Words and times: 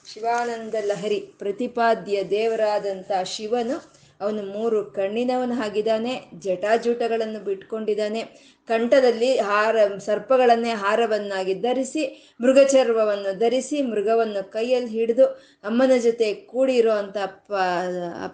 ಶಿವಾನಂದ 0.08 0.76
ಲಹರಿ 0.90 1.18
ಪ್ರತಿಪಾದ್ಯ 1.40 2.18
ದೇವರಾದಂಥ 2.30 3.10
ಶಿವನು 3.26 3.78
ಅವನು 4.23 4.43
ಮೂರು 4.43 4.79
ಕಣ್ಣಿನವನು 4.85 5.55
ಆಗಿದ್ದಾನೆ 5.65 6.15
ಜಟಾಜೂಟಗಳನ್ನು 6.39 7.45
ಬಿಟ್ಕೊಂಡಿದ್ದಾನೆ. 7.45 8.23
ಕಂಠದಲ್ಲಿ 8.69 9.31
ಹಾರ, 9.39 9.77
ಸರ್ಪಗಳನ್ನೇ 9.99 10.71
ಹಾರವನ್ನಾಗಿ 10.71 11.55
ಧರಿಸಿ 11.55 12.03
ಮೃಗಚರ್ವವನ್ನು 12.41 13.39
ಧರಿಸಿ, 13.39 13.83
ಮೃಗವನ್ನು 13.83 14.43
ಕೈಯಲ್ಲಿ 14.51 14.91
ಹಿಡಿದು 14.91 15.27
ಅಮ್ಮನ 15.65 15.97
ಜೊತೆ 15.99 16.35
ಕೂಡಿರೋ 16.35 16.97
ಪ, 17.13 17.53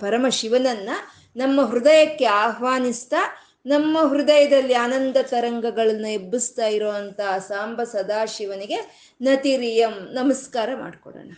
ಪರಮ 0.00 0.27
ಶಿವನನ್ನ 0.30 0.91
ನಮ್ಮ 1.36 1.61
ಹೃದಯಕ್ಕೆ 1.67 2.25
ಆಹ್ವಾನಿಸ್ತಾ, 2.25 3.23
ನಮ್ಮ 3.67 3.98
ಹೃದಯದಲ್ಲಿ 4.08 4.75
ಆನಂದ 4.75 5.17
ತರಂಗಗಳನ್ನು 5.23 6.08
ಎಬ್ಬಿಸ್ತಾ 6.08 6.67
ಇರೋವಂಥ 6.67 7.20
ಸಾಂಬ 7.48 7.83
ಸದಾಶಿವನಿಗೆ 7.83 8.78
ನತಿರಿಯಂ 9.20 9.95
ನಮಸ್ಕಾರ 10.12 10.69
ಮಾಡಿಕೊಡೋಣ. 10.75 11.30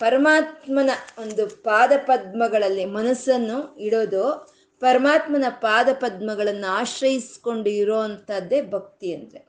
ಪರಮಾತ್ಮನ 0.00 0.90
ಒಂದು 1.18 1.46
ಪಾದ 1.46 1.92
ಪದ್ಮಗಳಲ್ಲಿ 2.06 2.84
ಮನಸ್ಸನ್ನು 2.84 3.76
ಇಡೋದು 3.80 4.24
ಪರಮಾತ್ಮನ 4.82 5.44
ಪಾದ 5.48 5.88
ಪದ್ಮಗಳನ್ನು 5.92 6.68
ಆಶ್ರಯಿಸ್ಕೊಂಡು 6.76 7.70
ಇರೋವಂಥದ್ದೇ 7.70 8.60
ಭಕ್ತಿ 8.60 9.14
ಅಂದರೆ. 9.14 9.40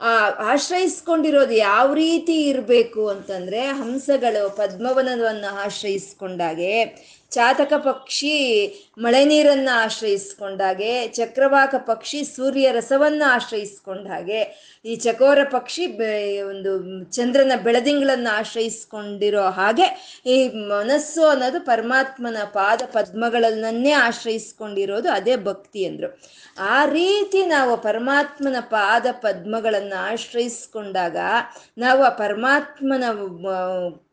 ಆ 0.00 0.10
ಆಶ್ರಯಿಸ್ಕೊಂಡಿರೋದು 0.52 1.52
ಯಾವ 1.52 1.94
ರೀತಿ 1.94 2.46
ಇರಬೇಕು 2.46 3.08
ಅಂತಂದ್ರೆ 3.08 3.66
ಹಂಸಗಳು 3.66 4.56
ಪದ್ಮವನವನ್ನು 4.56 5.56
ಆಶ್ರಯಿಸ್ಕೊಂಡಾಗೆ 5.56 6.72
ಚಾತಕ 7.32 7.72
ಪಕ್ಷಿ 7.86 8.34
ಮಳೆ 9.04 9.20
ನೀರನ್ನು 9.24 9.72
ಆಶ್ರಯಿಸ್ಕೊಂಡಾಗೆ 9.84 10.90
ಚಕ್ರವಾಕ 11.18 11.74
ಪಕ್ಷಿ 11.88 12.20
ಸೂರ್ಯ 12.24 12.66
ರಸವನ್ನು 12.72 13.24
ಆಶ್ರಯಿಸ್ಕೊಂಡ 13.34 14.04
ಹಾಗೆ, 14.06 14.40
ಈ 14.84 14.96
ಚಕೋರ 14.96 15.38
ಪಕ್ಷಿ 15.56 15.84
ಒಂದು 16.50 16.72
ಚಂದ್ರನ 17.16 17.52
ಬೆಳದಿಂಗಳನ್ನು 17.66 18.30
ಆಶ್ರಯಿಸ್ಕೊಂಡಿರೋ 18.40 19.44
ಹಾಗೆ, 19.58 19.88
ಈ 20.34 20.36
ಮನಸ್ಸು 20.72 21.24
ಅನ್ನೋದು 21.28 21.60
ಪರಮಾತ್ಮನ 21.72 22.38
ಪಾದ 22.58 22.80
ಪದ್ಮಗಳನ್ನೇ 22.96 23.92
ಆಶ್ರಯಿಸ್ಕೊಂಡಿರೋದು 24.06 25.10
ಅದೇ 25.18 25.36
ಭಕ್ತಿ 25.50 25.82
ಅಂದ್ರು. 25.90 26.10
ಆ 26.74 26.78
ರೀತಿ 26.98 27.40
ನಾವು 27.46 27.72
ಪರಮಾತ್ಮನ 27.88 28.58
ಪಾದ 28.74 29.06
ಪದ್ಮಗಳನ್ನು 29.24 29.96
ಆಶ್ರಯಿಸ್ಕೊಂಡಾಗ, 30.10 31.16
ನಾವು 31.78 32.02
ಆ 32.02 32.12
ಪರಮಾತ್ಮನ 32.24 33.04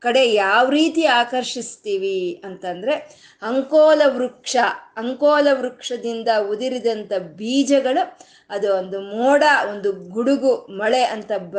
ಕಡೆ 0.03 0.21
ಯಾವ 0.35 0.63
ರೀತಿ 0.69 1.03
ಆಕರ್ಷಿಸ್ತೀವಿ 1.13 2.17
ಅಂತಂದ್ರೆ 2.45 2.93
ಅಂಕೋಲ 3.41 4.01
ವೃಕ್ಷ, 4.15 4.55
ಅಂಕೋಲ 4.97 5.47
ವೃಕ್ಷದಿಂದ 5.53 6.29
ಉದಿರಿದಂತ 6.49 7.13
ಬೀಜಗಳು 7.37 8.03
ಅದು 8.49 8.67
ಒಂದು 8.75 8.97
ಮೋಡ, 9.11 9.43
ಒಂದು 9.69 9.89
ಗುಡುಗು, 10.09 10.51
ಮಳೆ 10.73 11.01
ಅಂತ 11.05 11.31
ಬ 11.53 11.57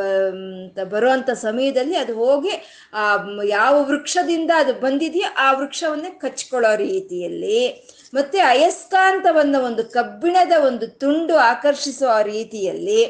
ಬರುವಂಥ 0.85 1.29
ಸಮಯದಲ್ಲಿ 1.41 1.95
ಅದು 1.95 2.13
ಹೋಗಿ 2.15 2.53
ಆ 2.93 3.05
ಯಾವ 3.47 3.73
ವೃಕ್ಷದಿಂದ 3.83 4.51
ಅದು 4.55 4.73
ಬಂದಿದೆಯೋ 4.79 5.29
ಆ 5.37 5.47
ವೃಕ್ಷವನ್ನೇ 5.51 6.11
ಕಚ್ಕೊಳ್ಳೋ 6.19 6.71
ರೀತಿಯಲ್ಲಿ 6.81 7.61
ಮತ್ತೆ 8.13 8.39
ಅಯಸ್ಕಾಂತವನ್ನು 8.47 9.61
ಒಂದು 9.61 9.85
ಕಬ್ಬಿಣದ 9.89 10.55
ಒಂದು 10.65 10.87
ತುಂಡು 10.99 11.37
ಆಕರ್ಷಿಸುವ 11.43 12.11
ರೀತಿಯಲ್ಲಿ 12.27 13.01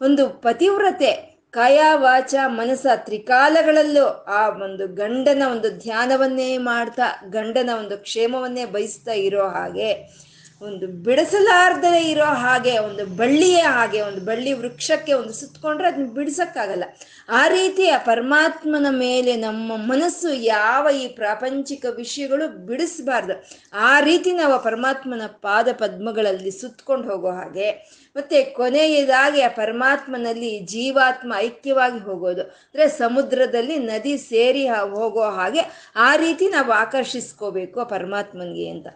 ಒಂದು 0.00 0.22
ಪತಿವ್ರತೆ 0.40 1.12
ಕಾಯ 1.54 1.80
ವಾಚ 1.96 2.34
ಮನಸ 2.52 2.86
ತ್ರಿಕಾಲಗಳಲ್ಲೂ 3.04 4.04
ಆ 4.30 4.40
ಒಂದು 4.58 4.84
ಗಂಡನ 4.94 5.42
ಒಂದು 5.50 5.68
ಧ್ಯಾನವನ್ನೇ 5.78 6.48
ಮಾಡ್ತಾ 6.64 7.06
ಗಂಡನ 7.28 7.70
ಒಂದು 7.78 7.96
ಕ್ಷೇಮವನ್ನೇ 7.98 8.64
ಬಯಸ್ತಾ 8.66 9.14
ಇರೋ 9.22 9.44
ಹಾಗೆ 9.48 9.90
ಒಂದು 10.60 10.86
ಬಿಡಿಸಲಾರ್ದೇ 10.86 12.10
ಇರೋ 12.10 12.24
ಹಾಗೆ, 12.24 12.78
ಒಂದು 12.78 13.06
ಬಳ್ಳಿಯೇ 13.06 13.60
ಹಾಗೆ, 13.60 14.00
ಒಂದು 14.00 14.20
ಬಳ್ಳಿ 14.20 14.52
ವೃಕ್ಷಕ್ಕೆ 14.52 15.12
ಒಂದು 15.12 15.32
ಸುತ್ತಕೊಂಡ್ರೆ 15.32 15.88
ಅದನ್ನ 15.88 16.06
ಬಿಡಿಸಕ್ಕಾಗಲ್ಲ. 16.12 16.84
ಆ 17.28 17.48
ರೀತಿಯ 17.48 17.92
ಪರಮಾತ್ಮನ 17.96 18.86
ಮೇಲೆ 18.90 19.36
ನಮ್ಮ 19.36 19.76
ಮನಸ್ಸು 19.76 20.32
ಯಾವ 20.32 20.88
ಈ 20.90 21.08
ಪ್ರಾಪಂಚಿಕ 21.08 21.84
ವಿಷಯಗಳು 21.96 22.66
ಬಿಡಿಸಬಾರ್ದು. 22.66 23.34
ಆ 23.74 24.00
ರೀತಿ 24.00 24.32
ನಾವು 24.32 24.62
ಪರಮಾತ್ಮನ 24.62 25.22
ಪಾದ 25.26 25.68
ಪದ್ಮಗಳಲ್ಲಿ 25.72 26.50
ಸುತ್ತಕೊಂಡು 26.50 27.08
ಹೋಗೋ 27.08 27.30
ಹಾಗೆ, 27.30 27.70
ಮತ್ತೆ 28.16 28.44
ಕೊನೆಯದಾಗಿ 28.44 29.40
ಆ 29.40 29.48
ಪರಮಾತ್ಮನಲ್ಲಿ 29.48 30.60
ಜೀವಾತ್ಮ 30.60 31.32
ಐಕ್ಯವಾಗಿ 31.36 31.98
ಹೋಗೋದು. 31.98 32.42
ಅಂದ್ರೆ 32.42 32.88
ಸಮುದ್ರದಲ್ಲಿ 32.88 33.78
ನದಿ 33.78 34.18
ಸೇರಿ 34.18 34.68
ಹೋಗೋ 34.68 35.30
ಹಾಗೆ 35.30 35.92
ಆ 35.96 36.16
ರೀತಿ 36.16 36.48
ನಾವು 36.48 36.72
ಆಕರ್ಷಿಸ್ಕೋಬೇಕು 36.72 37.80
ಆ 37.80 37.84
ಪರಮಾತ್ಮನಿಗೆ 37.84 38.68
ಅಂತ. 38.68 38.86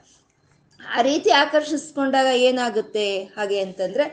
ಆ 0.97 1.01
ರೀತಿ 1.01 1.31
ಆಕರ್ಷಿಸ್ಕೊಂಡಾಗ 1.43 2.29
ಏನಾಗುತ್ತೆ? 2.49 3.09
ಹಾಗೆ 3.37 3.59
ಅಂತಂದ್ರೆ 3.61 4.05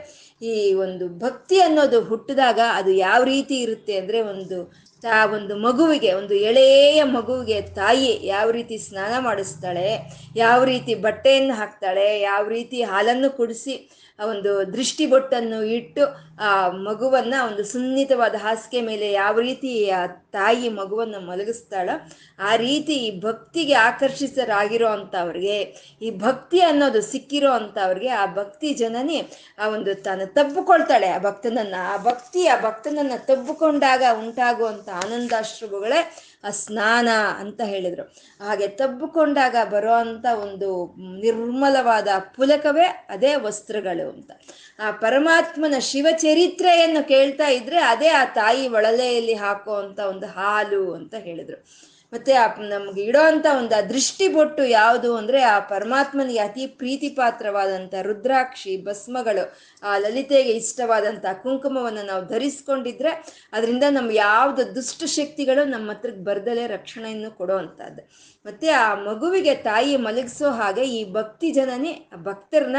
ಈ 0.42 0.74
ಒಂದು 0.84 1.04
ಭಕ್ತಿ 1.18 1.56
ಅನ್ನೋದು 1.60 1.98
ಹುಟ್ಟಿದಾಗ 2.04 2.60
ಅದು 2.78 2.90
ಯಾವ 3.06 3.20
ರೀತಿ 3.24 3.56
ಇರುತ್ತೆ 3.60 3.94
ಅಂದ್ರೆ 3.98 4.18
ಒಂದು 4.22 4.58
ತಾ 5.02 5.16
ಒಂದು 5.36 5.54
ಮಗುವಿಗೆ, 5.56 6.10
ಒಂದು 6.14 6.34
ಎಳೆಯ 6.48 7.00
ಮಗುವಿಗೆ 7.16 7.58
ತಾಯಿ 7.78 8.12
ಯಾವ 8.24 8.46
ರೀತಿ 8.50 8.76
ಸ್ನಾನ 8.78 9.12
ಮಾಡಿಸ್ತಾಳೆ, 9.18 9.88
ಯಾವ 10.36 10.58
ರೀತಿ 10.64 10.92
ಬಟ್ಟೆಯನ್ನು 11.06 11.54
ಹಾಕ್ತಾಳೆ, 11.54 12.20
ಯಾವ 12.20 12.42
ರೀತಿ 12.48 12.78
ಹಾಲನ್ನು 12.82 13.30
ಕುಡಿಸಿ 13.36 13.74
ಆ 13.74 14.05
ಒಂದು 14.18 14.72
ದೃಷ್ಟಿ 14.72 15.06
ಬೊಟ್ಟನ್ನು 15.06 15.62
ಇಟ್ಟು 15.62 16.26
ಆ 16.40 16.68
ಮಗುವನ್ನ 16.68 17.34
ಒಂದು 17.46 17.64
ಸುನ್ನಿತವಾದ 17.64 18.34
ಹಾಸಿಗೆ 18.34 18.80
ಮೇಲೆ 18.80 19.12
ಯಾವ 19.12 19.40
ರೀತಿ 19.40 19.90
ಆ 19.90 20.06
ತಾಯಿ 20.06 20.68
ಮಗುವನ್ನು 20.68 21.20
ಮಲಗಿಸ್ತಾಳೋ 21.20 22.10
ಆ 22.38 22.56
ರೀತಿ 22.56 22.94
ಈ 22.94 23.20
ಭಕ್ತಿಗೆ 23.20 23.74
ಆಕರ್ಷಿತರಾಗಿರೋ 23.74 24.88
ಅಂಥವ್ರಿಗೆ 24.88 25.58
ಈ 26.02 26.10
ಭಕ್ತಿ 26.18 26.60
ಅನ್ನೋದು 26.60 27.02
ಸಿಕ್ಕಿರೋ 27.02 27.50
ಅಂಥವ್ರಿಗೆ 27.50 28.08
ಆ 28.08 28.26
ಭಕ್ತಿ 28.34 28.74
ಜನನಿ 28.74 29.20
ಆ 29.58 29.68
ಒಂದು 29.68 29.94
ತಾನು 30.02 30.34
ತಬ್ಬಿಕೊಳ್ತಾಳೆ 30.34 31.06
ಆ 31.06 31.18
ಭಕ್ತನನ್ನ. 31.18 31.74
ಆ 31.88 31.96
ಭಕ್ತಿ 31.96 32.46
ಆ 32.46 32.60
ಭಕ್ತನನ್ನ 32.60 33.12
ತಬ್ಬಿಕೊಂಡಾಗ 33.18 34.02
ಉಂಟಾಗುವಂಥ 34.18 34.88
ಆನಂದಾಶ್ರಮಗಳೇ 34.88 36.00
ಆ 36.00 36.25
ಸ್ನಾನ 36.50 37.08
ಅಂತ 37.38 37.60
ಹೇಳಿದರು. 37.60 38.14
ಹಾಗೆ 38.44 38.68
ತಬ್ಬಿಕೊಂಡಾಗ 38.68 39.56
ಬರೋ 39.70 39.92
ಅಂಥ 39.92 40.26
ಒಂದು 40.26 40.94
ನಿರ್ಮಲವಾದ 41.20 42.08
ಪುಲಕವೇ 42.18 43.06
ಅದೇ 43.08 43.34
ವಸ್ತ್ರಗಳು 43.34 44.10
ಅಂತ. 44.10 44.30
ಆ 44.78 44.90
ಪರಮಾತ್ಮನ 44.90 45.74
ಶಿವಚರಿತ್ರೆಯನ್ನು 45.78 47.08
ಕೇಳ್ತಾ 47.08 47.48
ಇದ್ರೆ 47.48 47.80
ಅದೇ 47.80 48.08
ಆ 48.08 48.24
ತಾಯಿ 48.24 48.68
ಒಳಲೆಯಲ್ಲಿ 48.68 49.34
ಹಾಕೋ 49.34 49.74
ಅಂತ 49.74 49.98
ಒಂದು 49.98 50.26
ಹಾಲು 50.26 50.94
ಅಂತ 50.94 51.14
ಹೇಳಿದ್ರು. 51.14 51.86
ಮತ್ತೆ 52.12 52.32
ಆ 52.32 52.46
ನಮ್ಗೆ 52.68 53.02
ಇಡೋ 53.02 53.20
ಅಂತ 53.20 53.46
ಒಂದು 53.58 53.88
ದೃಷ್ಟಿ 53.88 54.28
ಬೊಟ್ಟು 54.28 54.64
ಯಾವುದು 54.64 55.16
ಅಂದ್ರೆ 55.16 55.42
ಆ 55.42 55.58
ಪರಮಾತ್ಮನಿಗೆ 55.58 56.38
ಅತಿ 56.38 56.66
ಪ್ರೀತಿ 56.66 57.08
ಪಾತ್ರವಾದಂತ 57.08 57.94
ರುದ್ರಾಕ್ಷಿ, 58.02 58.84
ಭಸ್ಮಗಳು, 58.84 59.44
ಆ 59.82 59.98
ಲಲಿತೆಗೆ 59.98 60.52
ಇಷ್ಟವಾದಂತ 60.52 61.26
ಕುಂಕುಮವನ್ನು 61.42 62.06
ನಾವು 62.06 62.26
ಧರಿಸ್ಕೊಂಡಿದ್ರೆ 62.26 63.08
ಅದರಿಂದ 63.52 63.82
ನಮ್ಮ 63.90 64.10
ಯಾವ್ದು 64.12 64.74
ದುಷ್ಟ 64.74 65.04
ಶಕ್ತಿಗಳು 65.04 65.64
ನಮ್ಮ 65.64 65.90
ಹತ್ರಕ್ಕೆ 65.90 66.20
ಬರ್ದಲೇ 66.20 66.66
ರಕ್ಷಣೆಯನ್ನು 66.66 67.30
ಕೊಡೋ 67.30 67.56
ಅಂತದ್ದು 67.56 68.04
ಮತ್ತೆ 68.44 68.68
ಆ 68.68 68.94
ಮಗುವಿಗೆ 68.94 69.54
ತಾಯಿ 69.54 69.96
ಮಲಗಿಸೋ 69.96 70.50
ಹಾಗೆ 70.50 70.84
ಈ 70.84 71.12
ಭಕ್ತಿ 71.12 71.50
ಜನನೇ 71.50 72.08
ಭಕ್ತರನ್ನ 72.22 72.76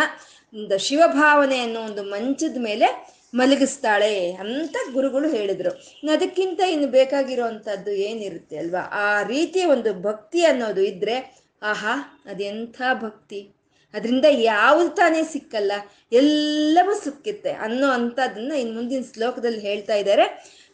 ಒಂದು 0.53 0.77
ಶಿವಭಾವನೆ 0.79 1.59
ಅನ್ನೋ 1.59 1.81
ಒಂದು 1.81 2.03
ಮಂಚದ 2.03 2.57
ಮೇಲೆ 2.59 3.16
ಮಲಗಿಸ್ತಾಳೆ 3.35 4.31
ಅಂತ 4.31 4.77
ಗುರುಗಳು 4.93 5.29
ಹೇಳಿದ್ರು. 5.29 5.71
ಅದಕ್ಕಿಂತ 6.11 6.59
ಇನ್ನು 6.59 6.87
ಬೇಕಾಗಿರೋವಂಥದ್ದು 6.87 7.91
ಏನಿರುತ್ತೆ 7.91 8.57
ಅಲ್ವಾ? 8.57 8.79
ಆ 8.79 9.23
ರೀತಿಯ 9.23 9.65
ಒಂದು 9.65 10.01
ಭಕ್ತಿ 10.01 10.45
ಅನ್ನೋದು 10.45 10.81
ಇದ್ರೆ, 10.81 11.41
ಆಹಾ, 11.63 12.23
ಅದೆಂಥ 12.25 12.81
ಭಕ್ತಿ. 12.93 13.49
ಅದರಿಂದ 13.93 14.25
ಯಾವುದು 14.29 14.89
ತಾನೇ 14.89 15.23
ಸಿಕ್ಕಲ್ಲ, 15.23 15.71
ಎಲ್ಲವೂ 16.11 16.93
ಸಿಕ್ಕುತ್ತೆ 16.93 17.51
ಅನ್ನೋ 17.51 17.87
ಅಂಥದ್ದನ್ನ 17.87 18.51
ಇನ್ನು 18.51 18.73
ಮುಂದಿನ 18.73 19.03
ಶ್ಲೋಕದಲ್ಲಿ 19.13 19.59
ಹೇಳ್ತಾ 19.59 19.95
ಇದ್ದಾರೆ. 19.95 20.23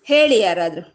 ಹೇಳಿ 0.05 0.39
ಯಾರಾದರೂ. 0.39 0.93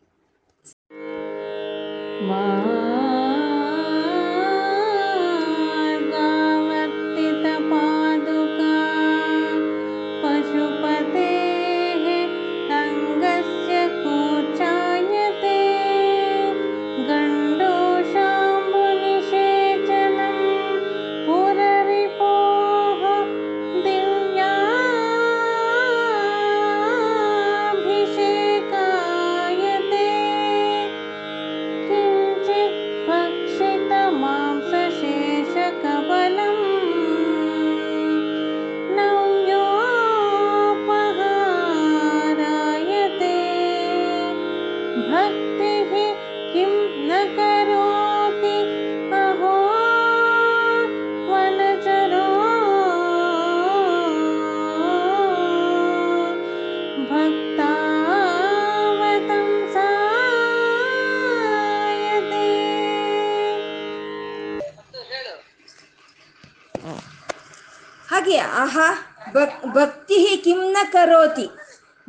ಹಾಗೆ 68.29 68.41
ಆಹಾ 68.63 68.89
ಭಕ್ 69.33 69.67
ಭಕ್ತಿ 69.75 70.37
ಕಿಮ್ನ 70.45 70.77
ಕರೋತಿ. 70.93 71.47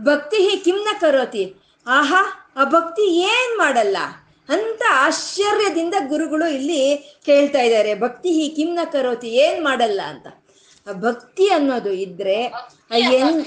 ಭಕ್ತಿ 0.01 0.61
ಕಿಮ್ನ 0.63 0.87
ಕರೋತಿ. 0.99 1.43
ಆಹಾ 1.87 2.21
ಆ 2.55 2.63
ಭಕ್ತಿ 2.63 3.05
ಏನ್ 3.21 3.57
ಮಾಡಲ್ಲ? 3.57 3.97
ಅಂತ 4.49 4.81
ಆಶ್ಚರ್ಯದಿಂದ 4.91 5.93
ಗುರುಗಳು 6.07 6.47
ಇಲ್ಲಿ 6.49 6.81
ಕೇಳ್ತಾ 7.25 7.61
ಇದ್ದಾರೆ. 7.61 7.99
ಭಕ್ತಿ 7.99 8.53
ಕಿಮ್ನ 8.55 8.79
ಕರೋತಿ 8.91 9.27
ಏನ್ 9.27 9.63
ಮಾಡಲ್ಲ 9.63 10.01
ಅಂತ. 10.01 10.27
ಆ 10.87 10.91
ಭಕ್ತಿ 10.91 11.47
ಅನ್ನೋದು 11.49 11.91
ಇದ್ರೆ 11.91 12.45
ಆ 12.91 12.97
ಎನ್ 12.97 13.45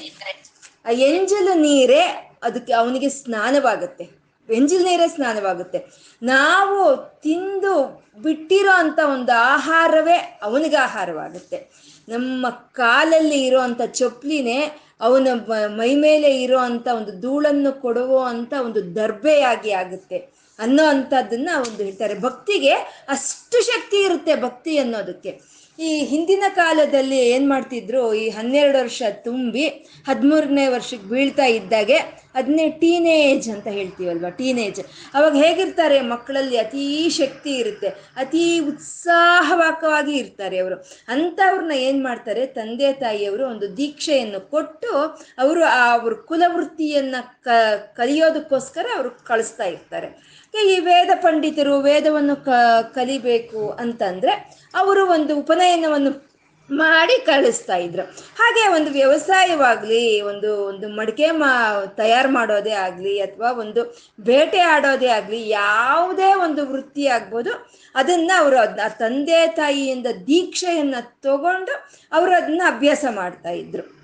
ಆ 0.86 0.90
ಎಂಜಲು 0.90 1.54
ನೀರೇ 1.54 2.02
ಅದಕ್ಕೆ 2.42 2.72
ಅವನಿಗೆ 2.72 3.08
ಸ್ನಾನವಾಗುತ್ತೆ. 3.08 4.04
ಎಂಜಲು 4.48 4.84
ನೀರೇ 4.84 5.08
ಸ್ನಾನವಾಗುತ್ತೆ. 5.08 5.78
ನಾವು 6.22 6.78
ತಿಂದು 7.22 7.74
ಬಿಟ್ಟಿರೋ 8.22 8.70
ಅಂತ 8.70 8.98
ಒಂದು 9.12 9.32
ಆಹಾರವೇ 9.32 10.40
ಅವನಿಗೆ 10.42 10.76
ಆಹಾರವಾಗುತ್ತೆ. 10.76 11.58
ನಮ್ಮ 12.08 12.46
ಕಾಲಲ್ಲಿ 12.50 13.46
ಇರೋ 13.46 13.60
ಅಂಥ 13.60 13.80
ಚೊಪ್ಲಿನೇ 13.86 14.58
ಅವನ 15.00 15.28
ಮೈ 15.66 15.94
ಮೇಲೆ 15.94 16.42
ಇರೋ 16.42 16.58
ಅಂಥ 16.58 16.88
ಒಂದು 16.88 17.20
ಧೂಳನ್ನು 17.20 17.80
ಕೊಡುವ 17.80 18.24
ಅಂತ 18.24 18.52
ಒಂದು 18.64 18.94
ದರ್ಬೆಯಾಗಿ 18.94 19.70
ಆಗುತ್ತೆ 19.72 20.18
ಅನ್ನೋ 20.58 20.84
ಅಂಥದ್ದನ್ನ 20.84 21.48
ಒಂದು 21.56 21.84
ಹೇಳ್ತಾರೆ. 21.84 22.20
ಭಕ್ತಿಗೆ 22.20 22.72
ಅಷ್ಟು 23.08 23.64
ಶಕ್ತಿ 23.64 24.02
ಇರುತ್ತೆ 24.02 24.34
ಭಕ್ತಿ 24.34 24.78
ಅನ್ನೋದಕ್ಕೆ. 24.78 25.61
ಈ 25.78 25.92
ಹಿಂದಿನ 26.10 26.44
ಕಾಲದಲ್ಲಿ 26.54 27.18
ಏನ್ 27.34 27.46
ಮಾಡ್ತಿದ್ರು? 27.48 28.02
ಈ 28.14 28.24
ಹನ್ನೆರಡು 28.28 28.78
ವರ್ಷ 28.78 29.02
ತುಂಬಿ 29.24 29.64
ಹದಿಮೂರನೇ 30.08 30.66
ವರ್ಷಕ್ಕೆ 30.66 31.08
ಬೀಳ್ತಾ 31.08 31.44
ಇದ್ದಾಗೆ 31.44 31.98
ಅದನ್ನೇ 32.34 32.68
ಟೀನೇಜ್ 32.82 33.46
ಅಂತ 33.54 33.68
ಹೇಳ್ತೀವಲ್ವ, 33.68 34.28
ಟೀನೇಜ್. 34.38 34.80
ಅವಾಗ 35.14 35.32
ಹೇಗಿರ್ತಾರೆ 35.36 36.00
ಮಕ್ಕಳಲ್ಲಿ 36.00 36.56
ಅತೀ 36.56 37.08
ಶಕ್ತಿ 37.18 37.52
ಇರುತ್ತೆ, 37.54 37.88
ಅತೀ 38.16 38.44
ಉತ್ಸಾಹವಾಕವಾಗಿ 38.60 40.14
ಇರ್ತಾರೆ 40.16 40.58
ಅವರು. 40.58 40.76
ಅಂಥವ್ರನ್ನ 41.08 41.74
ಏನು 41.88 42.02
ಮಾಡ್ತಾರೆ? 42.02 42.46
ತಂದೆ 42.58 42.92
ತಾಯಿಯವರು 42.92 43.44
ಒಂದು 43.46 43.76
ದೀಕ್ಷೆಯನ್ನು 43.76 44.40
ಕೊಟ್ಟು 44.54 44.92
ಅವರು 45.38 45.62
ಆ 45.64 45.82
ಅವ್ರ 45.96 46.14
ಕುಲವೃತ್ತಿಯನ್ನು 46.30 47.22
ಕ, 47.44 47.48
ಕಲಿಯೋದಕ್ಕೋಸ್ಕರ 47.96 48.86
ಅವರು 48.96 49.10
ಕಳಿಸ್ತಾ 49.24 49.64
ಇರ್ತಾರೆ. 49.64 50.10
ಈ 50.54 50.78
ವೇದ 50.80 51.10
ಪಂಡಿತರು 51.22 51.80
ವೇದವನ್ನು 51.80 52.44
ಕ, 52.44 52.50
ಕಲಿಬೇಕು 52.94 53.70
ಅಂತಂದ್ರೆ 53.84 54.32
ಅವರು 54.74 55.06
ಒಂದು 55.06 55.36
ಉಪನಯನವನ್ನು 55.36 56.32
ಮಾಡಿ 56.70 57.26
ಕಳಿಸ್ತಾ 57.26 57.76
ಇದ್ರು. 57.76 58.02
ಹಾಗೆ 58.38 58.68
ಒಂದು 58.68 58.90
ವ್ಯವಸಾಯವಾಗ್ಲಿ, 58.90 60.20
ಒಂದು 60.20 60.64
ಒಂದು 60.64 60.88
ಮಡಿಕೆ 60.88 61.30
ಮಾ, 61.30 61.84
ತಯಾರು 61.86 62.28
ಮಾಡೋದೇ 62.28 62.70
ಆಗಲಿ, 62.70 63.20
ಅಥವಾ 63.20 63.52
ಒಂದು 63.52 64.04
ಬೇಟೆ 64.20 64.60
ಆಡೋದೇ 64.60 65.06
ಆಗಲಿ, 65.06 65.48
ಯಾವುದೇ 65.48 66.34
ಒಂದು 66.34 66.66
ವೃತ್ತಿ 66.66 67.06
ಆಗ್ಬೋದು, 67.06 67.70
ಅದನ್ನ 67.94 68.30
ಅವರು 68.38 68.58
ಅದನ್ನ 68.58 68.88
ತಂದೆ 68.88 69.46
ತಾಯಿಯಿಂದ 69.46 70.06
ದೀಕ್ಷೆಯನ್ನ 70.06 70.94
ತಗೊಂಡು 71.00 71.90
ಅವರು 72.12 72.36
ಅದನ್ನ 72.36 72.62
ಅಭ್ಯಾಸ 72.66 73.04
ಮಾಡ್ತಾ 73.10 73.50
ಇದ್ರು. 73.50 74.01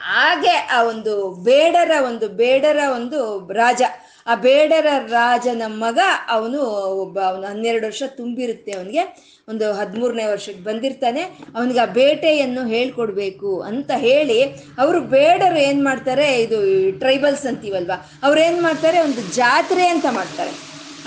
ಹಾಗೆ 0.00 0.50
ಆ 0.50 0.82
ಒಂದು 0.82 1.30
ಬೇಡರ 1.32 1.90
ಒಂದು 2.06 2.28
ಬೇಡರ 2.28 2.78
ಒಂದು 2.94 3.52
ರಾಜ. 3.52 3.82
ಆ 4.26 4.34
ಬೇಡರ 4.34 4.86
ರಾಜನ 5.06 5.62
ಮಗ 5.66 5.98
ಅವನು 6.28 6.60
ಒಬ್ಬ 7.00 7.20
ಅವನು 7.20 7.46
ಹನ್ನೆರಡು 7.46 7.86
ವರ್ಷ 7.86 8.02
ತುಂಬಿರುತ್ತೆ 8.08 8.72
ಅವನಿಗೆ. 8.72 9.30
ಒಂದು 9.48 9.72
ಹದಿಮೂರನೇ 9.72 10.26
ವರ್ಷಕ್ಕೆ 10.26 10.64
ಬಂದಿರ್ತಾನೆ. 10.64 11.22
ಅವನಿಗೆ 11.56 11.80
ಆ 11.80 11.84
ಬೇಟೆಯನ್ನು 11.84 12.66
ಹೇಳ್ಕೊಡ್ಬೇಕು 12.66 13.60
ಅಂತ 13.60 13.90
ಹೇಳಿ 13.90 14.42
ಅವರು 14.78 15.00
ಬೇಡರು 15.00 15.58
ಏನು 15.58 15.84
ಮಾಡ್ತಾರೆ? 15.84 16.42
ಇದು 16.42 16.58
ಟ್ರೈಬಲ್ಸ್ 16.98 17.46
ಅಂತೀವಲ್ವ? 17.46 17.92
ಅವ್ರು 18.22 18.40
ಏನು 18.40 18.62
ಮಾಡ್ತಾರೆ? 18.62 19.00
ಒಂದು 19.00 19.34
ಜಾತ್ರೆ 19.34 19.86
ಅಂತ 19.86 20.06
ಮಾಡ್ತಾರೆ. 20.10 20.50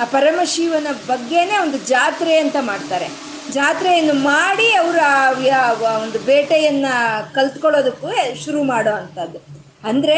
ಆ 0.01 0.06
ಪರಮಶಿವನ 0.06 0.88
ಬಗ್ಗೆನೇ 1.07 1.57
ಒಂದು 1.57 1.78
ಜಾತ್ರೆ 1.78 2.38
ಅಂತ 2.38 2.56
ಮಾಡ್ತಾರೆ. 2.62 3.32
ಜಾತ್ರೆಯನ್ನು 3.51 4.13
ಮಾಡಿ 4.13 4.68
ಅವರು 4.74 5.04
ಒಂದು 6.04 6.19
ಬೇಟೆಯನ್ನು 6.19 6.94
ಕಲ್ತ್ಕೊಳ್ಳೋದಕ್ಕೂ 7.34 8.10
ಶುರು 8.45 8.63
ಮಾಡೋ 8.63 8.92
ಅಂಥದ್ದು. 8.92 9.40
ಅಂದರೆ 9.88 10.18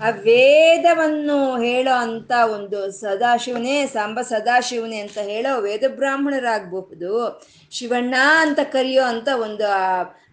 ಆ 0.00 0.10
ವೇದವನ್ನು 0.10 1.56
ಹೇಳೋ 1.56 1.94
ಅಂತ 1.94 2.32
ಒಂದು 2.52 2.90
ಸದಾಶಿವನೇ, 2.90 3.86
ಸಾಂಬ 3.86 4.20
ಸದಾಶಿವನೇ 4.20 4.98
ಅಂತ 4.98 5.18
ಹೇಳೋ 5.18 5.60
ವೇದ 5.60 5.84
ಬ್ರಾಹ್ಮಣರಾಗಬಹುದು, 5.88 7.42
ಶಿವಣ್ಣ 7.70 8.14
ಅಂತ 8.40 8.58
ಕರೆಯೋ 8.62 9.04
ಅಂತ 9.04 9.28
ಒಂದು 9.42 9.64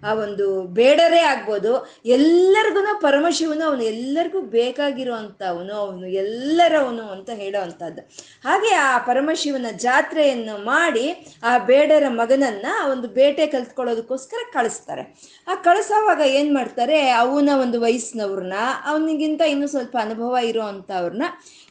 ಆ 0.03 0.13
ಒಂದು 0.13 0.63
ಬೇಡರೇ 0.63 1.19
ಆಗ್ಬೋದು. 1.19 1.71
ಎಲ್ಲರಿಗೂ 2.05 2.99
ಪರಮಶಿವನು, 3.01 3.63
ಅವನು 3.65 3.83
ಎಲ್ಲರಿಗೂ 3.83 4.41
ಬೇಕಾಗಿರುವಂಥವನು, 4.41 5.73
ಅವನು 5.73 6.07
ಎಲ್ಲರವನು 6.07 7.03
ಅಂತ 7.03 7.29
ಹೇಳೋ 7.29 7.61
ಅಂಥದ್ದು 7.61 8.01
ಹಾಗೆ 8.43 8.73
ಆ 8.73 8.97
ಪರಮಶಿವನ 8.97 9.65
ಜಾತ್ರೆಯನ್ನು 9.75 10.63
ಮಾಡಿ 10.63 11.05
ಆ 11.43 11.57
ಬೇಡರ 11.57 12.03
ಮಗನನ್ನ 12.07 12.65
ಒಂದು 12.91 13.07
ಬೇಟೆ 13.07 13.45
ಕಲ್ತ್ಕೊಳ್ಳೋದಕ್ಕೋಸ್ಕರ 13.45 14.37
ಕಳಿಸ್ತಾರೆ. 14.53 15.03
ಆ 15.47 15.55
ಕಳಿಸೋವಾಗ 15.55 16.21
ಏನು 16.21 16.53
ಮಾಡ್ತಾರೆ, 16.53 17.09
ಅವನ 17.09 17.49
ಒಂದು 17.61 17.81
ವಯಸ್ಸಿನವ್ರನ್ನ, 17.81 18.53
ಅವನಿಗಿಂತ 18.85 19.41
ಇನ್ನೂ 19.41 19.67
ಸ್ವಲ್ಪ 19.67 19.97
ಅನುಭವ 20.01 20.37
ಇರೋ 20.37 20.61
ಅಂಥವ್ರನ್ನ 20.61 21.23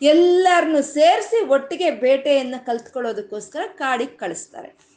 ಎಲ್ಲರನ್ನು 0.02 0.82
ಸೇರಿಸಿ 0.82 1.46
ಒಟ್ಟಿಗೆ 1.46 1.90
ಬೇಟೆಯನ್ನು 1.90 2.66
ಕಲ್ತ್ಕೊಳ್ಳೋದಕ್ಕೋಸ್ಕರ 2.66 3.60
ಕಾಡಿಗೆ 3.78 4.16
ಕಳಿಸ್ತಾರೆ. 4.16 4.89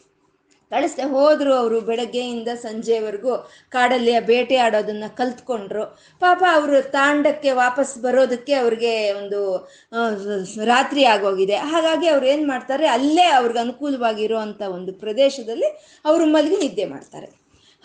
ಕಳಿಸ್ದೆ 0.73 1.05
ಹೋದ್ರು 1.15 1.53
ಅವರು 1.61 1.79
ಬೆಳಗ್ಗೆಯಿಂದ 1.89 2.49
ಸಂಜೆವರೆಗೂ 2.65 3.33
ಕಾಡಲ್ಲಿ 3.75 4.13
ಬೇಟೆ 4.31 4.57
ಆಡೋದನ್ನ 4.65 5.09
ಕಲ್ತ್ಕೊಂಡ್ರು. 5.19 5.85
ಪಾಪ 6.25 6.43
ಅವರು 6.57 6.77
ತಾಂಡಕ್ಕೆ 6.97 7.51
ವಾಪಸ್ 7.63 7.93
ಬರೋದಕ್ಕೆ 8.07 8.55
ಅವ್ರಿಗೆ 8.63 8.93
ಒಂದು 9.19 9.41
ರಾತ್ರಿ 10.73 11.05
ಆಗೋಗಿದೆ. 11.13 11.57
ಹಾಗಾಗಿ 11.73 12.09
ಅವ್ರು 12.15 12.27
ಏನು 12.33 12.47
ಮಾಡ್ತಾರೆ, 12.47 12.87
ಅಲ್ಲೇ 12.97 13.27
ಅವ್ರಿಗೆ 13.39 13.61
ಅನುಕೂಲವಾಗಿರೋ 13.65 14.39
ಒಂದು 14.77 14.93
ಪ್ರದೇಶದಲ್ಲಿ 15.05 15.71
ಅವರು 16.05 16.25
ಮಲಗಿ 16.35 16.59
ನಿದ್ದೆ 16.65 16.87
ಮಾಡ್ತಾರೆ. 16.95 17.29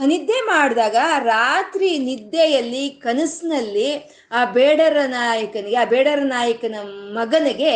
ನಿದ್ದೆ 0.07 0.39
ಮಾಡಿದಾಗ 0.47 0.97
ರಾತ್ರಿ 1.25 1.99
ನಿದ್ದೆಯಲ್ಲಿ 1.99 2.83
ಕನಸಿನಲ್ಲಿ 3.05 3.89
ಆ 4.33 4.41
ಬೇಡರ 4.57 4.99
ನಾಯಕನಿಗೆ, 5.07 5.77
ಆ 5.77 5.85
ಬೇಡರ 5.85 6.21
ನಾಯಕನ 6.23 6.77
ಮಗನಿಗೆ 7.17 7.73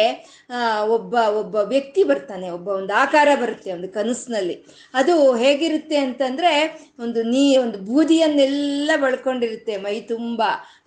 ಒಬ್ಬ 0.96 1.14
ಒಬ್ಬ 1.40 1.54
ವ್ಯಕ್ತಿ 1.72 2.02
ಬರ್ತಾನೆ, 2.04 2.50
ಒಬ್ಬ 2.50 2.68
ಒಂದು 2.68 2.92
ಆಕಾರ 2.94 3.28
ಬರುತ್ತೆ 3.42 3.72
ಒಂದು 3.72 3.88
ಕನಸಿನಲ್ಲಿ. 3.88 4.56
ಅದು 4.94 5.14
ಹೇಗಿರುತ್ತೆ 5.42 5.96
ಅಂತಂದ್ರೆ 5.96 6.52
ಒಂದು 6.98 7.22
ನೀ, 7.22 7.44
ಒಂದು 7.56 7.78
ಬೂದಿಯನ್ನೆಲ್ಲ 7.78 8.90
ಬಳ್ಕೊಂಡಿರುತ್ತೆ, 8.96 9.76
ಮೈ 9.76 9.96
ತುಂಬ, 10.00 10.42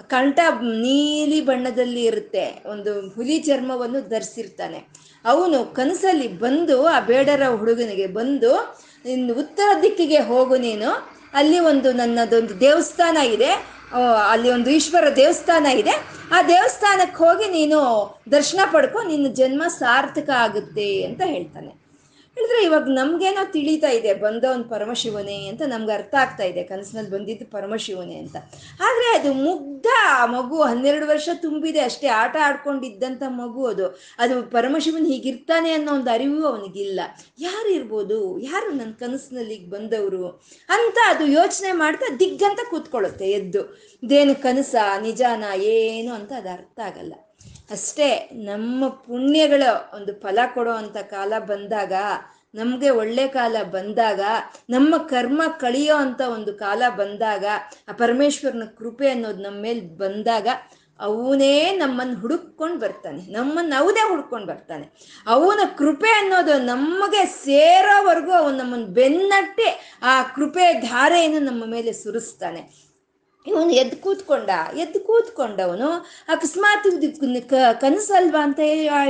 ಕಂಠ 0.07 0.39
ನೀಲಿ 0.85 1.41
ಬಣ್ಣದಲ್ಲಿ 1.41 2.03
ಇರುತ್ತೆ, 2.03 2.45
ಒಂದು 2.65 2.93
ಹುಲಿ 3.15 3.39
ಚರ್ಮವನ್ನು 3.39 4.01
ಧರಿಸಿರ್ತಾನೆ. 4.09 4.81
ಅವನು 5.25 5.59
ಕನಸಲ್ಲಿ 5.77 6.27
ಬಂದು 6.27 6.77
ಆ 6.95 6.99
ಬೇಡರ 7.11 7.43
ಹುಡುಗನಿಗೆ 7.57 8.07
ಬಂದು, 8.07 8.53
ಇನ್ನು 9.05 9.33
ಉತ್ತರ 9.33 9.69
ದಿಕ್ಕಿಗೆ 9.81 10.19
ಹೋಗು 10.31 10.55
ನೀನು 10.57 10.89
ಅಲ್ಲಿ 11.35 11.59
ಒಂದು 11.59 11.91
ನನ್ನದೊಂದು 11.91 12.59
ದೇವಸ್ಥಾನ 12.59 13.17
ಇದೆ. 13.17 13.51
ಅಲ್ಲಿ 14.29 14.49
ಒಂದು 14.49 14.69
ಈಶ್ವರ 14.69 15.15
ದೇವಸ್ಥಾನ 15.15 15.65
ಇದೆ. 15.65 15.95
ಆ 16.31 16.41
ದೇವಸ್ಥಾನಕ್ಕೆ 16.41 17.17
ಹೋಗಿ 17.23 17.47
ನೀನು 17.49 17.79
ದರ್ಶನ 18.31 18.61
ಪಡ್ಕೊ, 18.73 18.99
ನಿನ್ನ 19.03 19.27
ಜನ್ಮ 19.33 19.63
ಸಾರ್ಥಕ 19.67 20.29
ಆಗುತ್ತೆ 20.29 21.03
ಅಂತ 21.03 21.21
ಹೇಳ್ತಾನೆ. 21.25 21.84
ಹೇಳಿದ್ರೆ 22.37 22.63
ಇವಾಗ 22.63 22.83
ನಮ್ಗೇನೋ 22.83 23.51
ತಿಳಿತಾ 23.51 23.89
ಇದೆ, 23.89 24.13
ಬಂದವನ್ 24.13 24.63
ಪರಮಶಿವನೇ 24.63 25.47
ಅಂತ 25.47 25.61
ನಮ್ಗೆ 25.67 25.91
ಅರ್ಥ 25.91 26.15
ಆಗ್ತಾ 26.15 26.43
ಇದೆ, 26.43 26.63
ಕನಸಿನಲ್ಲಿ 26.63 27.11
ಬಂದಿದ್ದು 27.11 27.45
ಪರಮಶಿವನೇ 27.45 28.15
ಅಂತ. 28.15 28.35
ಆದ್ರೆ 28.81 29.19
ಅದು 29.19 29.33
ಮುಗ್ಧ 29.33 29.87
ಮಗು 30.25 30.61
ಹನ್ನೆರಡು 30.61 31.07
ವರ್ಷ 31.07 31.29
ತುಂಬಿದೆ, 31.35 31.79
ಅಷ್ಟೇ 31.79 32.07
ಆಟ 32.07 32.35
ಆಡ್ಕೊಂಡಿದ್ದಂಥ 32.43 33.23
ಮಗು 33.27 33.65
ಅದು. 33.65 34.01
ಅದು 34.19 34.43
ಪರಮಶಿವನ್ 34.43 35.05
ಹೀಗಿರ್ತಾನೆ 35.05 35.71
ಅನ್ನೋ 35.71 35.93
ಒಂದು 35.93 36.11
ಅರಿವು 36.11 36.45
ಅವನಿಗಿಲ್ಲ. 36.45 36.99
ಯಾರು 37.39 37.69
ಇರ್ಬೋದು? 37.69 38.39
ಯಾರು 38.39 38.71
ನನ್ನ 38.71 38.91
ಕನಸಿನಲ್ಲಿ 38.91 39.65
ಬಂದವರು? 39.65 40.27
ಅಂತ 40.69 40.97
ಅದು 41.07 41.25
ಯೋಚನೆ 41.25 41.71
ಮಾಡ್ತಾ 41.71 42.15
ದಿಗ್ಗಂತ 42.19 42.59
ಕೂತ್ಕೊಳ್ಳುತ್ತೆ, 42.69 43.31
ಎದ್ದು. 43.31 43.79
ಇದೇನು 44.03 44.35
ಕನಸ, 44.35 44.75
ನಿಜಾನ, 45.01 45.43
ಏನು 45.55 46.13
ಅಂತ 46.13 46.33
ಅದು 46.37 46.49
ಅರ್ಥ 46.49 46.79
ಆಗಲ್ಲ. 46.79 47.13
ಅಷ್ಟೇ 47.71 48.29
ನಮ್ಮ 48.33 48.87
ಪುಣ್ಯಗಳ 48.87 49.63
ಒಂದು 49.93 50.13
ಫಲ 50.13 50.39
ಕೊಡೋ 50.53 50.71
ಕಾಲ 51.09 51.33
ಬಂದಾಗ, 51.39 51.93
ನಮಗೆ 52.55 52.89
ಒಳ್ಳೆ 52.89 53.27
ಕಾಲ 53.27 53.55
ಬಂದಾಗ, 53.63 54.21
ನಮ್ಮ 54.69 54.97
ಕರ್ಮ 54.97 55.41
ಕಳಿಯೋ 55.59 55.95
ಅಂತ 55.95 56.21
ಒಂದು 56.21 56.53
ಕಾಲ 56.53 56.83
ಬಂದಾಗ, 56.89 57.45
ಆ 57.87 57.91
ಪರಮೇಶ್ವರನ 57.91 58.63
ಕೃಪೆ 58.77 59.09
ಅನ್ನೋದು 59.09 59.43
ನಮ್ಮ 59.43 59.61
ಮೇಲೆ 59.61 59.79
ಬಂದಾಗ 59.79 60.47
ಅವನೇ 60.99 61.71
ನಮ್ಮನ್ನು 61.71 62.15
ಹುಡುಕ್ಕೊಂಡು 62.15 62.79
ಬರ್ತಾನೆ. 62.79 63.31
ನಮ್ಮನ್ನು 63.31 63.79
ಅವನೇ 63.79 64.09
ಹುಡ್ಕೊಂಡು 64.09 64.47
ಬರ್ತಾನೆ. 64.47 64.89
ಅವನ 65.27 65.59
ಕೃಪೆ 65.77 66.09
ಅನ್ನೋದು 66.09 66.59
ನಮಗೆ 66.59 67.25
ಸೇರೋವರೆಗೂ 67.25 68.31
ಅವನು 68.31 68.57
ನಮ್ಮನ್ನು 68.57 68.85
ಬೆನ್ನಟ್ಟಿ 68.85 69.99
ಆ 70.01 70.23
ಕೃಪೆ 70.23 70.73
ಧಾರೆಯನ್ನು 70.73 71.39
ನಮ್ಮ 71.39 71.65
ಮೇಲೆ 71.65 71.93
ಸುರಿಸ್ತಾನೆ. 71.93 72.84
ಇವನು 73.47 73.71
ಎದ್ದು 73.81 73.97
ಕೂತ್ಕೊಂಡ, 74.01 74.49
ಎದ್ದು 74.77 74.99
ಕೂತ್ಕೊಂಡವನು 74.99 75.89
ಅಕಸ್ಮಾತ್ 76.27 76.87
ಕನಸಲ್ವಾ 77.81 78.41
ಅಂತ 78.43 78.59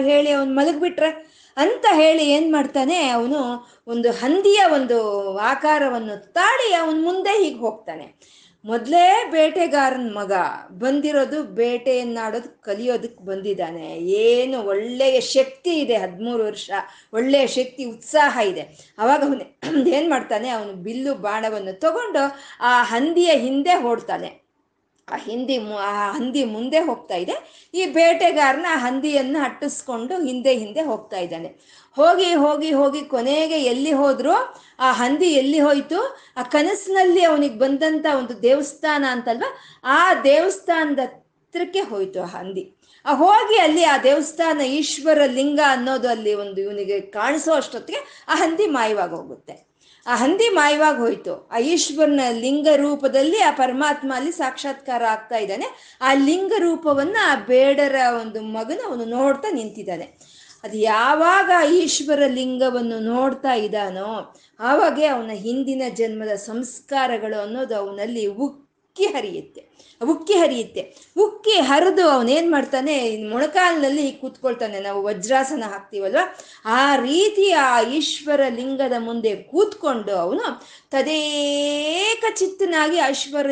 ಹೇಳಿ 0.10 0.30
ಅವನು 0.32 0.52
ಮಲಗಿಬಿಟ್ರೆ? 0.56 1.12
ಅಂತ 1.58 1.86
ಹೇಳಿ 1.94 2.24
ಏನು 2.36 2.48
ಮಾಡ್ತಾನೆ, 2.52 2.98
ಅವನು 3.18 3.40
ಒಂದು 3.88 4.10
ಹಂದಿಯ 4.22 4.62
ಒಂದು 4.74 4.98
ಆಕಾರವನ್ನು 5.52 6.16
ತಾಳಿ 6.34 6.68
ಅವನು 6.74 7.00
ಮುಂದೆ 7.02 7.34
ಹೀಗೆ 7.44 7.60
ಹೋಗ್ತಾನೆ. 7.60 8.08
ಮೊದಲೇ 8.66 9.02
ಬೇಟೆಗಾರನ 9.32 10.08
ಮಗ 10.14 10.34
ಬಂದಿರೋದು 10.84 11.44
ಬೇಟೆಯನ್ನಾಡೋದು 11.58 12.50
ಕಲಿಯೋದಕ್ಕೆ 12.62 13.24
ಬಂದಿದ್ದಾನೆ. 13.26 13.88
ಏನು 14.24 14.58
ಒಳ್ಳೆಯ 14.64 15.18
ಶಕ್ತಿ 15.28 15.74
ಇದೆ, 15.84 15.98
ಹದಿಮೂರು 15.98 16.44
ವರ್ಷ 16.44 16.70
ಒಳ್ಳೆಯ 17.14 17.46
ಶಕ್ತಿ, 17.58 17.86
ಉತ್ಸಾಹ 17.86 18.38
ಇದೆ. 18.52 18.64
ಅವಾಗ 19.00 19.22
ಅವನು 19.24 19.46
ಏನು 19.98 20.08
ಮಾಡ್ತಾನೆ, 20.10 20.50
ಅವನು 20.50 20.74
ಬಿಲ್ಲು 20.88 21.14
ಬಾಣವನ್ನು 21.28 21.74
ತಗೊಂಡು 21.80 22.24
ಆ 22.62 22.74
ಹಂದಿಯ 22.84 23.32
ಹಿಂದೆ 23.46 23.76
ಓಡ್ತಾನೆ. 23.92 24.32
ಆ 25.08 25.18
ಹಿಂದಿ 25.18 25.56
ಆ 25.88 25.92
ಹಂದಿ 26.12 26.44
ಮುಂದೆ 26.56 26.80
ಹೋಗ್ತಾ 26.80 27.16
ಇದೆ. 27.16 27.36
ಈ 27.74 27.82
ಬೇಟೆಗಾರನ 27.98 28.70
ಹಂದಿಯನ್ನು 28.86 29.40
ಅಟ್ಟಿಸ್ಕೊಂಡು 29.44 30.16
ಹಿಂದೆ 30.26 30.54
ಹಿಂದೆ 30.56 30.82
ಹೋಗ್ತಾ 30.82 31.18
ಇದ್ದಾನೆ. 31.18 31.50
ಹೋಗಿ 31.96 32.34
ಹೋಗಿ 32.34 32.72
ಹೋಗಿ 32.74 33.02
ಕೊನೆಗೆ 33.02 33.58
ಎಲ್ಲಿ 33.64 33.92
ಹೋದ್ರು 33.92 34.32
ಆ 34.80 34.92
ಹಂದಿ 34.92 35.26
ಎಲ್ಲಿ 35.26 35.60
ಹೋಯ್ತು? 35.60 36.18
ಆ 36.38 36.44
ಕನಸಿನಲ್ಲಿ 36.44 37.24
ಅವನಿಗೆ 37.24 37.56
ಬಂದಂತ 37.56 38.06
ಒಂದು 38.18 38.42
ದೇವಸ್ಥಾನ 38.42 39.06
ಅಂತಲ್ವಾ? 39.10 39.56
ಆ 39.84 40.14
ದೇವಸ್ಥಾನದ 40.14 41.00
ಹತ್ರಕ್ಕೆ 41.00 41.82
ಹೋಯ್ತು 41.82 42.22
ಆ 42.22 42.26
ಹಂದಿ. 42.26 42.74
ಆ 43.06 43.14
ಹೋಗಿ 43.14 43.58
ಅಲ್ಲಿ 43.60 43.84
ಆ 43.84 43.98
ದೇವಸ್ಥಾನ 43.98 44.62
ಈಶ್ವರ 44.62 45.26
ಲಿಂಗ 45.26 45.60
ಅನ್ನೋದು 45.68 46.10
ಅಲ್ಲಿ 46.10 46.34
ಒಂದು 46.34 46.62
ಇವನಿಗೆ 46.62 47.00
ಕಾಣಿಸೋ 47.02 47.54
ಅಷ್ಟೊತ್ತಿಗೆ 47.54 48.26
ಆ 48.28 48.36
ಹಂದಿ 48.36 48.66
ಮಾಯವಾಗಿ 48.66 49.16
ಹೋಗುತ್ತೆ. 49.16 49.68
ಆ 50.08 50.16
ಹಂದಿ 50.16 50.50
ಮಾಯವಾಗಿ 50.50 50.98
ಹೋಯ್ತು. 50.98 51.50
ಆ 51.52 51.58
ಈಶ್ವರನ 51.58 52.20
ಲಿಂಗ 52.32 52.68
ರೂಪದಲ್ಲಿ 52.76 53.42
ಆ 53.42 53.52
ಪರಮಾತ್ಮ 53.52 54.14
ಅಲ್ಲಿ 54.16 54.32
ಸಾಕ್ಷಾತ್ಕಾರ 54.32 55.06
ಆಗ್ತಾ 55.06 55.38
ಇದ್ದಾನೆ. 55.38 55.98
ಆ 56.02 56.14
ಲಿಂಗ 56.14 56.54
ರೂಪವನ್ನ 56.58 57.18
ಆ 57.24 57.36
ಬೇಡರ 57.36 57.96
ಒಂದು 58.22 58.42
ಮಗನ 58.42 58.80
ಅವನು 58.86 59.06
ನೋಡ್ತಾ 59.06 59.52
ನಿಂತಿದ್ದಾನೆ. 59.52 60.35
ಅದು 60.66 60.78
ಯಾವಾಗ 60.90 61.50
ಈಶ್ವರ 61.76 62.22
ಲಿಂಗವನ್ನು 62.30 62.98
ನೋಡ್ತಾ 63.06 63.54
ಇದ್ದಾನೋ 63.56 64.12
ಆವಾಗೆ 64.60 65.06
ಅವನ 65.08 65.34
ಹಿಂದಿನ 65.38 65.84
ಜನ್ಮದ 65.96 66.34
ಸಂಸ್ಕಾರಗಳು 66.46 67.38
ಅನ್ನೋದು 67.42 67.76
ಅವನಲ್ಲಿ 67.76 68.24
ಉಕ್ಕಿ 68.96 69.06
ಹರಿಯುತ್ತೆ. 69.06 69.62
ಉಕ್ಕಿ 70.02 70.34
ಹರಿಯುತ್ತೆ. 70.34 70.82
ಉಕ್ಕಿ 71.18 71.56
ಹರಿದು 71.62 72.10
ಅವನೇನ್ 72.10 72.52
ಮಾಡ್ತಾನೆ? 72.52 72.94
ಮೊಣಕಾಲಿನಲ್ಲಿ 73.30 74.12
ಕೂತ್ಕೊಳ್ತಾನೆ. 74.12 74.80
ನಾವು 74.80 75.04
ವಜ್ರಾಸನ 75.04 75.64
ಹಾಕ್ತೀವಲ್ವ? 75.64 76.18
ಆ 76.66 76.96
ರೀತಿ 76.96 77.52
ಆ 77.52 77.82
ಈಶ್ವರ 77.82 78.42
ಲಿಂಗದ 78.50 78.94
ಮುಂದೆ 79.00 79.36
ಕೂತ್ಕೊಂಡು 79.36 80.16
ಅವನು 80.16 80.46
ತದೇಕ 80.92 82.24
ಚಿತ್ತನಾಗಿ 82.36 83.00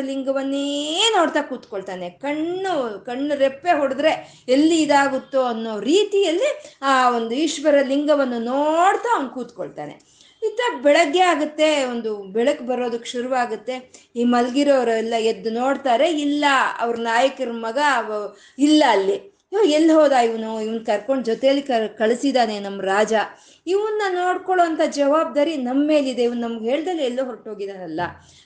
ಲಿಂಗವನ್ನೇ 0.00 1.10
ನೋಡ್ತಾ 1.16 1.42
ಕೂತ್ಕೊಳ್ತಾನೆ. 1.42 2.10
ಕಣ್ಣು 2.10 3.04
ಕಣ್ಣು 3.06 3.34
ರೆಪ್ಪೆ 3.34 3.72
ಹೊಡೆದ್ರೆ 3.72 4.44
ಎಲ್ಲಿ 4.48 4.82
ಇದಾಗುತ್ತೋ 4.82 5.42
ಅನ್ನೋ 5.42 5.80
ರೀತಿಯಲ್ಲಿ 5.80 6.78
ಆ 6.82 7.10
ಒಂದು 7.10 7.34
ಈಶ್ವರ 7.34 7.74
ಲಿಂಗವನ್ನು 7.82 8.38
ನೋಡ್ತಾ 8.38 9.16
ಅವನು 9.16 9.28
ಕೂತ್ಕೊಳ್ತಾನೆ. 9.28 10.13
ಇತ್ತ 10.46 10.60
ಬೆಳಗ್ಗೆ 10.82 11.20
ಆಗುತ್ತೆ, 11.20 11.84
ಒಂದು 11.84 12.10
ಬೆಳಕು 12.32 12.64
ಬರೋದಕ್ಕೆ 12.64 13.08
ಶುರುವಾಗುತ್ತೆ. 13.10 13.76
ಈ 14.16 14.24
ಮಲಗಿರೋರೆಲ್ಲ 14.24 15.14
ಎದ್ದು 15.18 15.50
ನೋಡ್ತಾರೆ, 15.50 16.10
ಇಲ್ಲ, 16.10 16.44
ಅವ್ರ 16.80 16.96
ನಾಯಕರ 16.96 17.52
ಮಗ 17.52 17.78
ಇಲ್ಲ 18.58 18.82
ಅಲ್ಲಿ. 18.88 19.34
ಇವ್ 19.52 19.64
ಎಲ್ಲಿ 19.64 19.92
ಹೋದ 19.92 20.12
ಇವನು? 20.12 20.60
ಇವನ್ 20.60 20.86
ಕರ್ಕೊಂಡು 20.86 21.24
ಜೊತೆಯಲ್ಲಿ 21.24 21.62
ಕಳಿಸಿದಾನೆ 21.98 22.60
ನಮ್ಮ 22.60 22.80
ರಾಜ. 22.82 23.14
ಇವನ್ನ 23.66 24.02
ನೋಡ್ಕೊಳ್ಳೋ 24.14 24.64
ಅಂತ 24.64 24.80
ಜವಾಬ್ದಾರಿ 24.86 25.56
ನಮ್ಮ 25.56 25.86
ಮೇಲಿದೆ. 25.86 26.22
ಇವನು 26.22 26.40
ನಮ್ಗೆ 26.40 26.70
ಹೇಳ್ದಲ್ಲಿ 26.70 27.04
ಎಲ್ಲೋ 27.04 27.24
ಹೊರಟೋಗಿದಾನಲ್ಲ 27.24 28.00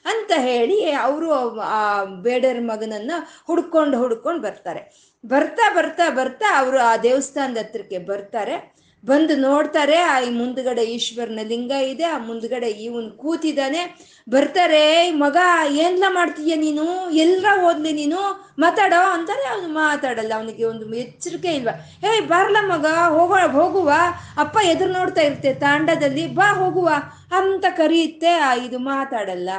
ಅಂತ 0.05 0.33
ಹೇಳಿ 0.37 0.91
ಅವರು 0.93 1.29
ಆ 1.61 2.05
ಬೇಡರ 2.05 2.61
ಮಗನನ್ನ 2.61 3.13
ಹುಡ್ಕೊಂಡು 3.47 3.99
ಹುಡ್ಕೊಂಡು 3.99 4.43
ಬರ್ತಾರೆ. 4.43 4.83
ಬರ್ತಾ 5.25 5.75
ಬರ್ತಾ 5.75 6.11
ಬರ್ತಾ 6.11 6.59
ಅವರು 6.59 6.79
ಆ 6.81 6.97
ದೇವಸ್ಥಾನದ 6.97 7.57
ಹತ್ರಕ್ಕೆ 7.57 7.99
ಬರ್ತಾರೆ. 7.99 8.78
ಬಂದು 9.05 9.37
ನೋಡ್ತಾರೆ, 9.37 9.97
ಆ 9.97 10.21
ಮುಂದ್ಗಡೆ 10.31 10.83
ಈಶ್ವರನ 10.83 11.39
ಲಿಂಗ 11.43 11.71
ಇದೆ, 11.71 12.05
ಆ 12.05 12.19
ಮುಂದ್ಗಡೆ 12.19 12.67
ಇವನ್ 12.67 13.11
ಕೂತಿದ್ದಾನೆ 13.11 13.99
ಬರ್ತಾರೆ 14.29 15.11
ಮಗ, 15.11 15.37
ಏನ್ಲ 15.71 16.05
ಮಾಡ್ತೀಯ 16.09 16.57
ನೀನು? 16.57 17.11
ಎಲ್ಲರ 17.11 17.61
ಹೋದ್ಲಿ 17.61 17.93
ನೀನು? 17.93 18.49
ಮಾತಾಡೋ? 18.59 19.11
ಅಂತಾರೆ, 19.11 19.47
ಅವನು 19.49 19.69
ಮಾತಾಡಲ್ಲ, 19.69 20.33
ಅವನಿಗೆ 20.35 20.65
ಒಂದು 20.65 20.95
ಎಚ್ಚರಿಕೆ 20.95 21.49
ಇಲ್ವಾ. 21.49 21.73
ಹೇ 21.73 22.21
ಬಾರ್ಲ 22.21 22.57
ಮಗ, 22.61 22.87
ಹೋಗೋ, 22.87 23.49
ಹೋಗುವ. 23.49 23.93
ಅಪ್ಪ 24.37 24.59
ಎದುರು 24.65 24.93
ನೋಡ್ತಾ 24.93 25.21
ಇರ್ತೆ 25.21 25.55
ತಾಂಡದಲ್ಲಿ. 25.55 26.27
ಬಾ, 26.27 26.55
ಹೋಗುವ. 26.55 26.89
ಅಂತ 27.31 27.65
ಕರೆಯುತ್ತೆ 27.71 28.31
ಆ 28.31 28.55
ಇದು 28.55 28.79
ಮಾತಾಡಲ್ಲ. 28.79 29.51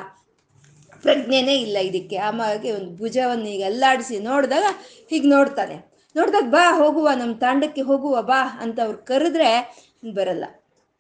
ಪ್ರಜ್ಞೆನೇ 1.01 1.57
ಇಲ್ಲ 1.57 1.77
ಇದಕ್ಕೆ. 1.77 2.17
ಆಮೇಲೆ 2.17 2.71
ಒಂದು 2.71 2.97
ಭುಜವನ್ನು 2.97 3.45
ಈಗ 3.45 3.63
ಅಲ್ಲಾಡಿಸಿ 3.65 4.19
ನೋಡಿದಾಗ 4.19 4.63
ಹೀಗೆ 5.09 5.27
ನೋಡ್ತಾನೆ. 5.29 5.88
ನೋಡ್ದಾಗ 6.15 6.43
ಬಾ 6.43 6.71
ಹೋಗುವ 6.71 7.09
ನಮ್ಮ 7.11 7.35
ತಾಂಡಕ್ಕೆ 7.35 7.81
ಹೋಗುವ 7.81 8.21
ಬಾ 8.21 8.59
ಅಂತ 8.61 8.79
ಅವ್ರು 8.79 8.97
ಕರೆದ್ರೆ 8.97 9.77
ಬರಲ್ಲ. 10.13 10.45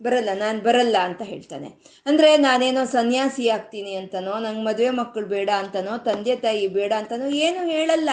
ಬರಲ್ಲ, 0.01 0.29
ನಾನು 0.33 0.59
ಬರಲ್ಲ 0.61 0.97
ಅಂತ 0.97 1.21
ಹೇಳ್ತಾನೆ. 1.21 1.67
ಅಂದ್ರೆ 2.05 2.37
ನಾನೇನೋ 2.37 2.85
ಸನ್ಯಾಸಿ 2.85 3.49
ಆಗ್ತೀನಿ 3.49 3.93
ಅಂತನೋ, 3.93 4.39
ನಂಗೆ 4.39 4.63
ಮದುವೆ 4.63 4.89
ಮಕ್ಕಳು 4.89 5.25
ಬೇಡ 5.25 5.49
ಅಂತನೋ, 5.57 5.97
ತಂದೆ 5.97 6.35
ತಾಯಿ 6.35 6.67
ಬೇಡ 6.67 6.93
ಅಂತನೋ 6.97 7.25
ಏನು 7.25 7.67
ಹೇಳಲ್ಲ. 7.67 8.09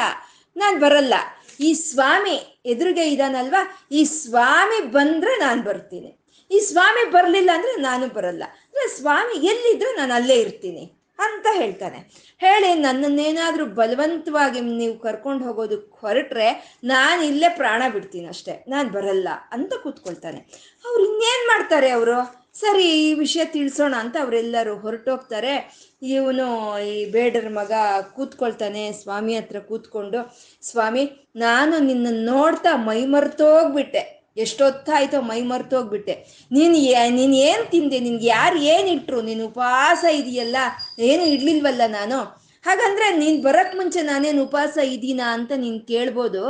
ನಾನು 0.57 0.81
ಬರಲ್ಲ. 0.81 1.15
ಈ 1.61 1.75
ಸ್ವಾಮಿ 1.75 2.62
ಎದುರಿಗೆ 2.67 3.09
ಇದಾನಲ್ವಾ? 3.09 3.88
ಈ 3.93 4.05
ಸ್ವಾಮಿ 4.05 4.87
ಬಂದ್ರೆ 4.87 5.38
ನಾನು 5.38 5.62
ಬರ್ತೀನಿ. 5.62 6.19
ಈ 6.50 6.61
ಸ್ವಾಮಿ 6.61 7.11
ಬರಲಿಲ್ಲ 7.11 7.50
ಅಂದ್ರೆ 7.55 7.81
ನಾನು 7.81 8.09
ಬರಲ್ಲ. 8.09 8.43
ಅಂದರೆ 8.43 8.97
ಸ್ವಾಮಿ 8.97 9.47
ಎಲ್ಲಿದ್ರೂ 9.47 9.97
ನಾನು 9.97 10.15
ಅಲ್ಲೇ 10.15 10.35
ಇರ್ತೀನಿ. 10.35 10.96
ಅಂತ 11.18 11.46
ಹೇಳ್ತಾನೆ. 11.52 11.96
ಹೇಳಿ, 12.38 12.75
ನನ್ನನ್ನೇನಾದರೂ 12.75 13.66
ಬಲವಂತವಾಗಿ 13.66 14.61
ನೀವು 14.61 14.99
ಕರ್ಕೊಂಡು 14.99 15.44
ಹೋಗೋದಕ್ಕೆ 15.44 16.00
ಹೊರಟ್ರೆ 16.00 16.78
ನಾನು 16.85 17.25
ಇಲ್ಲೇ 17.25 17.49
ಪ್ರಾಣ 17.49 17.82
ಬಿಡ್ತೀನಿ 17.92 18.26
ಅಷ್ಟೇ. 18.26 18.64
ನಾನು 18.68 18.90
ಬರಲ್ಲ 18.90 19.28
ಅಂತ 19.52 19.73
ಕೂತ್ಕೊಳ್ತಾನೆ. 19.82 20.38
ಅವ್ರು 20.87 21.04
ಇನ್ನೇನು 21.04 21.46
ಮಾಡ್ತಾರೆ 21.46 21.90
ಅವರು? 21.90 22.46
ಸರಿ, 22.54 22.85
ಈ 22.85 23.14
ವಿಷಯ 23.14 23.44
ತಿಳಿಸೋಣ 23.44 23.94
ಅಂತ 23.94 24.16
ಅವರೆಲ್ಲರೂ 24.23 24.76
ಹೊರಟೋಗ್ತಾರೆ. 24.76 25.87
ಇವನು 26.02 26.78
ಈ 26.78 27.11
ಬೇಡರ 27.11 27.49
ಮಗ 27.49 27.73
ಕೂತ್ಕೊಳ್ತಾನೆ, 28.14 28.92
ಸ್ವಾಮಿ 28.92 29.37
ಹತ್ರ 29.37 29.58
ಕೂತ್ಕೊಂಡು, 29.58 30.37
ಸ್ವಾಮಿ, 30.62 31.32
ನಾನು 31.37 31.78
ನಿನ್ನನ್ನು 31.78 32.25
ನೋಡ್ತಾ 32.25 32.76
ಮೈಮರ್ತೋಗ್ಬಿಟ್ಟೆ. 32.76 34.15
ಎಷ್ಟೊತ್ತಾಯ್ತೋ 34.37 35.21
ಮೈ 35.21 35.43
ಮರ್ತೋಗ್ಬಿಟ್ಟೆ. 35.43 36.47
ನೀನು 36.52 36.73
ನೀನು 37.16 37.35
ಏನು 37.35 37.71
ತಿಂದೆ? 37.71 37.99
ನಿನ್ಗೆ 37.99 38.26
ಯಾರು 38.26 38.57
ಏನು 38.59 38.88
ಇಟ್ರು? 38.88 39.23
ನೀನು 39.23 39.47
ಉಪವಾಸ 39.47 40.05
ಇದೆಯಲ್ಲ? 40.05 40.57
ಏನು 40.99 41.25
ಇಡ್ಲಿಲ್ವಲ್ಲ 41.25 41.83
ನಾನು? 41.87 42.47
ಹಾಗಂದ್ರೆ 42.64 43.16
ನೀನು 43.16 43.43
ಬರಕ್ 43.43 43.76
ಮುಂಚೆ 43.76 44.02
ನಾನೇನು 44.02 44.43
ಉಪವಾಸ 44.43 44.78
ಇದ್ದೀನಾ 44.78 45.33
ಅಂತ 45.33 45.52
ನೀನು 45.57 45.81
ಕೇಳ್ಬೋದು. 45.81 46.45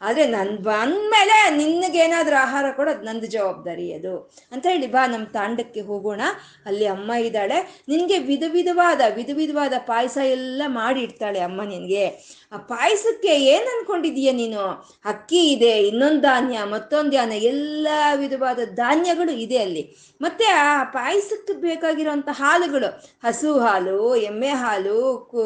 ಆದ್ರೆ 0.00 0.26
ನನ್ 0.26 0.58
ಬಂದಮೇಲೆ 0.58 1.56
ನಿನಗೇನಾದ್ರೂ 1.56 2.36
ಆಹಾರ 2.36 2.64
ಕೊಡೋದು 2.70 3.02
ನಂದು 3.04 3.26
ಜವಾಬ್ದಾರಿ 3.26 3.92
ಅದು. 3.92 4.32
ಅಂತ 4.52 4.66
ಹೇಳಿ 4.66 4.86
ಬಾ 4.86 5.06
ನಮ್ಮ 5.06 5.26
ತಾಂಡಕ್ಕೆ 5.26 5.80
ಹೋಗೋಣ. 5.80 6.20
ಅಲ್ಲಿ 6.66 6.86
ಅಮ್ಮ 6.86 7.12
ಇದ್ದಾಳೆ. 7.12 7.82
ನಿನಗೆ 7.88 8.18
ವಿಧ 8.18 8.42
ವಿಧವಾದ 8.48 9.00
ವಿಧ 9.16 9.30
ವಿಧವಾದ 9.34 9.72
ಪಾಯಸ 9.78 10.18
ಎಲ್ಲ 10.24 10.62
ಮಾಡಿ 10.66 11.00
ಇಡ್ತಾಳೆ 11.00 11.40
ಅಮ್ಮ 11.40 11.62
ನಿನ್ಗೆ. 11.62 12.06
ಆ 12.52 12.56
ಪಾಯಸಕ್ಕೆ 12.56 13.28
ಏನ್ 13.28 13.66
ಅನ್ಕೊಂಡಿದೀಯ 13.72 14.30
ನೀನು? 14.32 14.62
ಅಕ್ಕಿ 15.04 15.40
ಇದೆ, 15.52 15.72
ಇನ್ನೊಂದು 15.88 16.20
ಧಾನ್ಯ, 16.20 16.58
ಮತ್ತೊಂದು 16.64 17.10
ಧಾನ್ಯ 17.10 17.36
ಎಲ್ಲ 17.36 17.88
ವಿಧವಾದ 18.14 18.58
ಧಾನ್ಯಗಳು 18.74 19.32
ಇದೆ 19.44 19.58
ಅಲ್ಲಿ. 19.58 19.82
ಮತ್ತೆ 20.20 20.44
ಆ 20.44 20.84
ಪಾಯಸಕ್ಕೆ 20.84 21.52
ಬೇಕಾಗಿರುವಂತ 21.52 22.28
ಹಾಲುಗಳು, 22.32 22.90
ಹಸು 23.24 23.52
ಹಾಲು, 23.58 24.16
ಎಮ್ಮೆ 24.16 24.48
ಹಾಲು 24.48 24.98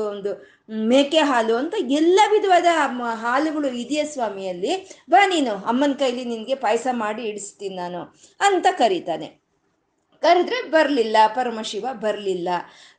ಒಂದು 0.09 0.33
ಮೇಕೆ 0.71 1.19
ಹಾಲು 1.19 1.57
ಅಂತ 1.57 1.75
ಎಲ್ಲ 2.01 2.21
ವಿಧವಾದ 2.31 2.67
ಹಾಲುಗಳು 3.25 3.69
ಇದೆಯಾ 3.69 4.05
ಸ್ವಾಮಿಯಲ್ಲಿ 4.05 4.75
ಬಾ 5.11 5.27
ನೀನು, 5.27 5.55
ಅಮ್ಮನ 5.65 5.93
ಕೈಲಿ 5.99 6.25
ನಿನ್ಗೆ 6.25 6.55
ಪಾಯಸ 6.55 6.87
ಮಾಡಿ 6.93 7.23
ಇಡಿಸ್ತೀನಿ 7.23 7.77
ನಾನು 7.77 8.03
ಅಂತ 8.41 8.67
ಕರೀತಾನೆ. 8.79 9.44
ಕರೆದ್ರೆ 10.23 10.63
ಬರಲಿಲ್ಲ, 10.63 11.17
ಪರಮಶಿವ 11.27 11.87
ಬರಲಿಲ್ಲ. 11.93 12.49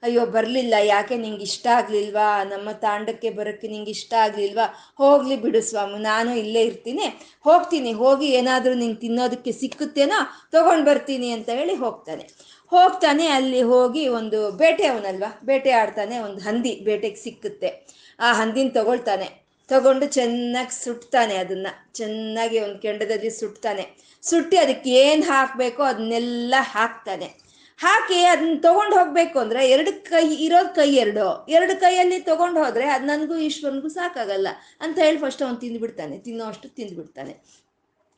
ಅಯ್ಯೋ, 0.04 0.26
ಬರಲಿಲ್ಲ, 0.26 0.74
ಯಾಕೆ 0.80 1.16
ನಿಂಗೆ 1.16 1.44
ಇಷ್ಟ 1.44 1.68
ಆಗ್ಲಿಲ್ವಾ? 1.68 2.44
ನಮ್ಮ 2.44 2.72
ತಾಂಡಕ್ಕೆ 2.72 3.30
ಬರೋಕ್ಕೆ 3.30 3.68
ನಿಂಗೆ 3.68 3.92
ಇಷ್ಟ 3.92 4.14
ಆಗ್ಲಿಲ್ವಾ? 4.14 4.66
ಹೋಗ್ಲಿ 4.98 5.36
ಬಿಡು 5.36 5.62
ಸ್ವಾಮಿ, 5.62 6.00
ನಾನು 6.00 6.36
ಇಲ್ಲೇ 6.36 6.62
ಇರ್ತೀನಿ. 6.62 7.08
ಹೋಗ್ತೀನಿ, 7.42 7.94
ಹೋಗಿ 7.94 8.28
ಏನಾದರೂ 8.28 8.74
ನಿಂಗೆ 8.74 8.96
ತಿನ್ನೋದಕ್ಕೆ 8.96 9.52
ಸಿಕ್ಕುತ್ತೇನೋ 9.52 10.50
ತಗೊಂಡು 10.52 10.86
ಬರ್ತೀನಿ 10.86 11.32
ಅಂತ 11.32 11.50
ಹೇಳಿ 11.50 11.76
ಹೋಗ್ತಾನೆ. 11.76 12.56
ಹೋಗ್ತಾನೆ, 12.72 13.28
ಅಲ್ಲಿ 13.28 13.62
ಹೋಗಿ 13.62 14.08
ಒಂದು 14.08 14.52
ಬೇಟೆ 14.52 14.88
ಅವನಲ್ವಾ? 14.88 15.40
ಬೇಟೆ 15.44 15.72
ಆಡ್ತಾನೆ, 15.72 16.20
ಒಂದು 16.20 16.42
ಹಂದಿ 16.42 16.76
ಬೇಟೆಗೆ 16.86 17.16
ಸಿಕ್ಕುತ್ತೆ. 17.16 17.88
ಆ 18.20 18.34
ಹಂದಿನ 18.34 18.70
ತಗೊಳ್ತಾನೆ. 18.70 19.45
ತಗೊಂಡು 19.70 20.06
ಚೆನ್ನಾಗಿ 20.06 20.84
ಸುಟ್ತಾನೆ 20.84 21.36
ಅದನ್ನ. 21.36 21.68
ಚೆನ್ನಾಗಿ 21.94 22.60
ಒಂದು 22.60 22.80
ಕೆಂಡದಲ್ಲಿ 22.80 23.30
ಸುಟ್ತಾನೆ. 23.30 23.86
ಸುಟ್ಟಿ 24.22 24.58
ಅದಕ್ಕೆ 24.58 24.90
ಏನು 24.90 25.24
ಹಾಕಬೇಕೋ 25.24 25.84
ಅದನ್ನೆಲ್ಲ 25.84 26.56
ಹಾಕ್ತಾನೆ. 26.58 27.46
ಹಾಕಿ 27.78 28.24
ಅದನ್ನ 28.24 28.60
ತಗೊಂಡು 28.60 28.96
ಹೋಗ್ಬೇಕು 28.98 29.40
ಅಂದ್ರೆ 29.40 29.70
ಎರಡು 29.70 30.10
ಕೈ, 30.10 30.36
ಇರೋದು 30.36 30.76
ಕೈ 30.76 30.96
ಎರಡು. 30.96 31.46
ಎರಡು 31.50 31.80
ಕೈಯಲ್ಲಿ 31.80 32.20
ತಗೊಂಡು 32.20 32.64
ಹೋದ್ರೆ 32.64 32.86
ಅದು 32.86 33.06
ನನಗೂ 33.06 33.36
ಈಶ್ವರನಿಗೂ 33.36 33.88
ಸಾಕಾಗಲ್ಲ. 33.88 34.48
ಅಂತ 34.82 35.00
ಹೇಳಿ 35.00 35.18
ಫಸ್ಟ್ 35.18 35.44
ಅವನು 35.44 35.56
ತಿಂದ್ಬಿಡ್ತಾನೆ. 35.56 36.18
ತಿನ್ನೋ 36.18 36.46
ಅಷ್ಟು 36.46 36.70
ತಿಂದ್ಬಿಡ್ತಾನೆ. 36.70 37.65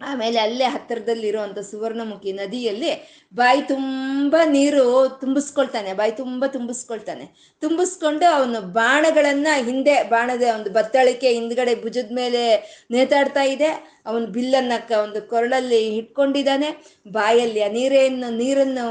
ಆಮೇಲೆ 0.01 0.39
ಅಲ್ಲೇ 0.39 0.65
ಹತ್ತಿರದಲ್ಲಿರುವಂಥ 0.65 1.59
ಸುವರ್ಣಮುಖಿ 1.59 2.31
ನದಿಯಲ್ಲಿ 2.31 2.91
ಬಾಯಿ 3.35 3.61
ತುಂಬ 3.61 4.35
ನೀರು 4.45 4.83
ತುಂಬಿಸ್ಕೊಳ್ತಾನೆ, 5.21 5.93
ಬಾಯಿ 5.93 6.11
ತುಂಬ 6.11 6.45
ತುಂಬಿಸ್ಕೊಳ್ತಾನೆ. 6.45 7.25
ತುಂಬಿಸ್ಕೊಂಡು 7.61 8.25
ಅವನು 8.35 8.61
ಬಾಣಗಳನ್ನ 8.61 9.47
ಹಿಂದೆ, 9.65 10.03
ಬಾಣದ 10.03 10.41
ಒಂದು 10.55 10.69
ಬತ್ತಳಿಕೆ 10.69 11.29
ಹಿಂದ್ಗಡೆ 11.33 11.75
ಭುಜದ 11.83 12.11
ಮೇಲೆ 12.11 12.43
ನೇತಾಡ್ತಾ 12.91 13.43
ಇದೆ. 13.55 13.69
ಅವನು 14.05 14.25
ಬಿಲ್ಲನ್ನ 14.27 14.73
ಒಂದು 15.03 15.21
ಕೊರಳಲ್ಲಿ 15.21 15.79
ಇಟ್ಕೊಂಡಿದ್ದಾನೆ. 15.97 16.69
ಬಾಯಲ್ಲಿ 17.11 17.61
ಆ 17.61 17.67
ನೀರೇನು 17.67 18.29
ನೀರನ್ನು 18.37 18.85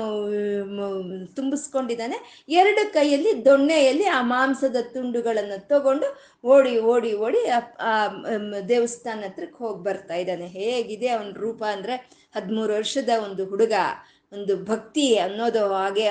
ತುಂಬಿಸ್ಕೊಂಡಿದ್ದಾನೆ. 1.36 2.46
ಎರಡು 2.48 2.92
ಕೈಯಲ್ಲಿ 2.92 3.44
ದೊಣ್ಣೆಯಲ್ಲಿ 3.44 4.06
ಆ 4.18 4.20
ಮಾಂಸದ 4.22 4.76
ತುಂಡುಗಳನ್ನು 4.92 5.58
ತಗೊಂಡು 5.68 6.08
ಓಡಿ 6.54 6.72
ಓಡಿ 6.92 7.12
ಓಡಿ 7.26 7.40
ಆ 7.90 7.92
ದೇವಸ್ಥಾನ 8.72 9.22
ಹತ್ರಕ್ಕೆ 9.28 9.58
ಹೋಗಿ 9.64 9.80
ಬರ್ತಾ 9.88 10.16
ಇದ್ದಾನೆ. 10.22 10.46
ಹೇಗಿದೆ 10.58 11.08
ಅವನ 11.16 11.30
ರೂಪ 11.44 11.62
ಅಂದ್ರೆ 11.74 11.94
ಹದಿಮೂರು 12.36 12.72
ವರ್ಷದ 12.78 13.10
ಒಂದು 13.26 13.42
ಹುಡುಗ, 13.50 13.74
ಒಂದು 14.36 14.54
ಭಕ್ತಿ 14.70 15.06
ಅನ್ನೋದು 15.26 15.62
ಹಾಗೆ 15.74 16.04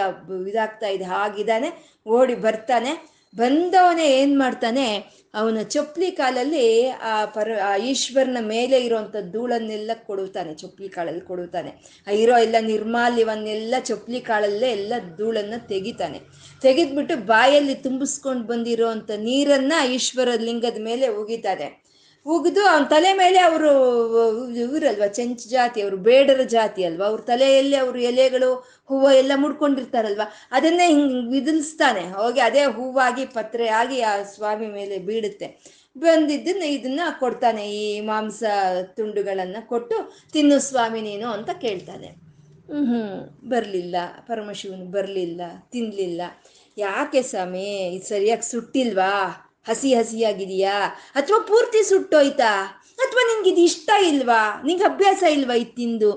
ಇದಾಗ್ತಾ 0.52 0.88
ಇದೆ. 0.96 1.06
ಹಾಗಿದ್ದಾನೆ, 1.16 1.70
ಓಡಿ 2.18 2.36
ಬರ್ತಾನೆ. 2.48 2.94
ಬಂದವನೇ 3.34 4.06
ಏನ್ 4.20 4.34
ಮಾಡ್ತಾನೆ, 4.40 4.86
ಅವನ 5.40 5.62
ಚಪ್ಪಲಿ 5.74 6.10
ಕಾಲಲ್ಲಿ 6.20 6.66
ಆ 7.12 7.14
ಪರ, 7.36 7.48
ಆ 7.70 7.72
ಈಶ್ವರನ 7.92 8.42
ಮೇಲೆ 8.54 8.78
ಇರುವಂಥ 8.86 9.16
ಧೂಳನ್ನೆಲ್ಲ 9.34 9.92
ಕೊಡುತ್ತಾನೆ 10.10 10.52
ಚಪ್ಪಲಿ 10.62 10.90
ಕಾಲಲ್ಲಿ 10.90 11.24
ಕೊಡುತ್ತಾನೆ. 11.32 11.72
ಆ 12.08 12.12
ಇರೋ 12.24 12.36
ಎಲ್ಲ 12.46 12.56
ನಿರ್ಮಾಲ್ಯವನ್ನೆಲ್ಲ 12.74 13.76
ಚಪ್ಪಲಿ 13.90 14.22
ಕಾಳಲ್ಲೇ 14.30 14.70
ಎಲ್ಲ 14.78 14.94
ಧೂಳನ್ನು 15.18 15.60
ತೆಗಿತಾನೆ. 15.68 16.22
ತೆಗೆದ್ಬಿಟ್ಟು 16.66 17.16
ಬಾಯಲ್ಲಿ 17.26 17.76
ತುಂಬಿಸ್ಕೊಂಡು 17.76 18.46
ಬಂದಿರೋ 18.48 18.88
ಅಂತ 18.88 19.12
ನೀರನ್ನ 19.24 19.74
ಈಶ್ವರ 19.94 20.30
ಲಿಂಗದ 20.48 20.80
ಮೇಲೆ 20.82 21.08
ಉಗಿತಾರೆ. 21.22 21.68
ಉಗಿದು 22.26 22.62
ಅವನ 22.66 22.86
ತಲೆ 22.90 23.10
ಮೇಲೆ 23.14 23.40
ಅವರು, 23.40 23.72
ಇವರಲ್ವಾ, 24.60 25.08
ಚೆಂಚ್ 25.08 25.44
ಜಾತಿ, 25.48 25.80
ಅವರು 25.82 25.98
ಬೇಡರ 26.08 26.42
ಜಾತಿ 26.48 26.82
ಅಲ್ವಾ? 26.84 27.06
ಅವ್ರ 27.06 27.22
ತಲೆಯಲ್ಲಿ 27.22 27.76
ಅವರು 27.76 28.00
ಎಲೆಗಳು, 28.02 28.50
ಹೂವು 28.88 29.10
ಎಲ್ಲ 29.12 29.34
ಮುಡ್ಕೊಂಡಿರ್ತಾರಲ್ವಾ? 29.36 30.28
ಅದನ್ನೇ 30.52 30.88
ಹಿಂಗೆ 30.88 31.20
ವಿಧಿಸ್ತಾನೆ 31.32 32.04
ಹೋಗಿ 32.18 32.40
ಅದೇ 32.40 32.64
ಹೂವಾಗಿ 32.78 33.26
ಪತ್ರೆ 33.38 33.68
ಆಗಿ 33.82 34.00
ಆ 34.02 34.14
ಸ್ವಾಮಿ 34.34 34.68
ಮೇಲೆ 34.68 34.98
ಬೀಳುತ್ತೆ. 35.08 35.50
ಬಂದಿದ್ದನ್ನ 35.98 36.64
ಇದನ್ನ 36.78 37.02
ಕೊಡ್ತಾನೆ, 37.20 37.64
ಈ 37.74 37.86
ಮಾಂಸ 38.02 38.44
ತುಂಡುಗಳನ್ನು 38.84 39.62
ಕೊಟ್ಟು 39.68 39.98
ತಿನ್ನು 40.34 40.58
ಸ್ವಾಮಿ 40.60 41.02
ನೀನು 41.02 41.28
ಅಂತ 41.28 41.52
ಕೇಳ್ತಾನೆ. 41.62 42.10
ಹ್ಞೂ 42.74 43.02
ಬರಲಿಲ್ಲ, 43.50 43.96
ಪರಮಶಿವನು 44.28 44.86
ಬರಲಿಲ್ಲ, 44.92 45.42
ತಿನ್ಲಿಲ್ಲ. 45.72 46.22
ಯಾಕೆ 46.78 47.20
ಸ್ವಾಮಿ? 47.32 47.68
ಇದು 47.96 48.06
ಸರಿಯಾಗಿ 48.14 48.46
ಸುಟ್ಟಿಲ್ವಾ? 48.52 49.12
ಹಸಿ 49.70 49.92
ಹಸಿಯಾಗಿದೆಯಾ? 50.00 50.78
ಅಥವಾ 51.20 51.40
ಪೂರ್ತಿ 51.52 51.82
ಸುಟ್ಟೋಯ್ತಾ? 51.92 52.50
ಅಥವಾ 53.04 53.22
ನಿನ್ಗೆ 53.30 53.50
ಇದು 53.52 53.62
ಇಷ್ಟ 53.70 53.90
ಇಲ್ವಾ? 54.10 54.42
ನಿಂಗೆ 54.66 54.86
ಅಭ್ಯಾಸ 54.90 55.22
ಇಲ್ವಾ 55.38 55.56
ಇದು 55.62 55.74
ತಿಂದು? 55.80 56.10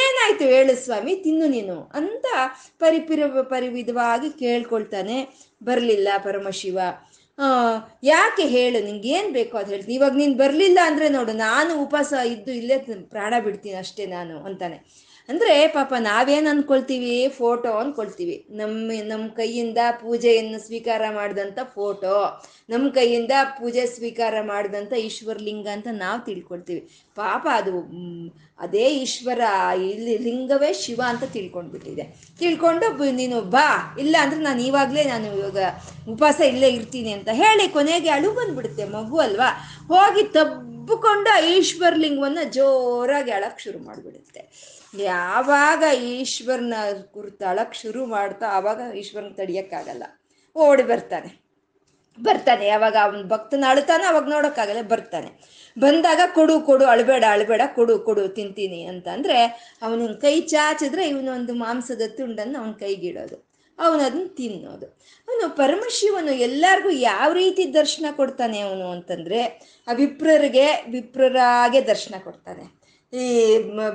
ಏನಾಯ್ತು 0.00 0.44
ಹೇಳು 0.52 0.74
ಸ್ವಾಮಿ, 0.84 1.12
ತಿನ್ನು 1.24 1.46
ನೀನು 1.56 1.76
ಅಂತ 2.00 2.26
ಪರಿಪಿರ 2.82 3.42
ಪರಿವಿಧವಾಗಿ 3.54 4.30
ಕೇಳ್ಕೊಳ್ತಾನೆ 4.42 5.18
ಬರಲಿಲ್ಲ 5.68 6.08
ಪರಮಶಿವ. 6.26 6.78
ಯಾಕೆ 8.12 8.44
ಹೇಳು 8.56 8.80
ನಿಂಗೆ 8.88 9.08
ಏನು 9.18 9.30
ಬೇಕು 9.38 9.54
ಅದು 9.60 9.72
ಹೇಳ್ತೀನಿ. 9.74 9.96
ಇವಾಗ 10.00 10.14
ನೀನು 10.22 10.34
ಬರಲಿಲ್ಲ 10.42 10.78
ಅಂದರೆ 10.90 11.06
ನೋಡು, 11.16 11.32
ನಾನು 11.46 11.72
ಉಪವಾಸ 11.84 12.12
ಇದ್ದು 12.34 12.52
ಇಲ್ಲೇ 12.60 12.76
ಪ್ರಾಣ 13.14 13.34
ಬಿಡ್ತೀನಿ 13.46 13.78
ಅಷ್ಟೇ 13.84 14.06
ನಾನು 14.16 14.36
ಅಂತಾನೆ. 14.48 14.78
ಅಂದ್ರೆ 15.28 15.66
ಪಾಪ 15.66 15.94
ನಾವೇನ್ 15.98 16.46
ಅಂದ್ಕೊಳ್ತೀವಿ 16.46 17.28
ಫೋಟೋ 17.28 17.70
ಅಂದ್ಕೊಳ್ತೀವಿ 17.72 18.46
ನಮ್ಮ 18.50 18.92
ನಮ್ಮ 19.06 19.28
ಕೈಯಿಂದ 19.28 19.78
ಪೂಜೆಯನ್ನು 20.00 20.58
ಸ್ವೀಕಾರ 20.66 21.02
ಮಾಡಿದಂಥ 21.10 21.58
ಫೋಟೋ 21.74 22.42
ನಮ್ಮ 22.70 22.90
ಕೈಯಿಂದ 22.92 23.30
ಪೂಜೆ 23.58 23.86
ಸ್ವೀಕಾರ 23.86 24.34
ಮಾಡಿದಂಥ 24.42 24.92
ಈಶ್ವರಲಿಂಗ 24.92 25.68
ಅಂತ 25.72 25.88
ನಾವು 25.92 26.24
ತಿಳ್ಕೊಳ್ತೀವಿ. 26.24 26.82
ಪಾಪ 27.16 27.46
ಅದು 27.54 27.72
ಅದೇ 28.60 28.84
ಈಶ್ವರ, 28.94 29.40
ಇಲ್ಲಿ 29.90 30.18
ಲಿಂಗವೇ 30.18 30.72
ಶಿವ 30.72 31.00
ಅಂತ 31.06 31.24
ತಿಳ್ಕೊಂಡ್ಬಿಟ್ಟಿದೆ. 31.24 32.04
ತಿಳ್ಕೊಂಡು 32.38 32.86
ನೀನು 33.10 33.40
ಬಾ, 33.40 33.96
ಇಲ್ಲ 33.98 34.16
ಅಂದ್ರೆ 34.20 34.40
ನಾನು 34.40 34.62
ಇವಾಗಲೇ 34.62 35.04
ನಾನು 35.04 35.26
ಇವಾಗ 35.38 35.58
ಉಪವಾಸ 36.10 36.40
ಇಲ್ಲೇ 36.40 36.68
ಇರ್ತೀನಿ 36.68 37.12
ಅಂತ 37.12 37.28
ಹೇಳಿ 37.32 37.68
ಕೊನೆಗೆ 37.68 38.08
ಅಳು 38.08 38.30
ಬಂದ್ಬಿಡುತ್ತೆ 38.32 38.84
ಮಗು 38.84 39.18
ಅಲ್ವಾ? 39.18 39.50
ಹೋಗಿ 39.88 40.22
ತಬಕೊಂಡು 40.28 41.46
ಈಶ್ವರ 41.46 41.94
ಲಿಂಗವನ್ನು 41.96 42.52
ಜೋರಾಗಿ 42.52 43.30
ಅಳಕ್ 43.30 43.60
ಶುರು 43.60 43.78
ಮಾಡಿಬಿಡುತ್ತೆ. 43.78 44.42
ಯಾವಾಗ 44.98 45.82
ಈಶ್ವರನ 45.96 46.74
ಕುರಿತು 47.12 47.74
ಶುರು 47.74 48.06
ಮಾಡ್ತಾ 48.06 48.46
ಆವಾಗ 48.46 48.96
ಈಶ್ವರನ 48.96 49.28
ತಡಿಯಕ್ಕಾಗಲ್ಲ. 49.28 50.02
ಓಡಿ 50.56 50.82
ಬರ್ತಾನೆ. 50.82 51.44
ಬರ್ತಾನೆ. 52.22 52.66
ಯಾವಾಗ 52.66 52.96
ಅವನ 53.02 53.22
ಭಕ್ತನ 53.28 53.64
ಅಳ್ತಾನೆ 53.68 54.04
ಅವಾಗ 54.04 54.28
ನೋಡೋಕ್ಕಾಗಲ್ಲ, 54.28 54.82
ಬರ್ತಾನೆ. 54.82 55.30
ಬಂದಾಗ 55.78 56.20
ಕೊಡು 56.34 56.60
ಕೊಡು, 56.60 56.84
ಅಳಬೇಡ 56.84 57.24
ಅಳಬೇಡ, 57.28 57.60
ಕೊಡು 57.74 57.98
ಕೊಡು, 57.98 58.28
ತಿಂತೀನಿ 58.28 58.82
ಅಂತ 58.82 59.08
ಅಂದ್ರೆ 59.08 59.44
ಅವನ 59.82 60.06
ಕೈ 60.06 60.40
ಚಾಚಿದ್ರೆ 60.40 61.08
ಇವನೊಂದು 61.08 61.54
ಮಾಂಸದ 61.54 62.02
ತುಂಡನ್ನು 62.16 62.58
ಅವನ 62.58 62.72
ಕೈಗಿಡೋದು. 62.72 63.54
ಅದನ್ನ 63.78 64.26
ತಿನ್ನೋದು. 64.26 64.86
ಅವನು 65.28 65.56
ಪರಮಶಿವನು 65.56 66.32
ಎಲ್ಲರಿಗೂ 66.32 66.90
ಯಾವ 66.90 67.32
ರೀತಿ 67.32 67.74
ದರ್ಶನ 67.74 68.06
ಕೊಡ್ತಾನೆ 68.16 68.60
ಅವನು 68.60 68.90
ಅಂತಂದ್ರೆ 68.90 69.42
ಆ 69.88 69.92
ವಿಪ್ರರಿಗೆ 69.92 70.84
ವಿಪ್ರರಾಗೆ 70.90 71.80
ದರ್ಶನ 71.80 72.14
ಕೊಡ್ತಾನೆ. 72.24 72.83
ಈ 73.22 73.26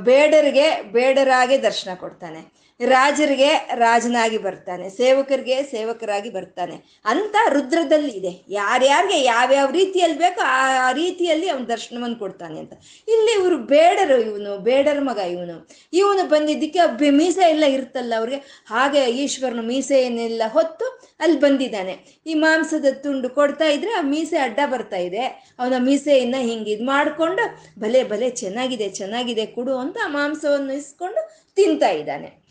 ಬೇಡರಿಗೆ 0.01 0.67
ಬೇಡರಾಗಿ 0.91 1.63
ದರ್ಶನ 1.63 1.93
ಕೊಡ್ತಾನೆ. 1.93 2.58
ರಾಜರಿಗೆ 2.79 3.49
ರಾಜನಾಗಿ 3.75 4.37
ಬರ್ತಾನೆ, 4.37 4.89
ಸೇವಕರಿಗೆ 4.89 5.63
ಸೇವಕರಾಗಿ 5.63 6.29
ಬರ್ತಾನೆ. 6.29 6.75
ಅಂತ 7.05 7.35
ರುದ್ರದಲ್ಲಿ 7.49 8.11
ಇದೆ. 8.11 8.31
ಯಾರ್ಯಾರಿಗೆ 8.49 9.23
ಯಾವ್ಯಾವ 9.23 9.71
ರೀತಿಯಲ್ಲಿ 9.71 10.17
ಬೇಕೋ 10.17 10.41
ಆ 10.41 10.91
ರೀತಿಯಲ್ಲಿ 10.91 11.49
ಅವನು 11.49 11.67
ದರ್ಶನವನ್ನು 11.67 12.15
ಕೊಡ್ತಾನೆ 12.15 12.59
ಅಂತ. 12.59 12.73
ಇಲ್ಲಿ 13.07 13.31
ಇವರು 13.39 13.57
ಬೇಡರು 13.57 14.17
ಇವನು, 14.21 14.57
ಬೇಡರ 14.57 14.99
ಮಗ 14.99 15.17
ಇವನು. 15.17 15.69
ಇವನು 15.93 16.29
ಬಂದಿದ್ದಕ್ಕೆ 16.29 17.11
ಮೀಸೆ 17.11 17.49
ಎಲ್ಲ 17.49 17.63
ಇರ್ತಲ್ಲ 17.63 18.13
ಅವ್ರಿಗೆ. 18.17 18.63
ಹಾಗೆ 18.67 19.05
ಈಶ್ವರನು 19.05 19.61
ಮೀಸೆಯನ್ನೆಲ್ಲ 19.61 20.41
ಹೊತ್ತು 20.47 21.09
ಅಲ್ಲಿ 21.19 21.39
ಬಂದಿದ್ದಾನೆ. 21.39 22.21
ಈ 22.27 22.33
ಮಾಂಸದ 22.33 22.85
ತುಂಡು 23.03 23.29
ಕೊಡ್ತಾ 23.29 23.65
ಇದ್ರೆ 23.65 23.91
ಆ 23.91 24.01
ಮೀಸೆ 24.01 24.37
ಅಡ್ಡ 24.37 24.59
ಬರ್ತಾ 24.71 24.97
ಇದೆ. 24.97 25.25
ಅವನ 25.59 25.73
ಮೀಸೆಯನ್ನ 25.79 26.35
ಹಿಂಗೆ 26.39 26.71
ಇದು 26.71 26.85
ಮಾಡಿಕೊಂಡು 26.85 27.43
ಭಲೆ 27.79 28.03
ಭಲೆ 28.03 28.29
ಚೆನ್ನಾಗಿದೆ 28.29 28.89
ಚೆನ್ನಾಗಿದೆ 28.89 29.45
ಕೊಡು 29.45 29.77
ಅಂತ 29.77 29.97
ಆ 30.05 30.07
ಮಾಂಸವನ್ನು 30.07 30.73
ಇಸ್ಕೊಂಡು 30.73 31.21
ತಿಂತಾ 31.55 31.89
ಇದ್ದಾನೆ. 31.89 32.48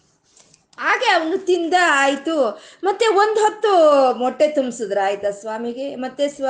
ಹಾಗೆ 0.78 1.08
ಅವನು 1.10 1.38
ತಿಂದ, 1.46 1.74
ಆಯಿತು. 2.02 2.36
ಮತ್ತೆ 2.84 3.06
ಒಂದು 3.06 3.40
ಹೊತ್ತು 3.40 3.72
ಮೊಟ್ಟೆ 4.14 4.46
ತುಂಬಿಸಿದ್ರ, 4.48 4.98
ಆಯ್ತಾ 5.04 5.30
ಸ್ವಾಮಿಗೆ? 5.30 5.86
ಮತ್ತೆ 5.94 6.28
ಸ್ವ 6.28 6.46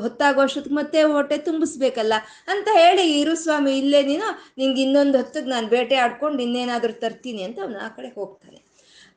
ಹೊತ್ತಾಗೋಷ್ಟೊತ್ತಿಗೆ 0.00 0.76
ಮತ್ತೆ 0.76 1.02
ಹೊಟ್ಟೆ 1.02 1.38
ತುಂಬಿಸ್ಬೇಕಲ್ಲ? 1.38 2.14
ಅಂತ 2.48 2.68
ಹೇಳಿ, 2.72 3.20
ಇರು 3.20 3.34
ಸ್ವಾಮಿ, 3.36 3.78
ಇಲ್ಲೇ 3.78 4.02
ನೀನು, 4.02 4.28
ನಿಂಗೆ 4.58 4.82
ಇನ್ನೊಂದು 4.82 5.18
ಹೊತ್ತಿಗೆ 5.18 5.50
ನಾನು 5.50 5.68
ಬೇಟೆ 5.68 5.96
ಆಡ್ಕೊಂಡು 5.96 6.42
ಇನ್ನೇನಾದರೂ 6.42 6.92
ತರ್ತೀನಿ 6.92 7.42
ಅಂತ 7.42 7.58
ಅವನು 7.62 7.78
ಆ 7.84 7.88
ಕಡೆ 7.88 8.08
ಹೋಗ್ತಾನೆ. 8.08 8.58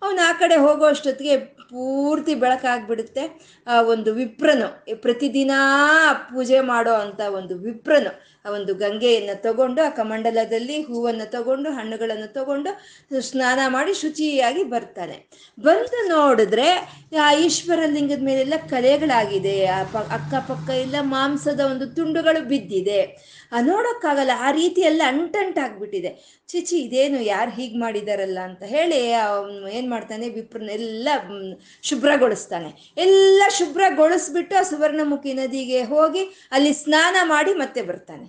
ಅವನು 0.02 0.22
ಆ 0.30 0.32
ಕಡೆ 0.32 0.56
ಹೋಗೋ 0.56 0.86
ಅಷ್ಟೊತ್ತಿಗೆ 0.86 1.38
ಪೂರ್ತಿ 1.70 2.34
ಬೆಳಕಾಗ್ಬಿಡುತ್ತೆ 2.36 3.24
ಆ 3.68 3.82
ಒಂದು 3.82 4.14
ವಿಪ್ರನು, 4.14 4.68
ಪ್ರತಿದಿನ 5.02 5.52
ಪೂಜೆ 6.30 6.60
ಮಾಡೋ 6.60 6.94
ಅಂತ 6.94 7.20
ಒಂದು 7.20 7.56
ವಿಪ್ರನು 7.56 8.12
ಆ 8.46 8.50
ಒಂದು 8.50 8.76
ಗಂಗೆಯನ್ನು 8.76 9.42
ತಗೊಂಡು, 9.42 9.82
ಆ 9.88 9.90
ಕಮಂಡಲದಲ್ಲಿ 9.90 10.82
ಹೂವನ್ನು 10.82 11.32
ತಗೊಂಡು, 11.32 11.70
ಹಣ್ಣುಗಳನ್ನು 11.70 12.34
ತಗೊಂಡು 12.34 12.72
ಸ್ನಾನ 13.22 13.60
ಮಾಡಿ 13.68 13.94
ಶುಚಿಯಾಗಿ 13.94 14.64
ಬರ್ತಾನೆ 14.64 15.18
ಬಂದು 15.60 16.08
ನೋಡಿದ್ರೆ, 16.10 16.68
ಆ 17.26 17.34
ಈಶ್ವರ 17.34 17.80
ಲಿಂಗದ 17.86 18.24
ಮೇಲೆಲ್ಲ 18.24 18.54
ಕಲೆಗಳಾಗಿದೆ. 18.70 19.66
ಆ 19.66 19.84
ಪ, 19.84 19.98
ಅಕ್ಕಪಕ್ಕ 19.98 20.70
ಎಲ್ಲ 20.70 20.96
ಮಾಂಸದ 21.02 21.60
ಒಂದು 21.60 21.88
ತುಂಡುಗಳು 21.88 22.42
ಬಿದ್ದಿದೆ. 22.48 23.02
ಆ 23.52 23.60
ನೋಡೋಕ್ಕಾಗಲ್ಲ, 23.62 24.32
ಆ 24.40 24.52
ರೀತಿ 24.52 24.82
ಎಲ್ಲ 24.82 25.02
ಅಂಟಂಟಾಗ್ಬಿಟ್ಟಿದೆ 25.08 26.12
ಚಿಚಿ 26.48 26.78
ಇದೇನು 26.80 27.22
ಯಾರು 27.24 27.52
ಹೀಗೆ 27.52 27.80
ಮಾಡಿದಾರಲ್ಲ 27.80 28.40
ಅಂತ 28.40 28.64
ಹೇಳಿ 28.64 29.00
ಏನು 29.78 29.90
ಮಾಡ್ತಾನೆ 29.90 30.30
ವಿಪ್ರನೆಲ್ಲ 30.30 31.10
ಶುಭ್ರಗೊಳಿಸ್ತಾನೆ. 31.84 32.94
ಎಲ್ಲ 32.98 33.44
ಶುಭ್ರಗೊಳಿಸ್ಬಿಟ್ಟು 33.58 34.56
ಆ 34.60 34.64
ಸುವರ್ಣಮುಖಿ 34.64 35.34
ನದಿಗೆ 35.34 35.84
ಹೋಗಿ 35.84 36.50
ಅಲ್ಲಿ 36.52 36.74
ಸ್ನಾನ 36.74 37.16
ಮಾಡಿ 37.24 37.54
ಮತ್ತೆ 37.54 37.82
ಬರ್ತಾನೆ. 37.82 38.29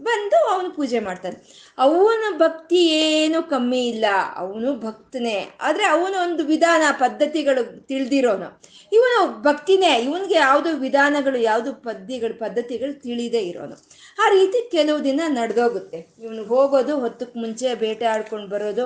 ಬಂದು 0.00 0.36
ಅವನು 0.48 0.70
ಪೂಜೆ 0.70 0.98
ಮಾಡ್ತಾನೆ. 1.00 1.36
ಅವನ 1.78 2.36
ಭಕ್ತಿ 2.38 2.76
ಏನು 2.76 3.42
ಕಮ್ಮಿ 3.42 3.88
ಇಲ್ಲ. 3.88 4.04
ಅವನು 4.36 4.76
ಭಕ್ತನೇ. 4.80 5.36
ಆದರೆ 5.60 5.84
ಅವನು 5.84 6.22
ಒಂದು 6.22 6.44
ವಿಧಾನ, 6.44 6.82
ಪದ್ಧತಿಗಳು 6.98 7.86
ತಿಳಿದಿರೋನು. 7.86 8.62
ಇವನು 8.92 9.42
ಭಕ್ತಿನೇ. 9.42 9.92
ಇವನಿಗೆ 10.02 10.34
ಯಾವುದು 10.34 10.76
ವಿಧಾನಗಳು, 10.76 11.38
ಯಾವುದು 11.38 11.74
ಪದ್ಯಗಳು 11.74 12.38
ಪದ್ಧತಿಗಳು 12.38 13.00
ತಿಳಿದೇ 13.02 13.38
ಇರೋನು. 13.38 13.76
ಆ 14.24 14.28
ರೀತಿ 14.28 14.70
ಕೆಲವು 14.70 15.04
ದಿನ 15.04 15.20
ನಡೆದೋಗುತ್ತೆ. 15.28 16.14
ಇವನು 16.18 16.44
ಹೋಗೋದು 16.44 17.00
ಹೊತ್ತಕ್ಕೆ 17.00 17.38
ಮುಂಚೆ 17.40 17.74
ಬೇಟೆ 17.74 18.04
ಆಡ್ಕೊಂಡು 18.04 18.48
ಬರೋದು 18.48 18.84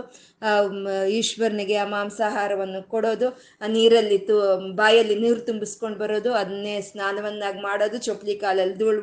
ಈಶ್ವರನಿಗೆ 1.09 1.77
ಆ 1.77 1.85
ಮಾಂಸಾಹಾರವನ್ನು 1.85 2.89
ಕೊಡೋದು, 2.89 3.31
ಆ 3.61 3.67
ನೀರಲ್ಲಿ 3.67 4.19
ತು, 4.19 4.37
ಬಾಯಲ್ಲಿ 4.75 5.15
ನೀರು 5.15 5.41
ತುಂಬಿಸ್ಕೊಂಡು 5.41 5.99
ಬರೋದು, 5.99 6.33
ಅದನ್ನೇ 6.33 6.81
ಸ್ನಾನವನ್ನಾಗಿ 6.81 7.61
ಮಾಡೋದು 7.61 7.99
ಚೊಪ್ಲಿ 7.99 8.35
ಕಾಲಲ್ಲಿ 8.37 8.75
ಧೂಳು 8.75 9.01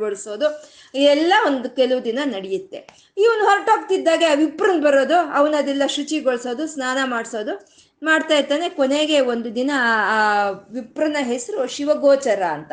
ಎಲ್ಲ 0.96 1.34
ಒಂದು 1.48 1.70
ಕೆಲವು 1.70 1.97
ದಿನ 2.00 2.20
ನಡೆಯುತ್ತೆ. 2.26 2.88
ಇವನು 3.18 3.44
ಹೊರಟೋಗ್ತಿದ್ದಾಗ 3.46 4.24
ವಿಪ್ರನ್ 4.36 4.82
ಬರೋದು 4.82 5.16
ಅವನದೆಲ್ಲ 5.16 5.86
ಶುಚಿಗೊಳಿಸೋದು, 5.86 6.68
ಸ್ನಾನ 6.68 6.98
ಮಾಡಿಸೋದು, 7.04 7.78
ಮಾಡ್ತಾ 8.04 8.36
ಇರ್ತಾನೆ. 8.36 8.70
ಕೊನೆಗೆ 8.70 9.20
ಒಂದು 9.20 9.56
ದಿನ 9.56 9.72
ಆ 10.10 10.50
ವಿಪ್ರನ 10.50 11.18
ಹೆಸರು 11.20 11.68
ಶಿವಗೋಚರ 11.68 12.44
ಅಂತ. 12.44 12.72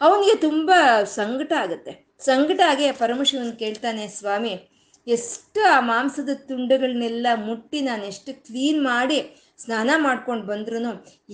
ಅವನಿಗೆ 0.00 0.36
ತುಂಬ 0.36 0.70
ಸಂಕಟ 1.04 1.52
ಆಗುತ್ತೆ. 1.52 2.14
ಸಂಕಟ 2.20 2.60
ಆಗಿ 2.66 2.92
ಪರಮಶಿವನ್ 2.92 3.58
ಕೇಳ್ತಾನೆ, 3.58 4.08
ಸ್ವಾಮಿ, 4.08 4.70
ಎಷ್ಟು 5.06 5.60
ಆ 5.64 5.80
ಮಾಂಸದ 5.80 6.28
ತುಂಡುಗಳನ್ನೆಲ್ಲ 6.34 7.26
ಮುಟ್ಟಿ 7.34 7.80
ನಾನು 7.80 8.04
ಎಷ್ಟು 8.04 8.46
ಕ್ಲೀನ್ 8.46 8.84
ಮಾಡಿ 8.84 9.40
ಸ್ನಾನ 9.58 9.90
ಮಾಡ್ಕೊಂಡು 9.96 10.46
ಬಂದ್ರು 10.46 10.78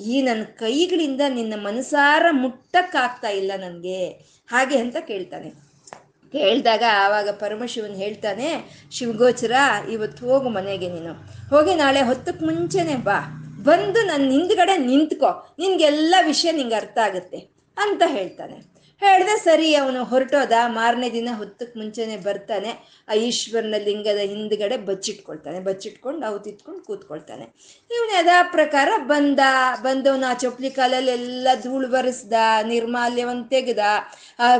ಈ 0.01 0.23
ನನ್ನ 0.23 0.43
ಕೈಗಳಿಂದ 0.43 1.21
ನಿನ್ನ 1.29 1.55
ಮನಸಾರ 1.57 2.27
ಮುಟ್ಟಕ್ಕಾಗ್ತಾ 2.31 3.29
ಇಲ್ಲ 3.29 3.53
ನನಗೆ. 3.57 4.09
ಹಾಗೆ 4.49 4.79
ಅಂತ 4.79 4.97
ಕೇಳ್ತಾನೆ. 4.97 5.70
ಕೇಳಿದಾಗ 6.33 6.83
ಆವಾಗ 6.93 7.29
ಪರಮಶಿವನ್ 7.29 7.97
ಹೇಳ್ತಾನೆ, 7.97 8.65
ಶಿವಗೋಚರ, 8.93 9.53
ಇವತ್ತು 9.93 10.27
ಹೋಗು 10.27 10.49
ಮನೆಗೆ 10.49 10.89
ನೀನು. 10.89 11.13
ಹೋಗಿ 11.51 11.75
ನಾಳೆ 11.75 12.03
ಹೊತ್ತಕ್ಕೆ 12.03 12.45
ಮುಂಚೆನೆ 12.45 12.97
ಬಾ. 12.97 13.47
ಬಂದು 13.63 14.07
ನನ್ನ 14.07 14.31
ಹಿಂದ್ಗಡೆ 14.31 14.77
ನಿಂತ್ಕೋ. 14.77 15.55
ನಿನ್ಗೆಲ್ಲ 15.59 16.15
ವಿಷಯ 16.27 16.53
ನಿಂಗೆ 16.53 16.75
ಅರ್ಥ 16.75 16.99
ಆಗುತ್ತೆ. 16.99 17.39
ಅಂತ 17.77 18.03
ಹೇಳ್ತಾನೆ. 18.07 18.80
ಹೇಳ್ದೆ 19.01 19.37
ಸರಿ, 19.45 19.75
ಅವನು 19.75 20.05
ಹೊರಟೋದ. 20.05 20.53
ಮಾರನೇ 20.67 21.11
ದಿನ 21.11 21.29
ಹೊತ್ತಕ್ಕೆ 21.37 21.79
ಮುಂಚೆನೆ 21.79 22.17
ಬರ್ತಾನೆ. 22.17 22.71
ಆ 23.09 23.13
ಈಶ್ವರನ 23.13 23.75
ಲಿಂಗದ 23.85 24.19
ಹಿಂದ್ಗಡೆ 24.19 24.77
ಬಚ್ಚಿಟ್ಕೊಳ್ತಾನೆ. 24.77 25.61
ಬಚ್ಚಿಟ್ಕೊಂಡು 25.61 26.27
ಅವತಿತ್ಕೊಂಡು 26.27 26.81
ಕೂತ್ಕೊಳ್ತಾನೆ. 26.81 27.45
ಇವನು 27.91 28.19
ಅದ 28.19 28.29
ಪ್ರಕಾರ 28.51 28.89
ಬಂದ. 29.07 29.41
ಬಂದವನು 29.83 30.27
ಆ 30.31 30.35
ಚೊಪ್ಲಿ 30.35 30.71
ಕಾಲಲ್ಲಿ 30.71 31.11
ಎಲ್ಲ 31.11 31.49
ಧೂಳು 31.63 31.89
ಬರೆಸ್ದ 31.89 32.33
ನಿರ್ಮಾಲ್ಯವನ್ನು 32.63 33.45
ತೆಗೆದ, 33.49 33.79
ಆ 34.39 34.57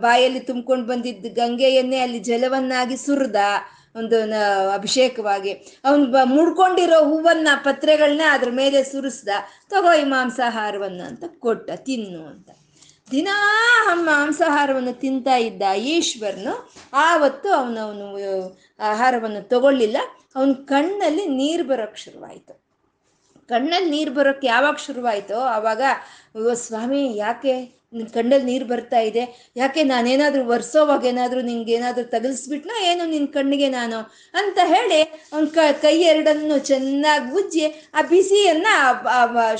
ಬಾಯಲ್ಲಿ 0.00 0.40
ತುಂಬ್ಕೊಂಡು 0.40 0.86
ಬಂದಿದ್ದ 0.86 1.26
ಗಂಗೆಯನ್ನೇ 1.34 1.98
ಅಲ್ಲಿ 1.98 2.18
ಜಲವನ್ನಾಗಿ 2.18 2.96
ಸುರಿದ, 2.96 3.36
ಒಂದು 3.96 4.18
ಅಭಿಷೇಕವಾಗಿ. 4.70 5.52
ಅವನು 5.84 6.06
ಬ, 6.06 6.16
ಮುಡ್ಕೊಂಡಿರೋ 6.24 7.04
ಹೂವನ್ನ 7.04 7.48
ಪತ್ರೆಗಳನ್ನ 7.64 8.22
ಅದ್ರ 8.30 8.50
ಮೇಲೆ 8.50 8.82
ಸುರಿಸ್ದ. 8.82 9.28
ತಗೋ 9.70 9.92
ಈ 9.92 10.04
ಮಾಂಸಾಹಾರವನ್ನು 10.04 11.04
ಅಂತ 11.04 11.24
ಕೊಟ್ಟ. 11.38 11.70
ತಿನ್ನು 11.76 12.26
ಅಂತ. 12.26 12.50
ದಿನಾ 13.10 13.34
ಮಾಂಸಾಹಾರವನ್ನು 14.08 14.94
ತಿಂತಾ 15.02 15.36
ಇದ್ದ 15.48 15.62
ಈಶ್ವರನು, 15.94 16.54
ಆವತ್ತು 17.08 17.48
ಅವನು 17.60 18.06
ಆಹಾರವನ್ನು 18.90 19.42
ತಗೊಳ್ಳಿಲ್ಲ. 19.52 19.98
ಅವನ 20.36 20.52
ಕಣ್ಣಲ್ಲಿ 20.72 21.24
ನೀರು 21.40 21.64
ಬರೋಕ್ಕೆ 21.70 22.00
ಶುರುವಾಯಿತು. 22.04 22.54
ಕಣ್ಣಲ್ಲಿ 23.50 23.90
ನೀರು 23.96 24.12
ಬರೋಕ್ಕೆ 24.18 24.46
ಯಾವಾಗ 24.54 24.76
ಶುರುವಾಯಿತೋ 24.86 25.38
ಆವಾಗ 25.56 25.82
ಸ್ವಾಮಿ, 26.64 27.02
ಯಾಕೆ 27.24 27.54
ನಿನ್ನ 27.96 28.08
ಕಣ್ಣಲ್ಲಿ 28.16 28.46
ನೀರು 28.52 28.66
ಬರ್ತಾ 28.72 29.00
ಇದೆ? 29.08 29.24
ಯಾಕೆ 29.56 29.80
ನಾನೇನಾದರೂ 29.92 30.42
ಒರೆಸೋವಾಗ 30.54 31.04
ಏನಾದರೂ 31.10 31.40
ನಿಂಗೆ 31.50 31.72
ಏನಾದರೂ 31.78 32.06
ತಗಲಿಸ್ಬಿಟ್ನೋ 32.14 32.74
ಏನು 32.88 33.04
ನಿನ್ನ 33.12 33.28
ಕಣ್ಣಿಗೆ 33.36 33.68
ನಾನು 33.78 33.98
ಅಂತ 34.40 34.58
ಹೇಳಿ 34.72 35.00
ಅವನ 35.32 35.46
ಕ, 35.56 35.58
ಕೈ 35.84 35.96
ಎರಡನ್ನು 36.12 36.58
ಚೆನ್ನಾಗಿ 36.70 37.30
ಉಜ್ಜಿ 37.40 37.64
ಆ 37.94 38.02
ಬಿಸಿಯನ್ನು 38.10 38.74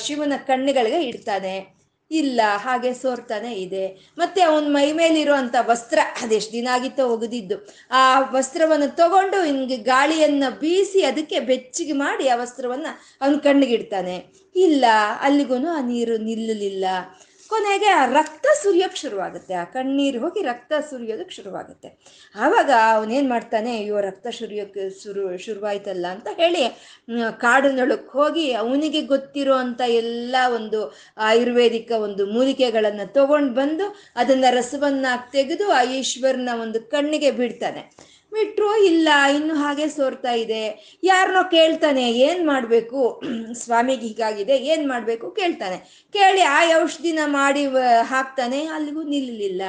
ಶಿವನ 0.06 0.38
ಕಣ್ಣುಗಳಿಗೆ 0.50 1.00
ಇಡ್ತಾನೆ. 1.10 1.75
ಇಲ್ಲ, 2.10 2.40
ಹಾಗೆ 2.56 2.94
ಸೋರ್ತಾನೆ 2.94 3.54
ಇದೆ. 3.54 4.14
ಮತ್ತೆ 4.18 4.42
ಅವನ 4.42 4.64
ಮೈ 4.68 4.92
ಮೇಲಿರುವಂತ 4.92 5.54
ವಸ್ತ್ರ, 5.60 5.98
ಅದೆಷ್ಟು 6.22 6.52
ದಿನ 6.52 6.68
ಆಗಿತ್ತೋ 6.72 7.08
ಒಗೆದಿದ್ದು. 7.08 7.56
ಆ 7.90 8.20
ವಸ್ತ್ರವನ್ನು 8.20 8.96
ತಗೊಂಡು 8.96 9.44
ಹಿಂಗೆ 9.44 9.76
ಗಾಳಿಯನ್ನ 9.76 10.44
ಬೀಸಿ 10.60 11.02
ಅದಕ್ಕೆ 11.02 11.40
ಬೆಚ್ಚಿಗೆ 11.40 11.92
ಮಾಡಿ 11.92 12.28
ಆ 12.28 12.36
ವಸ್ತ್ರವನ್ನ 12.36 12.86
ಅವನ 13.20 13.38
ಕಣ್ಣಿಗಿಡ್ತಾನೆ 13.38 14.16
ಇಲ್ಲ 14.56 14.84
ಅಲ್ಲಿಗೂ 15.20 15.54
ಆ 15.54 15.80
ನೀರು 15.80 16.16
ನಿಲ್ಲಲಿಲ್ಲ. 16.16 16.84
ಕೊನೆಗೆ 17.50 17.88
ಆ 17.98 18.02
ರಕ್ತ 18.12 18.46
ಸುರಿಯೋಕ್ಕೆ 18.62 18.98
ಶುರುವಾಗುತ್ತೆ. 19.02 19.52
ಆ 19.54 19.64
ಕಣ್ಣೀರು 19.74 20.18
ಹೋಗಿ 20.20 20.40
ರಕ್ತ 20.42 20.72
ಸುರಿಯೋದಕ್ಕೆ 20.90 21.34
ಶುರುವಾಗುತ್ತೆ. 21.34 21.88
ಆವಾಗ 22.34 22.70
ಅವನೇನು 22.94 23.28
ಮಾಡ್ತಾನೆ, 23.28 23.70
ಅಯ್ಯೋ, 23.80 23.96
ರಕ್ತ 24.00 24.26
ಸುರಿಯೋಕ್ಕೆ 24.38 24.84
ಶುರು 25.02 25.24
ಶುರುವಾಯ್ತಲ್ಲ 25.46 26.06
ಅಂತ 26.06 26.28
ಹೇಳಿ 26.36 26.62
ಕಾಡಿನೊಳಕ್ಕೆ 27.44 28.12
ಹೋಗಿ 28.18 28.46
ಅವನಿಗೆ 28.54 29.02
ಗೊತ್ತಿರೋ 29.06 29.56
ಅಂಥ 29.56 29.80
ಎಲ್ಲ 30.00 30.36
ಒಂದು 30.58 30.80
ಆಯುರ್ವೇದಿಕ 31.28 31.92
ಒಂದು 32.06 32.26
ಮೂಲಿಕೆಗಳನ್ನು 32.26 33.06
ತಗೊಂಡು 33.12 33.54
ಬಂದು 33.54 33.86
ಅದನ್ನು 34.16 34.50
ರಸವನ್ನ 34.56 35.06
ತೆಗೆದು 35.32 35.68
ಆ 35.70 35.82
ಈಶ್ವರನ 36.00 36.50
ಒಂದು 36.62 36.80
ಕಣ್ಣಿಗೆ 36.92 37.32
ಬಿಡ್ತಾನೆ 37.40 37.82
ಬಿಟ್ರು 38.36 38.84
ಇಲ್ಲ, 38.84 39.08
ಇನ್ನು 39.36 39.54
ಹಾಗೆ 39.54 39.88
ಸೋರ್ತಾ 39.88 40.32
ಇದೆ. 40.32 40.62
ಯಾರನ್ನೋ 41.02 41.42
ಕೇಳ್ತಾನೆ, 41.50 42.10
ಏನ್ 42.12 42.46
ಮಾಡ್ಬೇಕು? 42.46 43.20
ಸ್ವಾಮಿಗೆ 43.54 44.06
ಹೀಗಾಗಿದೆ, 44.06 44.56
ಏನ್ 44.56 44.88
ಮಾಡ್ಬೇಕು 44.88 45.30
ಕೇಳ್ತಾನೆ. 45.30 46.06
ಕೇಳಿ 46.12 46.40
ಆ 46.40 46.82
ಔಷಧಿನ 46.82 47.18
ಮಾಡಿ 47.26 47.66
ಹಾಕ್ತಾನೆ, 48.02 48.66
ಅಲ್ಲಿಗೂ 48.66 49.02
ನಿಲ್ಲಲಿಲ್ಲ 49.02 49.62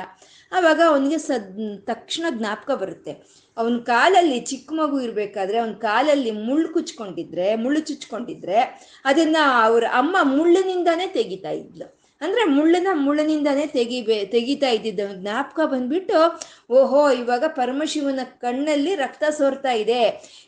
ಅವಾಗ 0.51 0.81
ಅವನಿಗೆ 0.87 1.17
ಸದ್, 1.17 1.85
ತಕ್ಷಣ 1.85 2.25
ಜ್ಞಾಪಕ 2.29 2.71
ಬರುತ್ತೆ. 2.71 3.13
ಅವನ 3.57 3.77
ಕಾಲಲ್ಲಿ 3.77 4.39
ಚಿಕ್ಕ 4.39 4.73
ಮಗು 4.73 4.99
ಇರಬೇಕಾದ್ರೆ 5.01 5.57
ಅವನ 5.57 5.73
ಕಾಲಲ್ಲಿ 5.73 6.31
ಮುಳ್ಳು 6.31 6.69
ಕುಚ್ಕೊಂಡಿದ್ರೆ, 6.69 7.55
ಮುಳ್ಳು 7.55 7.79
ಚುಚ್ಕೊಂಡಿದ್ರೆ, 7.79 8.59
ಅದನ್ನ 9.05 9.37
ಅವ್ರ 9.63 9.83
ಅಮ್ಮ 9.93 10.17
ಮುಳ್ಳಿನಿಂದಾನೇ 10.23 11.07
ತೆಗಿತಾ 11.07 11.49
ಇದ್ಲು. 11.49 11.96
ಅಂದ್ರೆ 12.21 12.43
ಮುಳ್ಳನ 12.43 12.87
ಮುಳ್ಳನಿಂದಾನೇ 12.93 13.67
ತೆಗಿಬೇ, 13.67 14.25
ತೆಗಿತಾ 14.25 14.69
ಇದ್ದಿದ್ದ. 14.69 14.99
ಜ್ಞಾಪಕ 15.13 15.59
ಬಂದ್ಬಿಟ್ಟು, 15.65 16.41
ಓಹೋ, 16.69 17.11
ಇವಾಗ 17.11 17.43
ಪರಮಶಿವನ 17.47 18.19
ಕಣ್ಣಲ್ಲಿ 18.23 18.95
ರಕ್ತ 18.95 19.23
ಸೋರ್ತಾ 19.29 19.71
ಇದೆ. 19.71 20.01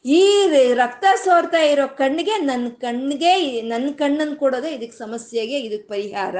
ಈ 0.05 0.47
ರಕ್ತ 0.73 1.05
ಸೋರ್ತಾ 1.23 1.61
ಇರೋ 1.61 1.87
ಕಣ್ಣಿಗೆ 1.87 2.31
ನನ್ನ 2.31 2.67
ಕಣ್ಣಿಗೆ 2.69 3.61
ನನ್ನ 3.61 3.89
ಕಣ್ಣನ್ನು 3.91 4.35
ಕೊಡೋದೇ 4.35 4.69
ಇದಕ್ಕೆ 4.69 4.97
ಸಮಸ್ಯೆಗೆ, 4.97 5.59
ಇದಕ್ಕೆ 5.59 5.87
ಪರಿಹಾರ 5.87 6.35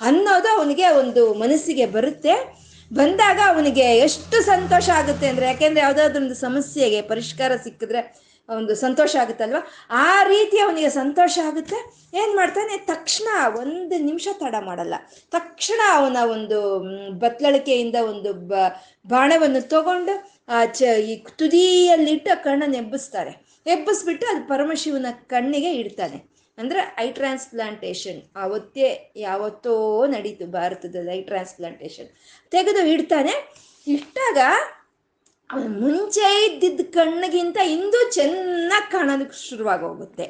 ಅನ್ನೋದು 0.00 0.58
ಅವನಿಗೆ 0.58 0.88
ಒಂದು 0.88 1.34
ಮನಸ್ಸಿಗೆ 1.34 1.86
ಬರುತ್ತೆ. 1.86 2.62
ಬಂದಾಗ 2.92 3.40
ಅವನಿಗೆ 3.46 3.80
ಎಷ್ಟು 3.80 4.42
ಸಂತೋಷ 4.42 4.90
ಆಗುತ್ತೆ 4.90 5.26
ಅಂದ್ರೆ, 5.26 5.46
ಯಾಕೆಂದರೆ 5.46 5.82
ಯಾವುದಾದ್ರೊಂದು 5.82 6.34
ಸಮಸ್ಯೆಗೆ 6.34 7.02
ಪರಿಷ್ಕಾರ 7.02 7.52
ಸಿಕ್ಕಿದ್ರೆ 7.64 8.31
ಒಂದು 8.48 8.74
ಸಂತೋಷ 8.74 9.16
ಆಗುತ್ತಲ್ವ? 9.16 9.56
ಆ 9.90 10.22
ರೀತಿ 10.22 10.58
ಅವನಿಗೆ 10.58 10.88
ಸಂತೋಷ 10.88 11.38
ಆಗುತ್ತೆ. 11.44 11.76
ಏನು 12.14 12.36
ಮಾಡ್ತಾನೆ? 12.36 12.78
ತಕ್ಷಣ 12.78 13.28
ಒಂದು 13.58 13.98
ನಿಮಿಷ 13.98 14.28
ತಡ 14.32 14.54
ಮಾಡಲ್ಲ. 14.60 14.94
ತಕ್ಷಣ 15.30 15.80
ಅವನ 15.94 16.16
ಒಂದು 16.30 16.78
ಬತ್ತಳಿಕೆಯಿಂದ 17.18 17.94
ಒಂದು 17.94 18.32
ಬ, 18.32 18.54
ಬಾಣವನ್ನು 19.06 19.68
ತಗೊಂಡು 19.68 20.42
ಆ 20.48 20.64
ಚ, 20.64 20.82
ಈ 20.82 21.24
ತುದಿಯಲ್ಲಿಟ್ಟು 21.36 22.44
ಕಣ್ಣನ್ನು 22.44 22.76
ಎಬ್ಬಿಸ್ತಾರೆ. 22.76 23.62
ಎಬ್ಬಿಸ್ಬಿಟ್ಟು 23.66 24.26
ಅದು 24.26 24.48
ಪರಮಶಿವನ 24.48 25.06
ಕಣ್ಣಿಗೆ 25.26 25.72
ಇಡ್ತಾನೆ. 25.72 26.32
ಅಂದ್ರೆ 26.58 26.94
ಐ 26.98 27.12
ಟ್ರಾನ್ಸ್ಪ್ಲಾಂಟೇಶನ್ 27.12 28.22
ಅವತ್ತೇ 28.36 29.12
ಯಾವತ್ತೋ 29.16 30.06
ನಡೀತು 30.06 30.46
ಭಾರತದಲ್ಲಿ 30.46 31.12
ಐ 31.12 31.22
ಟ್ರಾನ್ಸ್ಪ್ಲಾಂಟೇಶನ್ 31.22 32.06
ತೆಗೆದು 32.50 32.86
ಇಡ್ತಾನೆ. 32.86 33.52
ಇಟ್ಟಾಗ 33.86 34.38
ಮುಂಚೆ 35.82 36.26
ಇದ್ದಿದ್ದ 36.46 36.80
ಕಣ್ಣಿಗಿಂತ 36.94 37.58
ಇಂದು 37.76 38.10
ಚೆನ್ನಾಗಿ 38.10 38.88
ಕಾಣೋದಕ್ಕೆ 38.92 39.36
ಶುರುವಾಗಿ 39.48 39.84
ಹೋಗುತ್ತೆ 39.84 40.24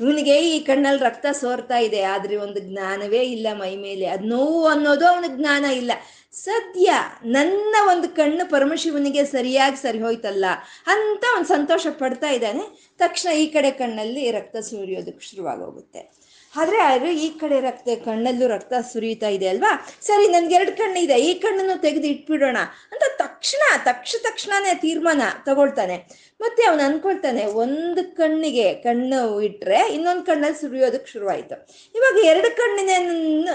ಇವನಿಗೆ 0.00 0.34
ಈ 0.38 0.58
ಕಣ್ಣಲ್ಲಿ 0.60 1.02
ರಕ್ತ 1.04 1.26
ಸೋರ್ತಾ 1.32 1.78
ಇದೆ, 1.78 2.02
ಆದ್ರೆ 2.02 2.36
ಒಂದು 2.36 2.60
ಜ್ಞಾನವೇ 2.60 3.22
ಇಲ್ಲ 3.34 3.46
ಮೈ 3.52 3.76
ಮೇಲೆ. 3.76 4.06
ಅದು 4.06 4.24
ನೋವು 4.24 4.66
ಅನ್ನೋದು 4.66 5.06
ಅವನ 5.06 5.24
ಜ್ಞಾನ 5.36 5.64
ಇಲ್ಲ. 5.64 5.92
ಸದ್ಯ 6.32 6.92
ನನ್ನ 7.24 7.74
ಒಂದು 7.90 8.08
ಕಣ್ಣು 8.08 8.50
ಪರಮಶಿವನಿಗೆ 8.50 9.24
ಸರಿಯಾಗಿ 9.24 9.76
ಸರಿ 9.76 9.98
ಹೋಯ್ತಲ್ಲ 9.98 10.46
ಅಂತ 10.86 11.24
ಅವನು 11.34 11.44
ಸಂತೋಷ 11.44 11.86
ಪಡ್ತಾ 11.98 12.28
ಇದ್ದಾನೆ. 12.28 12.64
ತಕ್ಷಣ 12.98 13.30
ಈ 13.30 13.46
ಕಡೆ 13.46 13.70
ಕಣ್ಣಲ್ಲಿ 13.70 14.30
ರಕ್ತ 14.30 14.56
ಸುರಿಯೋದಕ್ಕೆ 14.56 15.26
ಶುರುವಾಗೋಗುತ್ತೆ. 15.26 16.23
ಆದ್ರೆ 16.60 16.78
ಅದು 16.78 17.06
ಈ 17.06 17.28
ಕಡೆ 17.40 17.60
ರಕ್ತ, 17.60 17.88
ಕಣ್ಣಲ್ಲೂ 18.04 18.46
ರಕ್ತ 18.46 18.74
ಸುರಿಯುತ್ತಾ 18.92 19.28
ಇದೆ 19.28 19.46
ಅಲ್ವಾ? 19.48 19.72
ಸರಿ, 20.00 20.26
ನನ್ಗೆ 20.28 20.58
ಕಣ್ಣು 20.80 21.00
ಇದೆ, 21.00 21.14
ಈ 21.14 21.34
ಕಣ್ಣನ್ನು 21.34 21.82
ತೆಗೆದು 21.82 22.06
ಇಟ್ಬಿಡೋಣ 22.06 22.58
ಅಂತ 22.92 23.04
ತಕ್ಷಣ, 23.22 23.62
ತಕ್ಷ 23.84 24.14
ತಕ್ಷಣನೇ 24.22 24.74
ತೀರ್ಮಾನ 24.74 25.22
ತಗೊಳ್ತಾನೆ. 25.46 25.96
ಮತ್ತೆ 26.40 26.62
ಅವನು 26.64 26.82
ಅನ್ಕೊಳ್ತಾನೆ, 26.84 27.46
ಒಂದು 27.46 28.16
ಕಣ್ಣಿಗೆ 28.16 28.74
ಕಣ್ಣು 28.74 29.40
ಇಟ್ರೆ 29.40 29.80
ಇನ್ನೊಂದು 29.94 30.24
ಕಣ್ಣಲ್ಲಿ 30.24 30.60
ಸುರಿಯೋದಕ್ಕೆ 30.60 31.10
ಶುರುವಾಯಿತು. 31.12 31.56
ಇವಾಗ 31.94 32.16
ಎರಡು 32.24 32.56
ಕಣ್ಣಿನ, 32.56 32.90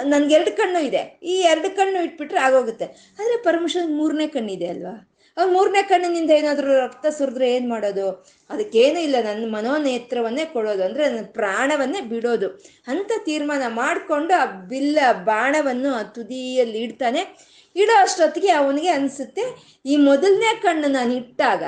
ನನ್ಗೆ 0.04 0.36
ಎರಡು 0.36 0.58
ಕಣ್ಣು 0.58 0.80
ಇದೆ, 0.80 1.20
ಈ 1.24 1.36
ಎರಡು 1.42 1.76
ಕಣ್ಣು 1.76 2.04
ಇಟ್ಬಿಟ್ರೆ 2.04 2.40
ಆಗೋಗುತ್ತೆ. 2.40 2.86
ಆದರೆ 3.20 3.38
ಪರಮೇಶ್ವರ್ 3.44 3.92
ಮೂರನೇ 3.92 4.28
ಕಣ್ಣಿದೆ 4.28 4.68
ಅಲ್ವಾ? 4.68 5.09
ಅವ್ನು 5.40 5.54
ಮೂರನೇ 5.54 5.84
ಕಣ್ಣಿನಿಂದ 5.84 6.32
ಏನಾದರೂ 6.32 6.78
ರಕ್ತ 6.80 7.08
ಸುರಿದ್ರೆ 7.08 7.52
ಏನು 7.56 7.70
ಮಾಡೋದು? 7.70 8.26
ಅದಕ್ಕೇನು 8.50 9.00
ಇಲ್ಲ. 9.00 9.16
ನನ್ನ 9.24 9.56
ಮನೋನೇತ್ರವನ್ನೇ 9.56 10.46
ಕೊಡೋದು. 10.46 10.84
ಅಂದರೆ 10.84 11.10
ನನ್ನ 11.10 11.26
ಪ್ರಾಣವನ್ನೇ 11.32 12.02
ಬಿಡೋದು. 12.02 12.48
ಅಂತ 12.88 13.12
ತೀರ್ಮಾನ 13.26 13.64
ಮಾಡಿಕೊಂಡು 13.68 14.42
ಆ 14.42 14.46
ಬಿಲ್ಲ 14.46 15.00
ಬಾಣವನ್ನು 15.12 15.94
ಆ 15.94 16.02
ತುದಿಯಲ್ಲಿ 16.02 16.80
ಇಡ್ತಾನೆ. 16.80 17.50
ಇಡೋ 17.76 18.02
ಅಷ್ಟೊತ್ತಿಗೆ 18.02 18.52
ಅವನಿಗೆ 18.52 18.88
ಅನಿಸುತ್ತೆ, 18.88 19.44
ಈ 19.86 19.98
ಮೊದಲನೇ 19.98 20.60
ಕಣ್ಣು 20.62 20.88
ನಾನು 20.88 21.16
ಇಟ್ಟಾಗ 21.16 21.64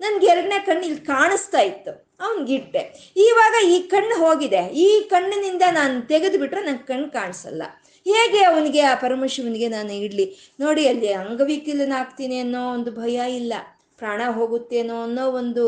ನನ್ಗೆ 0.00 0.26
ಎರಡನೇ 0.26 0.58
ಕಣ್ಣು 0.58 0.82
ಇಲ್ಲಿ 0.82 1.00
ಕಾಣಿಸ್ತಾ 1.00 1.60
ಇತ್ತು. 1.60 2.10
ಅವನಿಗಿಟ್ಟೆ 2.20 3.12
ಇವಾಗ 3.16 3.66
ಈ 3.66 3.78
ಕಣ್ಣು 3.78 4.26
ಹೋಗಿದೆ. 4.26 4.66
ಈ 4.66 5.00
ಕಣ್ಣಿನಿಂದ 5.10 5.62
ನಾನು 5.70 6.08
ತೆಗೆದು 6.08 6.38
ನನ್ನ 6.38 6.76
ಕಣ್ಣು 6.76 7.10
ಕಾಣಿಸಲ್ಲ. 7.10 7.62
ಹೇಗೆ 8.06 8.44
ಅವನಿಗೆ, 8.44 8.80
ಆ 8.80 8.94
ಪರಮಶಿವನಿಗೆ 8.94 9.68
ನಾನು 9.68 9.92
ಇಡ್ಲಿ? 9.92 10.54
ನೋಡಿ, 10.60 10.88
ಅಲ್ಲಿ 10.88 11.12
ಅಂಗವಿಕಲನಾಗ್ತೀನಿ 11.12 12.38
ಅನ್ನೋ 12.38 12.72
ಒಂದು 12.72 12.92
ಭಯ 12.92 13.36
ಇಲ್ಲ. 13.36 13.52
ಪ್ರಾಣ 13.98 14.22
ಹೋಗುತ್ತೇನೋ 14.30 15.02
ಅನ್ನೋ 15.02 15.30
ಒಂದು 15.30 15.64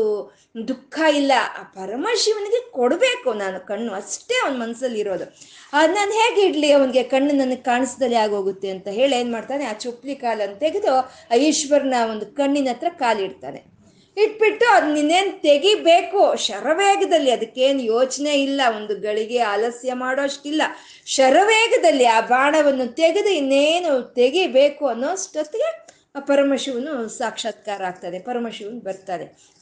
ದುಃಖ 0.67 0.99
ಇಲ್ಲ. 1.15 1.31
ಆ 1.59 1.63
ಪರಮಶಿವನಿಗೆ 1.63 2.71
ಕೊಡಬೇಕು 2.71 3.33
ನಾನು 3.33 3.67
ಕಣ್ಣು, 3.67 3.93
ಅಷ್ಟೇ 3.93 4.33
ಅವನ 4.33 4.61
ಮನಸ್ಸಲ್ಲಿ 4.61 4.99
ಇರೋದು. 4.99 5.23
ಅದು 5.73 5.93
ನಾನು 5.93 6.11
ಹೇಗೆ 6.11 6.41
ಇಡ್ಲಿ 6.47 6.71
ಅವನಿಗೆ 6.71 7.03
ಕಣ್ಣು 7.03 7.33
ನನಗೆ 7.33 7.55
ಕಾಣಿಸ್ದಲೇ 7.55 8.15
ಆಗೋಗುತ್ತೆ 8.15 8.69
ಅಂತ 8.69 8.87
ಹೇಳಿ 8.87 9.15
ಏನು 9.15 9.31
ಮಾಡ್ತಾನೆ? 9.31 9.65
ಆ 9.65 9.73
ಚುಪ್ಲಿ 9.73 10.15
ಕಾಲನ್ನು 10.15 10.59
ತೆಗೆದು 10.59 10.97
ಆ 11.31 11.35
ಈಶ್ವರನ 11.35 11.93
ಒಂದು 12.11 12.25
ಕಣ್ಣಿನ 12.25 12.67
ಹತ್ರ 12.71 12.87
ಕಾಲಿಡ್ತಾನೆ. 12.89 13.72
ಇಟ್ಬಿಟ್ಟು 14.17 14.65
ಅದು 14.73 14.93
ನಿನ್ನೇನು 14.93 15.41
ತೆಗಿಬೇಕು? 15.41 16.35
ಶರವೇಗದಲ್ಲಿ 16.35 17.31
ಅದಕ್ಕೇನು 17.31 17.81
ಯೋಚನೆ 17.81 18.43
ಇಲ್ಲ. 18.43 18.61
ಒಂದು 18.77 18.99
ಗಳಿಗೆ 18.99 19.39
ಆಲಸ್ಯ 19.39 19.93
ಮಾಡೋಷ್ಟಿಲ್ಲ. 19.93 20.61
ಶರವೇಗದಲ್ಲಿ 21.05 22.05
ಆ 22.05 22.21
ಬಾಣವನ್ನು 22.21 22.87
ತೆಗೆದು 22.87 23.29
ಇನ್ನೇನು 23.29 24.13
ತೆಗಿಬೇಕು 24.13 24.87
ಅನ್ನೋಷ್ಟೊತ್ತಿಗೆ 24.87 25.87
ಆ 26.15 26.19
ಪರಮಶಿವನು 26.19 27.09
ಸಾಕ್ಷಾತ್ಕಾರ 27.09 27.83
ಆಗ್ತದೆ 27.83 28.19
ಪರಮಶಿವನ್ 28.19 28.81
ಬರ್ತಾನೆ. 28.81 29.53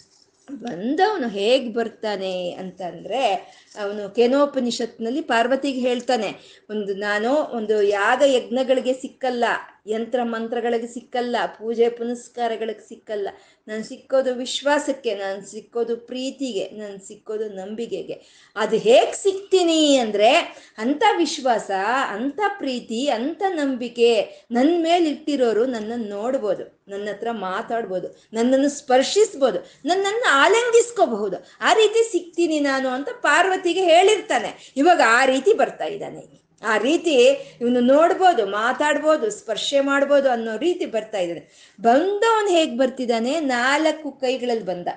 ಬಂದವನು 0.51 1.27
ಹೇಗೆ 1.27 1.69
ಬರ್ತಾನೆ 1.69 2.51
ಅಂತಂದ್ರೆ 2.51 3.33
ಅವನು 3.81 4.15
ಕೆನೋಪನಿಷತ್ನಲ್ಲಿ 4.15 5.21
ಪಾರ್ವತಿಗೆ 5.21 5.79
ಹೇಳ್ತಾನೆ. 5.79 6.61
ಒಂದು 6.69 6.93
ನಾನು 6.93 7.33
ಒಂದು 7.33 7.81
ಯಾಗ 7.81 8.21
ಯಜ್ಞಗಳಿಗೆ 8.25 8.93
ಸಿಕ್ಕಲ್ಲ. 8.93 9.45
ಯಂತ್ರ 9.85 10.19
ಮಂತ್ರಗಳಿಗೆ 10.33 10.89
ಸಿಕ್ಕಲ್ಲ, 10.95 11.35
ಪೂಜೆ 11.59 11.87
ಪುನಸ್ಕಾರಗಳಿಗೆ 11.97 12.83
ಸಿಕ್ಕಲ್ಲ. 12.89 13.29
ನಾನು 13.67 13.83
ಸಿಕ್ಕೋದು 13.89 14.31
ವಿಶ್ವಾಸಕ್ಕೆ, 14.41 15.11
ನಾನು 15.23 15.39
ಸಿಕ್ಕೋದು 15.51 15.93
ಪ್ರೀತಿಗೆ, 16.09 16.65
ನಾನು 16.81 16.97
ಸಿಕ್ಕೋದು 17.07 17.45
ನಂಬಿಕೆಗೆ. 17.59 18.15
ಅದು 18.55 18.77
ಹೇಗೆ 18.87 19.15
ಸಿಕ್ತೀನಿ 19.23 19.79
ಅಂದರೆ 20.03 20.31
ಅಂಥ 20.83 21.03
ವಿಶ್ವಾಸ, 21.23 21.71
ಅಂಥ 22.15 22.39
ಪ್ರೀತಿ, 22.61 23.01
ಅಂಥ 23.17 23.41
ನಂಬಿಕೆ 23.61 24.11
ನನ್ನ 24.57 24.75
ಮೇಲೆ 24.87 25.07
ಇಟ್ಟಿರೋರು 25.15 25.65
ನನ್ನನ್ನು 25.75 26.09
ನೋಡ್ಬೋದು, 26.17 26.65
ನನ್ನ 26.93 27.07
ಹತ್ರ 27.13 27.31
ಮಾತಾಡ್ಬೋದು, 27.47 28.07
ನನ್ನನ್ನು 28.37 28.69
ಸ್ಪರ್ಶಿಸ್ಬೋದು, 28.79 29.61
ನನ್ನನ್ನು 29.91 30.29
ಆಲಂಗಿಸ್ಕೋಬಹುದು. 30.43 31.39
ಆ 31.67 31.71
ರೀತಿ 31.81 32.03
ಸಿಕ್ತೀನಿ 32.13 32.59
ನಾನು 32.69 32.89
ಅಂತ 32.97 33.09
ಪಾರ್ವತಿಗೆ 33.27 33.85
ಹೇಳಿರ್ತಾನೆ. 33.93 34.51
ಇವಾಗ 34.83 35.01
ಆ 35.19 35.21
ರೀತಿ 35.33 35.53
ಬರ್ತಾ 35.63 35.87
ಇದ್ದಾನೆ. 35.95 36.23
ಆ 36.63 36.77
ರೀತಿ 36.77 37.15
ಇವನು 37.61 37.79
ನೋಡ್ಬೋದು, 37.79 38.45
ಮಾತಾಡ್ಬೋದು, 38.45 39.29
ಸ್ಪರ್ಶೆ 39.29 39.81
ಮಾಡ್ಬೋದು 39.81 40.29
ಅನ್ನೋ 40.31 40.57
ರೀತಿ 40.57 40.85
ಬರ್ತಾ 40.85 41.17
ಇದ್ದಾನೆ. 41.17 41.71
ಬಂದವನು 41.79 42.51
ಹೇಗೆ 42.57 42.77
ಬರ್ತಿದ್ದಾನೆ? 42.77 43.39
ನಾಲ್ಕು 43.39 44.11
ಕೈಗಳಲ್ಲಿ 44.11 44.65
ಬಂದ. 44.65 44.87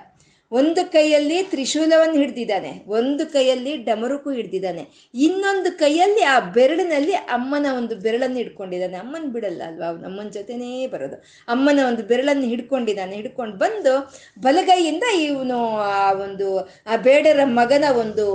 ಒಂದು 0.51 0.91
ಕೈಯಲ್ಲಿ 0.91 1.43
ತ್ರಿಶೂಲವನ್ನು 1.43 2.17
ಹಿಡ್ದಿದ್ದಾನೆ, 2.21 2.71
ಒಂದು 2.87 3.23
ಕೈಯಲ್ಲಿ 3.33 3.77
ಡಮರುಕು 3.77 4.31
ಹಿಡ್ದಿದ್ದಾನೆ. 4.31 5.11
ಇನ್ನೊಂದು 5.13 5.77
ಕೈಯಲ್ಲಿ 5.79 6.23
ಆ 6.23 6.39
ಬೆರಳಿನಲ್ಲಿ 6.39 7.13
ಅಮ್ಮನ 7.13 7.65
ಒಂದು 7.77 7.95
ಬೆರಳನ್ನು 7.95 8.37
ಹಿಡ್ಕೊಂಡಿದ್ದಾನೆ. 8.37 8.97
ಅಮ್ಮನ 8.97 9.31
ಬಿಡಲ್ಲ 9.31 9.61
ಅಲ್ವಾ? 9.67 9.87
ಅವನು 9.87 10.05
ಅಮ್ಮನ 10.05 10.29
ಜೊತೆನೇ 10.29 10.87
ಬರೋದು. 10.87 11.15
ಅಮ್ಮನ 11.47 11.79
ಒಂದು 11.87 12.03
ಬೆರಳನ್ನು 12.03 12.47
ಹಿಡ್ಕೊಂಡಿದ್ದಾನೆ, 12.47 13.15
ಹಿಡ್ಕೊಂಡು 13.15 13.57
ಬಂದು 13.57 13.95
ಬಲಗೈಯಿಂದ 14.39 15.03
ಇವನು 15.03 15.59
ಆ 15.77 16.11
ಒಂದು, 16.11 16.49
ಆ 16.87 16.95
ಬೇಡರ 16.95 17.39
ಮಗನ 17.43 17.85
ಒಂದು 17.97 18.27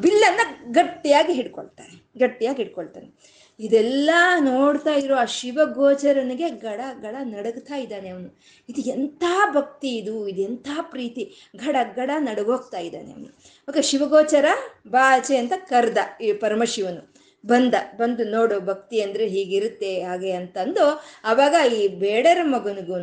ಬಿಲ್ಲನ್ನು 0.00 0.72
ಗಟ್ಟಿಯಾಗಿ 0.72 1.32
ಹಿಡ್ಕೊಳ್ತಾನೆ 1.32 2.10
ಗಟ್ಟಿಯಾಗಿ 2.18 2.56
ಹಿಡ್ಕೊಳ್ತಾನೆ. 2.56 3.40
ಇದೆಲ್ಲ 3.60 4.10
ನೋಡ್ತಾ 4.40 4.90
ಇರೋ 4.90 5.16
ಆ 5.16 5.24
ಶಿವಗೋಚರನಿಗೆ 5.24 6.50
ಗಡ 6.50 6.80
ಗಡ 7.00 7.14
ನಡಗ್ತಾ 7.22 7.76
ಇದ್ದಾನೆ 7.76 8.08
ಅವನು. 8.08 8.40
ಇದು 8.68 8.80
ಎಂಥ 8.80 9.24
ಭಕ್ತಿ 9.54 9.88
ಇದು 9.88 10.28
ಇದು 10.28 10.42
ಎಂಥ 10.42 10.68
ಪ್ರೀತಿ. 10.80 11.50
ಗಡ 11.56 11.76
ಗಡ 11.94 12.10
ನಡಗೋಗ್ತಾ 12.18 12.78
ಇದ್ದಾನೆ 12.78 13.12
ಅವನು. 13.12 13.26
ಓಕೆ, 13.68 13.82
ಶಿವಗೋಚರ 13.82 14.44
ಬಾಚೆ 14.88 15.36
ಅಂತ 15.36 15.52
ಕರ್ದ 15.56 15.98
ಈ 16.20 16.32
ಪರಮಶಿವನು. 16.32 17.14
ಬಂದ, 17.44 17.74
ಬಂದು 17.98 18.24
ನೋಡು 18.24 18.56
ಭಕ್ತಿ 18.60 18.96
ಅಂದ್ರೆ 19.00 19.24
ಹೀಗಿರುತ್ತೆ 19.26 19.90
ಹಾಗೆ 20.02 20.32
ಅಂತಂದು 20.32 20.84
ಅವಾಗ 21.24 21.54
ಈ 21.78 21.80
ಬೇಡರ 22.02 22.40
ಮಗನಿಗೂ 22.54 22.98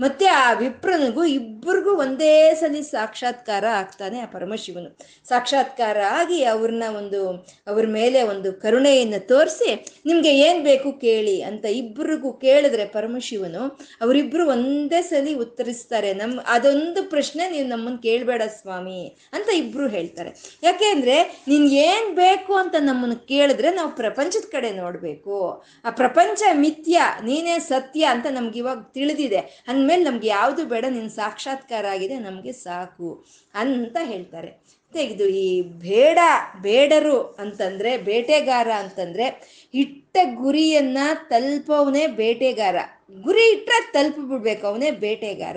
ಮತ್ತೆ 0.00 0.26
ಆ 0.26 0.52
ವಿಪ್ರನಿಗೂ 0.52 1.24
ಇಬ್ಬರಿಗೂ 1.38 1.92
ಒಂದೇ 2.04 2.32
ಸಲಿ 2.60 2.82
ಸಾಕ್ಷಾತ್ಕಾರ 2.82 3.64
ಆಗ್ತಾನೆ 3.80 4.18
ಆ 4.20 4.28
ಪರಮಶಿವನು. 4.34 4.88
ಸಾಕ್ಷಾತ್ಕಾರ 5.28 5.98
ಆಗಿ 6.18 6.38
ಅವ್ರನ್ನ 6.44 6.84
ಒಂದು, 7.00 7.20
ಅವ್ರ 7.66 7.84
ಮೇಲೆ 7.98 8.22
ಒಂದು 8.22 8.52
ಕರುಣೆಯನ್ನು 8.64 9.20
ತೋರಿಸಿ 9.28 9.70
ನಿಮ್ಗೆ 10.06 10.32
ಏನ್ 10.46 10.60
ಬೇಕು 10.64 10.92
ಕೇಳಿ 11.06 11.36
ಅಂತ 11.42 11.64
ಇಬ್ಬರಿಗೂ 11.80 12.32
ಕೇಳಿದ್ರೆ 12.46 12.86
ಪರಮಶಿವನು 12.96 13.62
ಅವರಿಬ್ರು 14.04 14.46
ಒಂದೇ 14.46 15.02
ಸಲಿ 15.02 15.34
ಉತ್ತರಿಸ್ತಾರೆ, 15.34 16.12
ನಮ್ 16.14 16.34
ಅದೊಂದು 16.56 17.02
ಪ್ರಶ್ನೆ 17.10 17.44
ನೀವು 17.50 17.68
ನಮ್ಮನ್ನು 17.68 18.02
ಕೇಳಬೇಡ 18.08 18.42
ಸ್ವಾಮಿ 18.60 19.00
ಅಂತ 19.32 19.48
ಇಬ್ರು 19.62 19.88
ಹೇಳ್ತಾರೆ. 19.88 20.32
ಯಾಕೆ 20.62 20.86
ಅಂದ್ರೆ 20.86 21.16
ನೀನ್ 21.48 21.68
ಏನ್ 21.88 22.08
ಬೇಕು 22.16 22.54
ಅಂತ 22.54 22.74
ನಮ್ಮನ್ನು 22.80 23.18
ಕೇಳಿದ್ರೆ 23.34 23.65
ನಾವು 23.70 23.90
ಪ್ರಪಂಚದ 23.90 24.50
ಕಡೆ 24.50 24.70
ನೋಡಬೇಕು. 24.70 25.64
ಆ 25.84 25.90
ಪ್ರಪಂಚ 25.90 26.42
ಮಿಥ್ಯ, 26.52 27.02
ನೀನೇ 27.24 27.58
ಸತ್ಯ 27.58 28.04
ಅಂತ 28.04 28.26
ನಮ್ಗೆ 28.30 28.58
ಇವಾಗ 28.58 28.82
ತಿಳಿದಿದೆ. 28.82 29.38
ಅಂದಮೇಲೆ 29.38 30.04
ನಮ್ಗೆ 30.04 30.28
ಯಾವುದು 30.28 30.64
ಬೇಡ, 30.64 30.84
ನಿನ್ 30.84 31.10
ಸಾಕ್ಷಾತ್ಕಾರ 31.10 31.86
ಆಗಿದೆ, 31.86 32.18
ನಮಗೆ 32.18 32.52
ಸಾಕು 32.52 33.26
ಅಂತ 33.54 33.96
ಹೇಳ್ತಾರೆ. 34.04 34.76
ತೆಗೆದು 34.92 35.24
ಈ 35.24 35.62
ಬೇಡ, 35.62 36.18
ಬೇಡರು 36.62 37.20
ಅಂತಂದ್ರೆ, 37.20 37.96
ಬೇಟೆಗಾರ 37.96 38.68
ಅಂತಂದ್ರೆ 38.78 39.56
ಇಟ್ಟ 39.74 40.16
ಗುರಿಯನ್ನ 40.34 40.98
ತಲುಪವನೇ 41.28 42.06
ಬೇಟೆಗಾರ. 42.06 42.76
ಗುರಿ 43.10 43.50
ಇಟ್ಟರೆ 43.50 43.92
ತಲುಪಿಬಿಡ್ಬೇಕು 43.92 44.66
ಅವನೇ 44.66 44.90
ಬೇಟೆಗಾರ. 44.90 45.56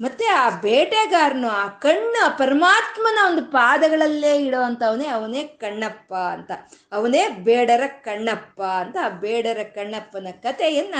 ಮತ್ತೆ 0.00 0.24
ಆ 0.24 0.60
ಬೇಟೆಗಾರನು, 0.60 1.48
ಆ 1.48 1.68
ಕಣ್ಣು 1.68 2.38
ಪರಮಾತ್ಮನ 2.38 3.18
ಒಂದು 3.26 3.42
ಪಾದಗಳಲ್ಲೇ 3.42 4.36
ಇಡೋವಂಥವನೇ 4.36 5.06
ಅವನೇ 5.06 5.44
ಕಣ್ಣಪ್ಪ 5.44 6.14
ಅಂತ. 6.14 6.50
ಅವನೇ 6.92 7.28
ಬೇಡರ 7.28 7.86
ಕಣ್ಣಪ್ಪ 7.86 8.62
ಅಂತ. 8.62 8.96
ಆ 9.04 9.08
ಬೇಡರ 9.08 9.62
ಕಣ್ಣಪ್ಪನ 9.62 10.28
ಕಥೆಯನ್ನ 10.42 10.94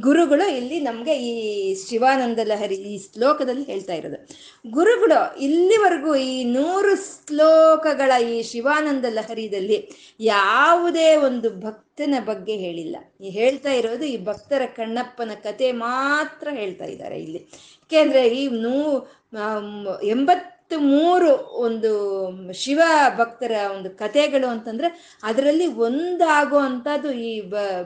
ಗುರುಗಳು 0.00 0.50
ಇಲ್ಲಿ 0.50 0.80
ನಮಗೆ 0.80 1.14
ಈ 1.14 1.74
ಶಿವಾನಂದ 1.74 2.38
ಲಹರಿ 2.44 2.74
ಈ 2.74 2.98
ಶ್ಲೋಕದಲ್ಲಿ 2.98 3.64
ಹೇಳ್ತಾ 3.64 3.92
ಇರೋದು. 3.92 4.28
ಗುರುಗಳು, 4.70 5.38
ಇಲ್ಲಿವರೆಗೂ 5.38 6.14
ಈ 6.14 6.44
ನೂರು 6.44 6.96
ಶ್ಲೋಕಗಳ 6.96 8.22
ಈ 8.22 8.42
ಶಿವಾನಂದ 8.42 9.04
ಲಹರಿದಲ್ಲಿ 9.08 9.88
ಯಾವುದೇ 10.20 11.16
ಒಂದು 11.16 11.50
ಭಕ್ತನ 12.02 12.20
ಬಗ್ಗೆ 12.26 12.54
ಹೇಳಿಲ್ಲ. 12.56 12.96
ಈ 13.20 13.28
ಹೇಳ್ತಾ 13.30 13.72
ಇರೋದು 13.80 14.04
ಈ 14.04 14.16
ಭಕ್ತರ 14.28 14.62
ಕಣ್ಣಪ್ಪನ 14.76 15.32
ಕತೆ 15.44 15.66
ಮಾತ್ರ 15.82 16.46
ಹೇಳ್ತಾ 16.52 16.86
ಇದ್ದಾರೆ 16.92 17.16
ಇಲ್ಲಿ. 17.24 17.40
ಯಾಕೆಂದ್ರೆ 17.80 18.22
ಈ 18.38 18.42
ನೂ 18.64 18.74
ಎಂಬತ್ತು 20.14 20.76
ಮೂರು 20.92 21.30
ಒಂದು 21.66 21.90
ಶಿವ 22.62 22.80
ಭಕ್ತರ 23.18 23.52
ಒಂದು 23.74 23.90
ಕಥೆಗಳು 24.02 24.48
ಅಂತಂದ್ರೆ 24.48 24.88
ಅದರಲ್ಲಿ 25.22 25.66
ಒಂದಾಗೋ 25.86 26.58
ಅಂಥದ್ದು 26.68 27.10
ಈ 27.28 27.30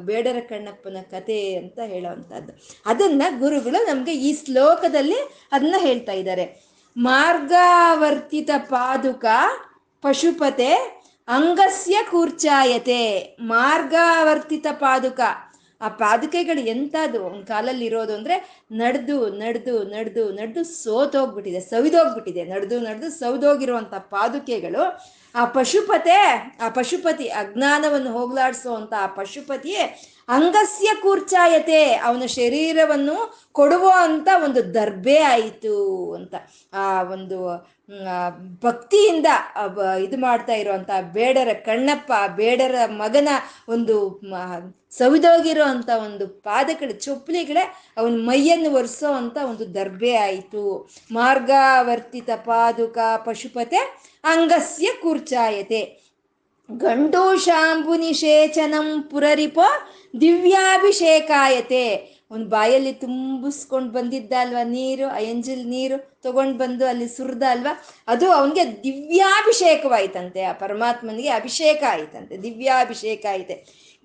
ಬೇಡರ 0.08 0.40
ಕಣ್ಣಪ್ಪನ 0.48 1.02
ಕತೆ 1.10 1.38
ಅಂತ 1.54 1.78
ಹೇಳೋವಂಥದ್ದು 1.92 2.52
ಅದನ್ನ 2.86 3.22
ಗುರುಗಳು 3.42 3.80
ನಮಗೆ 3.90 4.14
ಈ 4.28 4.32
ಶ್ಲೋಕದಲ್ಲಿ 4.44 5.20
ಅದನ್ನ 5.52 5.76
ಹೇಳ್ತಾ 5.86 6.16
ಇದ್ದಾರೆ. 6.22 6.46
ಮಾರ್ಗಾವರ್ತಿತ 6.96 8.50
ಪಾದುಕ 8.70 9.26
ಪಶುಪತೆ 10.04 10.72
ಅಂಗಸ್ಯ 11.28 11.96
ಕೂರ್ಚಾಯತೆ, 12.10 13.00
ಮಾರ್ಗಾವರ್ತಿತ 13.40 14.66
ಪಾದುಕ. 14.72 15.20
ಆ 15.80 15.88
ಪಾದುಕೆಗಳು 15.88 16.60
ಎಂಥದ್ದು 16.64 17.18
ಒಂದು 17.24 17.46
ಕಾಲಲ್ಲಿ 17.46 17.84
ಇರೋದು 17.84 18.12
ಅಂದರೆ 18.14 18.66
ನಡೆದು 18.72 19.16
ನಡೆದು 19.30 19.74
ನಡೆದು 19.84 20.24
ನಡೆದು 20.32 20.62
ಸೋತೋಗ್ಬಿಟ್ಟಿದೆ, 20.82 21.60
ಸವಿದೋಗ್ಬಿಟ್ಟಿದೆ. 21.60 22.44
ನಡೆದು 22.44 22.76
ನಡೆದು 22.80 23.10
ಸವಿದೋಗಿರುವಂಥ 23.10 23.94
ಪಾದುಕೆಗಳು 23.94 24.84
ಆ 25.34 25.44
ಪಶುಪತೆ, 25.56 26.18
ಆ 26.60 26.68
ಪಶುಪತಿ 26.68 27.26
ಅಜ್ಞಾನವನ್ನು 27.42 28.12
ಹೋಗ್ಲಾಡಿಸುವಂಥ 28.12 28.92
ಆ 29.00 29.08
ಪಶುಪತಿಯೇ 29.18 29.84
ಅಂಗಸ್ಯ 30.28 30.90
ಕೂರ್ಚಾಯತೆ, 31.02 31.80
ಅವನ 32.06 32.26
ಶರೀರವನ್ನು 32.34 33.16
ಕೊಡುವ 33.52 33.86
ಅಂತ 33.96 34.28
ಒಂದು 34.44 34.60
ದರ್ಬೆ 34.74 35.18
ಆಯಿತು 35.32 35.74
ಅಂತ. 36.14 36.34
ಆ 36.74 36.86
ಒಂದು 37.14 37.38
ಭಕ್ತಿಯಿಂದ 38.62 39.28
ಇದು 40.04 40.16
ಮಾಡ್ತಾ 40.18 40.54
ಇರುವಂತ 40.62 40.90
ಬೇಡರ 41.12 41.50
ಕಣ್ಣಪ್ಪ, 41.66 42.12
ಬೇಡರ 42.36 42.76
ಮಗನ 43.02 43.28
ಒಂದು 43.68 43.96
ಸವಿದೋಗಿರೋ 44.98 45.64
ಅಂತ 45.64 45.90
ಒಂದು 46.04 46.26
ಪಾದಗಳ, 46.46 46.90
ಚೊಪ್ಪಲಿಗಳೇ 47.04 47.64
ಅವನ 47.98 48.18
ಮೈಯನ್ನು 48.28 48.70
ಒರೆಸೋ 48.70 49.10
ಅಂತ 49.12 49.36
ಒಂದು 49.50 49.64
ದರ್ಬೆ 49.74 50.12
ಆಯಿತು. 50.26 50.62
ಮಾರ್ಗಾವರ್ತಿತ 51.10 52.30
ಪಾದುಕ 52.48 52.98
ಪಶುಪತೆ, 53.26 53.80
ಅಂಗಸ್ಯ 54.24 54.88
ಕೂರ್ಚಾಯತೆ. 55.02 55.82
ಗಂಡು 56.70 57.36
ಶಾಂಬು 57.36 57.94
ನಿಷೇಚನಂ 57.94 59.02
ಪುರರಿಪ 59.02 59.58
ದಿವ್ಯಾಭಿಷೇಕಾಯತೆ. 60.20 62.16
ಒಂದು 62.30 62.46
ಬಾಯಲ್ಲಿ 62.46 62.92
ತುಂಬಿಸ್ಕೊಂಡು 62.92 63.92
ಬಂದಿದ್ದ 63.92 64.32
ಅಲ್ವಾ 64.40 64.62
ನೀರು, 64.62 65.06
ಆ 65.06 65.18
ನೀರು 65.64 66.20
ತಗೊಂಡು 66.22 66.58
ಬಂದು 66.58 66.86
ಅಲ್ಲಿ 66.86 67.08
ಸುರಿದ 67.08 67.42
ಅಲ್ವಾ? 67.42 67.84
ಅದು 68.08 68.30
ಅವನಿಗೆ 68.30 68.82
ದಿವ್ಯಾಭಿಷೇಕವಾಯ್ತಂತೆ. 68.82 70.42
ಆ 70.42 70.52
ಪರಮಾತ್ಮನಿಗೆ 70.52 71.28
ಅಭಿಷೇಕ 71.28 71.82
ಆಯ್ತಂತೆ, 71.88 72.42
ದಿವ್ಯಾಭಿಷೇಕ 72.42 73.26
ಆಯ್ತೆ. 73.30 73.54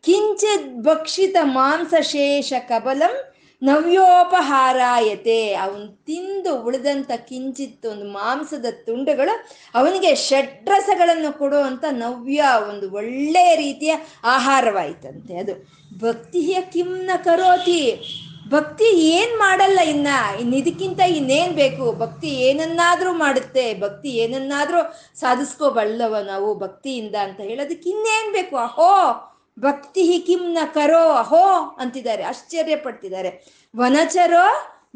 ಕಿಂಚಿತ್ 0.03 0.83
ಭಕ್ಷಿತ 0.83 1.37
ಮಾಂಸಶೇಷ 1.41 2.53
ಕಬಲಂ 2.59 3.33
ನವ್ಯೋಪಹಾರಾಯತೆ. 3.63 5.53
ಅವನು 5.53 6.05
ತಿಂದು 6.05 6.61
ಉಳಿದಂಥ 6.61 7.11
ಕಿಂಚಿತ್ 7.11 7.85
ಒಂದು 7.85 8.05
ಮಾಂಸದ 8.05 8.65
ತುಂಡುಗಳು 8.85 9.45
ಅವನಿಗೆ 9.75 10.15
ಷಡ್ರಸಗಳನ್ನು 10.15 11.37
ಕೊಡುವಂಥ 11.37 11.83
ನವ್ಯ 11.91 12.43
ಒಂದು 12.69 12.91
ಒಳ್ಳೆಯ 12.91 13.55
ರೀತಿಯ 13.55 13.95
ಆಹಾರವಾಯಿತಂತೆ 14.23 15.37
ಅದು. 15.37 15.81
ಭಕ್ತಿಯ 15.99 16.61
ಕಿಮ್ನ 16.61 17.11
ಕರೋತಿ. 17.23 18.01
ಭಕ್ತಿ 18.49 18.85
ಏನು 18.85 19.39
ಮಾಡಲ್ಲ 19.39 19.79
ಇನ್ನ. 19.79 20.07
ಇನ್ 20.39 20.53
ಇದಕ್ಕಿಂತ 20.53 20.99
ಇನ್ನೇನ್ 20.99 21.53
ಬೇಕು? 21.53 21.91
ಭಕ್ತಿ 21.91 22.27
ಏನನ್ನಾದರೂ 22.27 23.13
ಮಾಡುತ್ತೆ. 23.13 23.79
ಭಕ್ತಿ 23.79 24.09
ಏನನ್ನಾದರೂ 24.09 24.93
ಸಾಧಿಸ್ಕೋಬಲ್ಲವ 25.19 26.15
ನಾವು 26.25 26.59
ಭಕ್ತಿಯಿಂದ 26.59 27.15
ಅಂತ 27.15 27.41
ಹೇಳೋದಕ್ಕೆ 27.41 27.89
ಇನ್ನೇನು 27.89 28.33
ಬೇಕು? 28.33 28.57
ಅಹೋ! 28.57 29.27
ಭಕ್ತಿ 29.59 30.23
ಕಿಮ್ನ 30.27 30.57
ಕರೋ 30.73 31.09
ಅಹೋ 31.09 31.75
ಅಂತಿದ್ದಾರೆ 31.79 32.23
ಆಶ್ಚರ್ಯ 32.23 32.75
ಪಡ್ತಿದ್ದಾರೆ. 32.75 33.45
ವನಚರೋ 33.77 34.45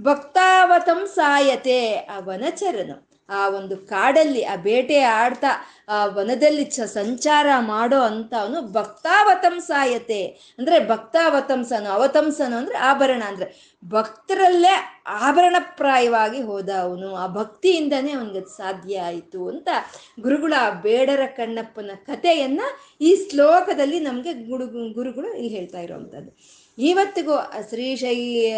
ಭಕ್ತಾವತಂ 0.02 1.08
ಸಾಯತೆ 1.08 1.96
ಆ 1.96 2.20
ವನಚರನು. 2.20 3.05
ಆ 3.30 3.50
ಒಂದು 3.50 3.78
ಕಾಡಲ್ಲಿ, 3.78 4.44
ಆ 4.44 4.56
ಬೇಟೆ 4.56 5.00
ಆಡ್ತಾ, 5.00 5.48
ಆ 5.88 6.06
ವನದಲ್ಲಿ 6.06 6.64
ಚ 6.64 6.80
ಸಂಚಾರ 6.80 7.48
ಮಾಡೋ 7.60 8.00
ಅಂತ 8.00 8.34
ಅವನು 8.42 8.72
ಭಕ್ತಾವತಂಸಾಯತೆ. 8.72 10.26
ಅಂದ್ರೆ 10.60 10.90
ಭಕ್ತಾವತಂಸನು, 10.90 11.90
ಅವತಂಸನು 11.90 12.56
ಅಂದ್ರೆ 12.56 12.78
ಆಭರಣ. 12.78 13.24
ಅಂದ್ರೆ 13.28 13.76
ಭಕ್ತರಲ್ಲೇ 13.88 15.04
ಆಭರಣಪ್ರಾಯವಾಗಿ 15.08 16.42
ಹೋದ 16.42 16.70
ಅವನು 16.70 17.16
ಆ 17.16 17.28
ಭಕ್ತಿಯಿಂದನೇ 17.28 18.12
ಅವನಿಗೆ 18.12 18.58
ಸಾಧ್ಯ 18.58 19.02
ಆಯಿತು 19.02 19.50
ಅಂತ 19.50 19.70
ಗುರುಗಳ 20.20 20.54
ಬೇಡರ 20.82 21.26
ಕಣ್ಣಪ್ಪನ 21.26 21.92
ಕಥೆಯನ್ನ 21.96 22.62
ಈ 23.02 23.28
ಶ್ಲೋಕದಲ್ಲಿ 23.30 24.00
ನಮಗೆ 24.00 24.34
ಗುರು 24.34 24.94
ಗುರುಗಳು 24.94 25.34
ಇಲ್ಲಿ 25.34 25.48
ಹೇಳ್ತಾ 25.48 25.80
ಇರೋವಂಥದ್ದು. 25.80 26.38
ಇವತ್ತಿಗೂ 26.78 27.36
ಶ್ರೀಶೈ 27.70 28.52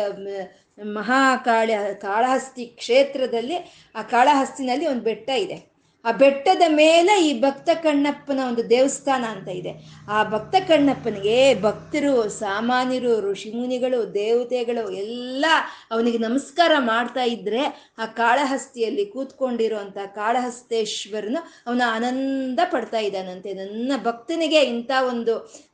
ಮಹಾಕಾಳ, 0.84 1.70
ಕಾಳಹಸ್ತಿ 1.94 2.66
ಕ್ಷೇತ್ರದಲ್ಲಿ 2.66 3.56
ಆ 3.96 4.02
ಕಾಳಹಸ್ತಿನಲ್ಲಿ 4.02 4.88
ಒಂದು 4.88 5.02
ಬೆಟ್ಟ 5.02 5.30
ಇದೆ. 5.30 5.78
ಆ 6.06 6.12
ಬೆಟ್ಟದ 6.12 6.62
ಮೇಲೆ 6.68 7.26
ಈ 7.26 7.42
ಭಕ್ತ 7.42 7.70
ಕಣ್ಣಪ್ಪನ 7.84 8.40
ಒಂದು 8.48 8.70
ದೇವಸ್ಥಾನ 8.70 9.26
ಅಂತ 9.26 9.48
ಇದೆ. 9.50 9.74
ಆ 10.10 10.24
ಭಕ್ತ 10.24 10.56
ಕಣ್ಣಪ್ಪನಿಗೆ 10.68 11.62
ಭಕ್ತರು, 11.62 12.30
ಸಾಮಾನ್ಯರು, 12.30 13.32
ಋಷಿಮುನಿಗಳು, 13.32 14.14
ದೇವತೆಗಳು 14.14 14.92
ಎಲ್ಲ 14.92 15.46
ಅವನಿಗೆ 15.92 16.18
ನಮಸ್ಕಾರ 16.18 16.72
ಮಾಡ್ತಾ 16.80 17.24
ಇದ್ರೆ 17.24 17.94
ಆ 17.98 18.06
ಕಾಳಹಸ್ತಿಯಲ್ಲಿ 18.06 19.06
ಕೂತ್ಕೊಂಡಿರುವಂಥ 19.06 19.98
ಕಾಳಹಸ್ತೇಶ್ವರನು 20.06 21.62
ಅವನ 21.68 21.82
ಆನಂದ 21.88 22.60
ಪಡ್ತಾ 22.72 22.98
ಇದ್ದಾನಂತೆ. 22.98 23.54
ನನ್ನ 23.54 23.92
ಭಕ್ತನಿಗೆ 24.04 24.62
ಇಂಥ 24.62 24.92
ಒಂದು 25.10 25.67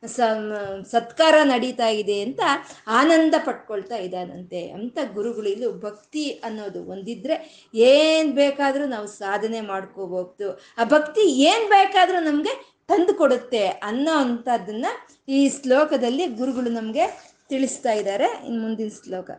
ಸತ್ಕಾರ 0.85 1.35
ನಡೀತಾ 1.43 1.87
ಇದೆ 1.87 2.21
ಅಂತ 2.21 2.41
ಆನಂದ 2.87 3.35
ಪಟ್ಕೊಳ್ತಾ 3.45 3.95
ಇದ್ದಾನಂತೆ 3.95 4.69
ಅಂತ 4.69 4.97
ಗುರುಗಳು 5.13 5.47
ಇಲ್ಲೂ 5.49 5.71
ಭಕ್ತಿ 5.71 6.41
ಅನ್ನೋದು 6.43 6.85
ಒಂದಿದ್ರೆ 6.85 7.35
ಏನ್ 7.73 8.33
ಬೇಕಾದ್ರೂ 8.33 8.85
ನಾವು 8.85 9.07
ಸಾಧನೆ 9.07 9.61
ಮಾಡ್ಕೋಬಹುದು. 9.61 10.49
ಆ 10.77 10.83
ಭಕ್ತಿ 10.83 11.21
ಏನ್ 11.21 11.69
ಬೇಕಾದ್ರೂ 11.69 12.19
ನಮ್ಗೆ 12.19 12.73
ತಂದು 12.87 13.13
ಕೊಡುತ್ತೆ 13.13 13.67
ಅನ್ನೋ 13.67 14.11
ಅಂಥದ್ದನ್ನ 14.11 14.85
ಈ 15.29 15.49
ಶ್ಲೋಕದಲ್ಲಿ 15.49 16.27
ಗುರುಗಳು 16.27 16.69
ನಮ್ಗೆ 16.69 17.07
ತಿಳಿಸ್ತಾ 17.49 17.91
ಇದ್ದಾರೆ 17.91 18.29
ಇನ್ 18.47 18.61
ಮುಂದಿನ 18.61 18.89
ಶ್ಲೋಕ. 19.03 19.31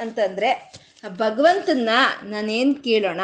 ಅಂತಂದ್ರೆ 0.00 0.72
ಭಗವಂತನ 1.08 1.88
ನಾನೇನ್ 2.22 2.84
ಕೇಳೋಣ? 2.84 3.20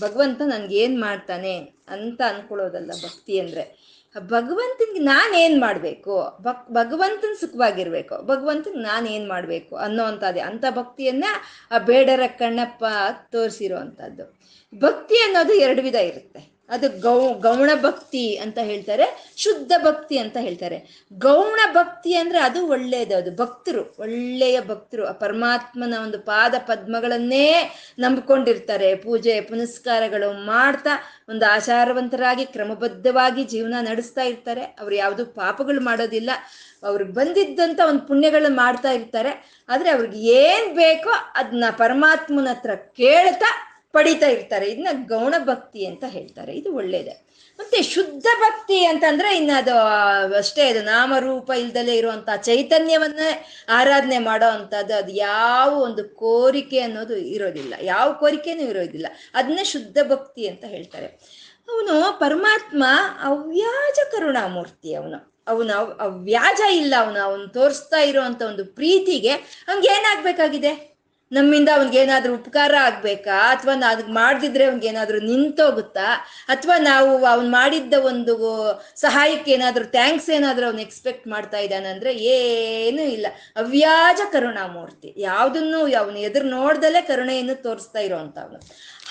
ಭಗವಂತ 0.00 0.42
ನನ್ಗೇನ್ 0.42 1.00
ಮಾಡ್ತಾನೆ 1.00 1.58
ಅಂತ 1.88 2.20
ಅನ್ಕೊಳ್ಳೋದಲ್ಲ 2.28 2.90
ಭಕ್ತಿ 2.90 3.40
ಅಂದ್ರೆ. 3.40 3.86
ಭಗವಂತನ್ಗೆ 4.18 5.00
ನಾನೇನ್ 5.00 5.60
ಮಾಡ್ಬೇಕು? 5.60 6.38
ಭಕ್, 6.42 6.70
ಭಗವಂತನ 6.70 7.32
ಸುಖವಾಗಿರ್ಬೇಕು. 7.40 8.22
ಭಗವಂತನ್ 8.22 8.82
ನಾನೇನ್ 8.82 9.28
ಮಾಡ್ಬೇಕು 9.28 9.76
ಅನ್ನೋ 9.76 10.04
ಅಂಥದ್ದೇ. 10.04 10.40
ಅಂಥ 10.40 10.64
ಭಕ್ತಿಯನ್ನ 10.70 11.24
ಆ 11.70 11.78
ಬೇಡರ 11.78 12.20
ಕಣ್ಣಪ್ಪ 12.26 12.84
ತೋರಿಸಿರೋ 13.32 13.76
ಅಂಥದ್ದು. 13.76 14.38
ಭಕ್ತಿ 14.78 15.14
ಅನ್ನೋದು 15.14 15.54
ಎರಡು 15.54 15.82
ವಿಧ 15.82 15.94
ಇರುತ್ತೆ. 15.94 16.55
ಅದು 16.68 17.00
ಗೌ, 17.00 17.32
ಗೌಣ 17.32 17.70
ಭಕ್ತಿ 17.82 18.36
ಅಂತ 18.36 18.58
ಹೇಳ್ತಾರೆ, 18.58 19.32
ಶುದ್ಧ 19.36 19.72
ಭಕ್ತಿ 19.84 20.18
ಅಂತ 20.18 20.36
ಹೇಳ್ತಾರೆ. 20.36 21.06
ಗೌಣ 21.12 21.60
ಭಕ್ತಿ 21.72 22.14
ಅಂದ್ರೆ 22.14 22.38
ಅದು 22.38 22.66
ಒಳ್ಳೆಯದು 22.66 23.16
ಅದು 23.16 23.36
ಭಕ್ತರು, 23.36 23.96
ಒಳ್ಳೆಯ 23.98 24.60
ಭಕ್ತರು, 24.60 25.06
ಆ 25.06 25.12
ಪರಮಾತ್ಮನ 25.12 25.94
ಒಂದು 26.02 26.18
ಪಾದ 26.18 26.54
ಪದ್ಮಗಳನ್ನೇ 26.58 27.74
ನಂಬಿಕೊಂಡಿರ್ತಾರೆ. 27.98 28.96
ಪೂಜೆ, 28.96 29.40
ಪುನಸ್ಕಾರಗಳು 29.40 30.46
ಮಾಡ್ತಾ 30.46 30.90
ಒಂದು 31.28 31.52
ಆಚಾರವಂತರಾಗಿ, 31.52 32.44
ಕ್ರಮಬದ್ಧವಾಗಿ 32.44 33.44
ಜೀವನ 33.44 33.74
ನಡೆಸ್ತಾ 33.80 34.22
ಇರ್ತಾರೆ. 34.22 34.62
ಅವ್ರು 34.62 34.94
ಯಾವುದು 34.94 35.26
ಪಾಪಗಳು 35.26 35.80
ಮಾಡೋದಿಲ್ಲ. 35.80 36.30
ಅವ್ರಿಗೆ 36.82 37.12
ಬಂದಿದ್ದಂಥ 37.12 37.80
ಒಂದು 37.88 38.00
ಪುಣ್ಯಗಳನ್ನ 38.00 38.56
ಮಾಡ್ತಾ 38.56 38.90
ಇರ್ತಾರೆ. 38.90 39.62
ಆದರೆ 39.68 39.90
ಅವ್ರಿಗೆ 39.90 40.18
ಏನು 40.18 40.74
ಬೇಕೋ 40.74 41.10
ಅದನ್ನ 41.34 41.64
ಪರಮಾತ್ಮನ 41.70 42.48
ಹತ್ರ 42.48 42.74
ಕೇಳ್ತಾ 42.74 43.72
ಪಡಿತಾ 43.96 44.26
ಇರ್ತಾರೆ. 44.26 44.66
ಇದನ್ನ 44.70 45.04
ಗೌಣ 45.06 45.34
ಭಕ್ತಿ 45.38 45.86
ಅಂತ 45.86 46.04
ಹೇಳ್ತಾರೆ. 46.08 46.52
ಇದು 46.52 46.74
ಒಳ್ಳೇದೆ. 46.74 47.26
ಮತ್ತೆ 47.58 47.82
ಶುದ್ಧ 47.82 48.26
ಭಕ್ತಿ 48.40 48.84
ಅಂತಂದ್ರೆ 48.84 49.36
ಇನ್ನು 49.36 49.58
ಅದು 49.58 49.74
ಅಷ್ಟೇ 50.36 50.70
ಅದು 50.70 50.82
ನಾಮರೂಪ 50.82 51.50
ಇಲ್ದಲೆ 51.50 51.96
ಇರುವಂತ 51.96 52.28
ಚೈತನ್ಯವನ್ನೇ 52.36 53.46
ಆರಾಧನೆ 53.68 54.18
ಮಾಡೋ 54.18 54.46
ಅಂತದ್ದು 54.46 54.94
ಅದು 54.94 55.12
ಯಾವ 55.12 55.82
ಒಂದು 55.82 56.08
ಕೋರಿಕೆ 56.08 56.80
ಅನ್ನೋದು 56.80 57.16
ಇರೋದಿಲ್ಲ. 57.16 57.74
ಯಾವ 57.80 58.12
ಕೋರಿಕೆನೂ 58.12 58.62
ಇರೋದಿಲ್ಲ. 58.62 59.06
ಅದನ್ನೇ 59.34 59.64
ಶುದ್ಧ 59.64 59.98
ಭಕ್ತಿ 60.08 60.48
ಅಂತ 60.48 60.64
ಹೇಳ್ತಾರೆ. 60.64 61.06
ಅವನು 61.68 62.18
ಪರಮಾತ್ಮ 62.20 62.84
ಅವ್ಯಾಜ 63.22 63.98
ಕರುಣಾಮೂರ್ತಿ 64.12 64.94
ಅವನು. 64.94 65.42
ಅವನು 65.48 65.72
ಅವ್ಯಾಜ 65.76 66.60
ಇಲ್ಲ 66.72 66.94
ಅವನು. 66.98 67.20
ಅವನು 67.20 67.48
ತೋರಿಸ್ತಾ 67.48 67.98
ಇರುವಂತ 67.98 68.42
ಒಂದು 68.42 68.64
ಪ್ರೀತಿಗೆ 68.64 69.32
ಹಂಗೆ 69.68 70.95
ನಮ್ಮಿಂದ 71.32 71.68
ಅವ್ನಿಗೇನಾದ್ರೂ 71.74 72.34
ಉಪಕಾರ 72.34 72.74
ಆಗ್ಬೇಕಾ? 72.80 73.36
ಅಥವಾ 73.50 73.72
ಅದಕ್ಕೆ 73.90 74.12
ಮಾಡ್ದಿದ್ರೆ 74.12 74.64
ಅವ್ನಿಗೇನಾದ್ರೂ 74.64 75.18
ನಿಂತೋಗುತ್ತಾ? 75.20 76.08
ಅಥವಾ 76.48 76.78
ನಾವು 76.78 77.24
ಅವ್ನು 77.24 77.50
ಮಾಡಿದ್ದ 77.50 77.94
ಒಂದು 77.94 78.34
ಸಹಾಯಕ್ಕೆ 78.96 79.52
ಏನಾದರೂ 79.52 79.84
ಥ್ಯಾಂಕ್ಸ್ 79.84 80.30
ಏನಾದರೂ 80.30 80.66
ಅವ್ನು 80.66 80.80
ಎಕ್ಸ್ಪೆಕ್ಟ್ 80.80 81.28
ಮಾಡ್ತಾ 81.28 81.58
ಇದ್ದಾನಂದ್ರೆ 81.58 82.14
ಏನೂ 82.14 83.02
ಇಲ್ಲ. 83.02 83.26
ಅವ್ಯಾಜ 83.56 84.20
ಕರುಣಾಮೂರ್ತಿ. 84.32 85.14
ಯಾವುದನ್ನು 85.16 85.96
ಅವನು 85.96 86.18
ಎದುರು 86.18 86.48
ನೋಡ್ದಲೇ 86.48 87.02
ಕರುಣೆಯನ್ನು 87.02 87.62
ತೋರಿಸ್ತಾ 87.62 87.98
ಇರೋವಂಥವ್ನು 87.98 88.60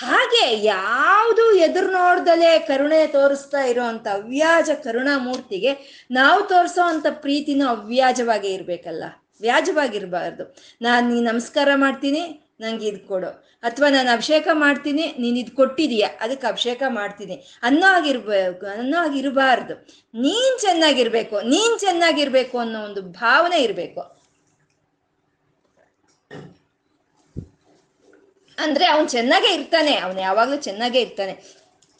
ಹಾಗೆ 0.06 0.64
ಯಾವುದು 0.64 1.56
ಎದುರು 1.56 1.92
ನೋಡ್ದಲೇ 1.92 2.58
ಕರುಣೆ 2.58 3.06
ತೋರಿಸ್ತಾ 3.06 3.60
ಇರೋವಂಥ 3.64 4.06
ಅವ್ಯಾಜ 4.08 4.70
ಕರುಣಾಮೂರ್ತಿಗೆ 4.84 6.04
ನಾವು 6.10 6.42
ತೋರಿಸೋ 6.42 6.82
ಅಂಥ 6.82 7.06
ಪ್ರೀತಿನೂ 7.10 7.66
ಅವ್ಯಾಜವಾಗೇ 7.66 8.48
ಇರಬೇಕಲ್ಲ. 8.48 9.04
ವ್ಯಾಜವಾಗಿರಬಾರ್ದು. 9.40 10.44
ನಾನು 10.82 11.04
ನೀ 11.14 11.18
ನಮಸ್ಕಾರ 11.30 11.68
ಮಾಡ್ತೀನಿ, 11.74 12.22
ನಂಗೆ 12.60 12.86
ಇದು 12.88 13.00
ಕೊಡು. 13.08 13.30
ಅಥವಾ 13.62 13.88
ನಾನು 13.88 14.08
ಅಭಿಷೇಕ 14.10 14.48
ಮಾಡ್ತೀನಿ, 14.52 15.04
ನೀನು 15.22 15.36
ಇದು 15.38 15.52
ಕೊಟ್ಟಿದೀಯ 15.56 16.04
ಅದಕ್ಕೆ 16.20 16.46
ಅಭಿಷೇಕ 16.46 16.82
ಮಾಡ್ತೀನಿ. 16.88 17.36
ಅನ್ನೋ 17.62 17.86
ಆಗಿರ್ಬೇಕು, 17.86 18.66
ಅನ್ನೋ 18.66 18.98
ಆಗಿರಬಾರ್ದು. 18.98 19.74
ನೀನ್ 20.26 20.60
ಚೆನ್ನಾಗಿರ್ಬೇಕು 20.60 21.40
ನೀನ್ 21.54 21.74
ಚೆನ್ನಾಗಿರ್ಬೇಕು 21.80 22.58
ಅನ್ನೋ 22.58 22.80
ಒಂದು 22.88 23.02
ಭಾವನೆ 23.02 23.58
ಇರಬೇಕು. 23.66 24.02
ಅಂದ್ರೆ 28.58 28.86
ಅವನು 28.86 29.08
ಚೆನ್ನಾಗೇ 29.08 29.50
ಇರ್ತಾನೆ, 29.54 29.94
ಅವನು 29.96 30.20
ಯಾವಾಗಲೂ 30.20 30.56
ಚೆನ್ನಾಗೇ 30.56 31.00
ಇರ್ತಾನೆ. 31.00 31.34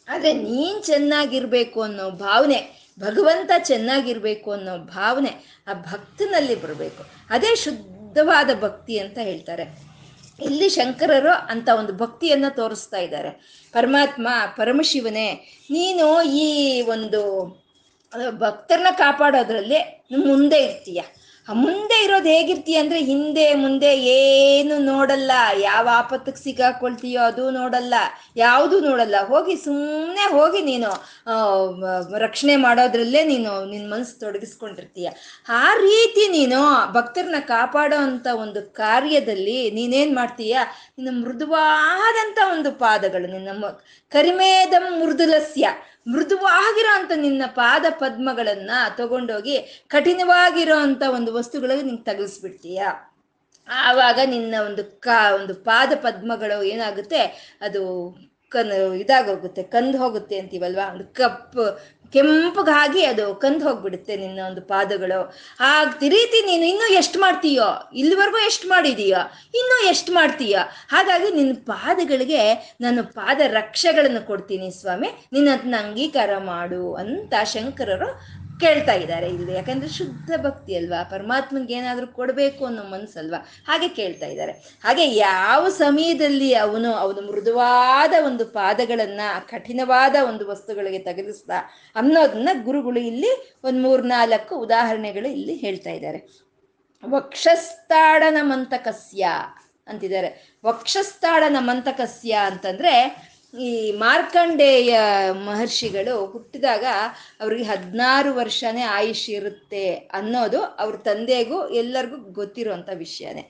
ಆದ್ರೆ 0.08 0.32
ನೀನ್ 0.32 0.78
ಚೆನ್ನಾಗಿರ್ಬೇಕು 0.84 1.78
ಅನ್ನೋ 1.82 2.04
ಭಾವನೆ 2.10 2.58
ಭಗವಂತ 3.00 3.50
ಚೆನ್ನಾಗಿರ್ಬೇಕು 3.58 4.52
ಅನ್ನೋ 4.52 4.78
ಭಾವನೆ 4.78 5.62
ಆ 5.66 5.72
ಭಕ್ತನಲ್ಲಿ 5.72 6.54
ಬರಬೇಕು. 6.54 7.04
ಅದೇ 7.30 7.56
ಶುದ್ಧವಾದ 7.56 8.50
ಭಕ್ತಿ 8.60 8.98
ಅಂತ 8.98 9.18
ಹೇಳ್ತಾರೆ. 9.18 9.62
ಇಲ್ಲಿ 10.42 10.68
ಶಂಕರರು 10.68 11.46
ಅಂತ 11.50 11.68
ಒಂದು 11.78 11.92
ಭಕ್ತಿಯನ್ನ 11.92 12.44
ತೋರಿಸ್ತಾ 12.48 12.96
ಇದ್ದಾರೆ. 12.96 13.30
ಪರಮಾತ್ಮ, 13.72 14.28
ಪರಮಶಿವನೇ, 14.56 15.32
ನೀನು 15.70 16.22
ಈ 16.22 16.80
ಒಂದು 16.82 17.46
ಭಕ್ತರನ್ನ 18.30 18.86
ಕಾಪಾಡೋದ್ರಲ್ಲಿ 18.98 20.06
ಮುಂದೆ 20.16 20.58
ಇರ್ತೀಯ. 20.58 21.02
ಮುಂದೆ 21.54 21.96
ಇರೋದು 22.04 22.28
ಹೇಗಿರ್ತೀಯ 22.28 22.76
ಅಂದ್ರೆ 22.76 23.00
ಹಿಂದೆ, 23.00 23.44
ಮುಂದೆ 23.54 23.90
ಏನು 23.98 24.78
ನೋಡಲ್ಲ. 24.78 25.32
ಯಾವ 25.58 25.88
ಆಪತ್ತಿಗೆ 25.92 26.42
ಸಿಗಾಕೊಳ್ತೀಯೋ 26.44 27.20
ಅದು 27.22 27.44
ನೋಡಲ್ಲ. 27.50 27.94
ಯಾವುದು 28.36 28.80
ನೋಡಲ್ಲ. 28.80 29.16
ಹೋಗಿ 29.26 29.56
ಸುಮ್ಮನೆ 29.56 30.24
ಹೋಗಿ 30.32 30.60
ನೀನು 30.62 30.90
ರಕ್ಷಣೆ 32.18 32.56
ಮಾಡೋದ್ರಲ್ಲೇ 32.56 33.24
ನೀನು 33.24 33.52
ನಿನ್ನ 33.64 33.92
ಮನಸ್ಸು 33.94 34.20
ತೊಡಗಿಸ್ಕೊಂಡಿರ್ತೀಯ. 34.20 35.08
ಆ 35.48 35.74
ರೀತಿ 35.74 36.28
ನೀನು 36.28 36.60
ಭಕ್ತರನ್ನ 36.92 37.40
ಕಾಪಾಡೋ 37.40 37.98
ಅಂತ 37.98 38.26
ಒಂದು 38.34 38.62
ಕಾರ್ಯದಲ್ಲಿ 38.74 39.58
ನೀನೇನ್ 39.70 40.14
ಮಾಡ್ತೀಯ? 40.16 40.56
ನಿನ್ನ 40.98 41.24
ಮೃದುವಾದಂಥ 41.24 42.38
ಒಂದು 42.52 42.72
ಪಾದಗಳು, 42.72 43.26
ನಿನ್ನ 43.32 43.68
ಕರಿಮೇದಂ 44.12 44.86
ಮೃದುಲಸ್ಯ. 45.00 45.68
ಮೃದುವಾಗಿರೋ 46.06 47.00
ಅಂತ 47.00 47.12
ನಿನ್ನ 47.16 47.42
ಪಾದ 47.46 47.84
ಪದ್ಮಗಳನ್ನ 47.90 48.70
ತಗೊಂಡೋಗಿ 48.96 49.84
ಕಠಿಣವಾಗಿರೋ 49.88 50.76
ಅಂತ 50.78 51.02
ಒಂದು 51.14 51.34
ವಸ್ತುಗಳಿಗೆ 51.34 51.82
ನಿಂಗೆ 51.82 52.02
ತಗಲಿಸ್ಬಿಡ್ತೀಯ? 52.02 52.82
ಆವಾಗ 53.68 54.18
ನಿನ್ನ 54.26 54.54
ಒಂದು 54.66 55.00
ಕಾ, 55.00 55.30
ಒಂದು 55.30 55.54
ಪಾದ 55.54 55.92
ಪದ್ಮಗಳು 55.96 56.62
ಏನಾಗುತ್ತೆ? 56.62 57.22
ಅದು 57.60 57.82
ಕನ್ 58.50 58.72
ಇದಾಗೋಗುತ್ತೆ, 59.02 59.62
ಕಂದು 59.62 59.98
ಹೋಗುತ್ತೆ 59.98 60.38
ಅಂತೀವಲ್ವಾ? 60.38 60.84
ಒಂದು 60.92 61.04
ಕಪ್ಪು, 61.14 61.64
ಕೆಂಪಗಾಗಿ 62.12 63.04
ಅದು 63.04 63.34
ಕಂದು 63.34 63.64
ಹೋಗ್ಬಿಡುತ್ತೆ 63.68 64.16
ನಿನ್ನ 64.16 64.40
ಒಂದು 64.46 64.60
ಪಾದಗಳು. 64.60 65.20
ಆ 65.60 65.70
ರೀತಿ 65.84 66.46
ನೀನು 66.46 66.64
ಇನ್ನೂ 66.64 66.86
ಎಷ್ಟು 66.92 67.20
ಮಾಡ್ತೀಯೋ, 67.20 67.68
ಇಲ್ಲಿವರೆಗೂ 67.92 68.38
ಎಷ್ಟು 68.46 68.68
ಮಾಡಿದೀಯೋ, 68.68 69.22
ಇನ್ನೂ 69.54 69.88
ಎಷ್ಟು 69.88 70.12
ಮಾಡ್ತೀಯೋ, 70.12 70.60
ಹಾಗಾಗಿ 70.88 71.30
ನಿನ್ನ 71.36 71.54
ಪಾದಗಳಿಗೆ 71.66 72.42
ನಾನು 72.80 73.04
ಪಾದ 73.04 73.40
ರಕ್ಷೆಗಳನ್ನು 73.52 74.26
ಕೊಡ್ತೀನಿ 74.26 74.70
ಸ್ವಾಮಿ 74.70 75.10
ನಿನ್ನ 75.32 75.74
ಅಂಗೀಕಾರ 75.76 76.30
ಮಾಡು 76.38 76.94
ಅಂತ 76.94 77.34
ಶಂಕರರು 77.44 78.10
ಕೇಳ್ತಾ 78.60 78.92
ಇದ್ದಾರೆ. 78.92 79.28
ಇಲ್ಲಿ 79.28 79.52
ಯಾಕಂದ್ರೆ 79.52 79.88
ಶುದ್ಧ 79.88 80.30
ಭಕ್ತಿ 80.36 80.76
ಅಲ್ವಾ? 80.76 81.02
ಪರಮಾತ್ಮನ್ಗೆ 81.02 81.74
ಏನಾದ್ರೂ 81.74 82.06
ಕೊಡಬೇಕು 82.06 82.66
ಅನ್ನೋ 82.66 82.82
ಮನ್ಸಲ್ವಾ? 82.82 83.48
ಹಾಗೆ 83.68 83.88
ಕೇಳ್ತಾ 83.88 84.26
ಇದ್ದಾರೆ. 84.26 84.52
ಹಾಗೆ 84.52 85.06
ಯಾವ 85.14 85.68
ಸಮಯದಲ್ಲಿ 85.68 86.54
ಅವನು 86.54 86.92
ಅವನು 86.92 87.32
ಮೃದುವಾದ 87.32 88.12
ಒಂದು 88.24 88.44
ಪಾದಗಳನ್ನ, 88.44 89.20
ಕಠಿಣವಾದ 89.48 90.16
ಒಂದು 90.28 90.48
ವಸ್ತುಗಳಿಗೆ 90.48 90.98
ತಗಲಿಸ್ದ 90.98 91.50
ಅನ್ನೋದನ್ನ 91.96 92.48
ಗುರುಗಳು 92.64 92.98
ಇಲ್ಲಿ 92.98 93.56
ಒಂದ್ 93.64 93.82
ಮೂರ್ನಾಲ್ಕು 93.82 94.56
ಉದಾಹರಣೆಗಳು 94.56 95.28
ಇಲ್ಲಿ 95.28 95.54
ಹೇಳ್ತಾ 95.54 95.90
ಇದ್ದಾರೆ. 95.90 96.46
ವಕ್ಷಸ್ಥಾಡನ 97.08 98.36
ಮಂತಕಸ್ಯ 98.40 99.28
ಅಂತಿದ್ದಾರೆ. 99.86 100.58
ವಕ್ಷಸ್ಥಾಡನ 100.64 101.56
ಮಂತಕಸ್ಯ 101.58 102.32
ಅಂತಂದ್ರೆ 102.32 102.94
ಈ 103.56 103.92
ಮಾರ್ಕಂಡೇಯ 103.98 104.94
ಮಹರ್ಷಿಗಳು 105.44 106.26
ಹುಟ್ಟಿದಾಗ 106.26 106.84
ಅವ್ರಿಗೆ 107.40 107.64
ಹದಿನಾರು 107.64 108.34
ವರ್ಷನೇ 108.34 108.82
ಆಯುಷ್ 108.82 109.28
ಇರುತ್ತೆ 109.30 109.84
ಅನ್ನೋದು 110.12 110.62
ಅವ್ರ 110.78 110.96
ತಂದೆಗೂ 110.96 111.68
ಎಲ್ಲರಿಗೂ 111.68 112.16
ಗೊತ್ತಿರುವಂಥ 112.32 112.88
ವಿಷಯನೇ. 112.94 113.44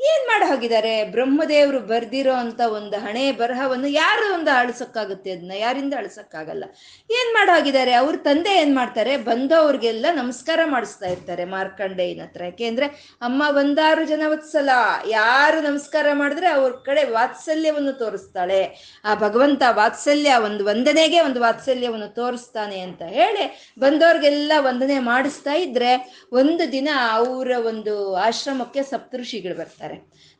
ಏನ್ 0.00 0.24
ಮಾಡಿ 0.28 0.44
ಹೋಗಿದ್ದಾರೆ? 0.44 1.04
ಬ್ರಹ್ಮದೇವರು 1.04 1.80
ಬರ್ದಿರೋ 1.80 2.32
ಅಂತ 2.32 2.60
ಒಂದು 2.60 2.96
ಹಣೆ 2.96 3.32
ಬರಹವನ್ನು 3.32 3.88
ಯಾರು 3.88 4.34
ಒಂದು 4.34 4.50
ಅಳಿಸೋಕ್ಕಾಗುತ್ತೆ 4.50 5.30
ಅದನ್ನ 5.32 5.54
ಯಾರಿಂದ 5.58 5.94
ಅಳಿಸೋಕ್ಕಾಗಲ್ಲ 5.96 6.64
ಏನ್ 7.10 7.34
ಮಾಡಿ 7.34 7.50
ಹೋಗಿದ್ದಾರೆ? 7.50 7.92
ಅವ್ರ 7.92 8.16
ತಂದೆ 8.16 8.52
ಏನ್ 8.60 8.74
ಮಾಡ್ತಾರೆ? 8.76 9.16
ಬಂದವ್ರಿಗೆಲ್ಲ 9.16 10.06
ನಮಸ್ಕಾರ 10.14 10.60
ಮಾಡಿಸ್ತಾ 10.64 11.06
ಇರ್ತಾರೆ 11.06 11.44
ಮಾರ್ಕಂಡೇಯನ 11.44 12.20
ಹತ್ರ. 12.20 12.42
ಯಾಕೆಂದ್ರೆ 12.44 12.86
ಅಮ್ಮ 13.22 13.42
ಒಂದಾರು 13.56 14.04
ಜನ 14.04 14.22
ವತ್ಸಲ. 14.26 14.68
ಯಾರು 15.06 15.60
ನಮಸ್ಕಾರ 15.60 16.06
ಮಾಡಿದ್ರೆ 16.12 16.48
ಅವ್ರ 16.48 16.72
ಕಡೆ 16.72 17.04
ವಾತ್ಸಲ್ಯವನ್ನು 17.04 17.92
ತೋರಿಸ್ತಾಳೆ. 17.92 18.60
ಆ 19.04 19.14
ಭಗವಂತ 19.14 19.62
ವಾತ್ಸಲ್ಯ 19.70 20.36
ಒಂದು 20.44 20.64
ವಂದನೆಗೆ 20.64 21.20
ಒಂದು 21.20 21.40
ವಾತ್ಸಲ್ಯವನ್ನು 21.40 22.14
ತೋರಿಸ್ತಾನೆ 22.14 22.80
ಅಂತ 22.80 23.02
ಹೇಳಿ 23.02 23.74
ಬಂದವ್ರಿಗೆಲ್ಲ 23.78 24.52
ವಂದನೆ 24.58 24.98
ಮಾಡಿಸ್ತಾ 24.98 25.52
ಇದ್ರೆ 25.52 25.92
ಒಂದು 26.32 26.72
ದಿನ 26.72 26.88
ಅವರ 27.10 27.50
ಒಂದು 27.66 28.14
ಆಶ್ರಮಕ್ಕೆ 28.14 28.82
ಸಪ್ತಋಷಿಗಳು 28.82 29.54
ಬರ್ತಾರೆ. 29.54 29.87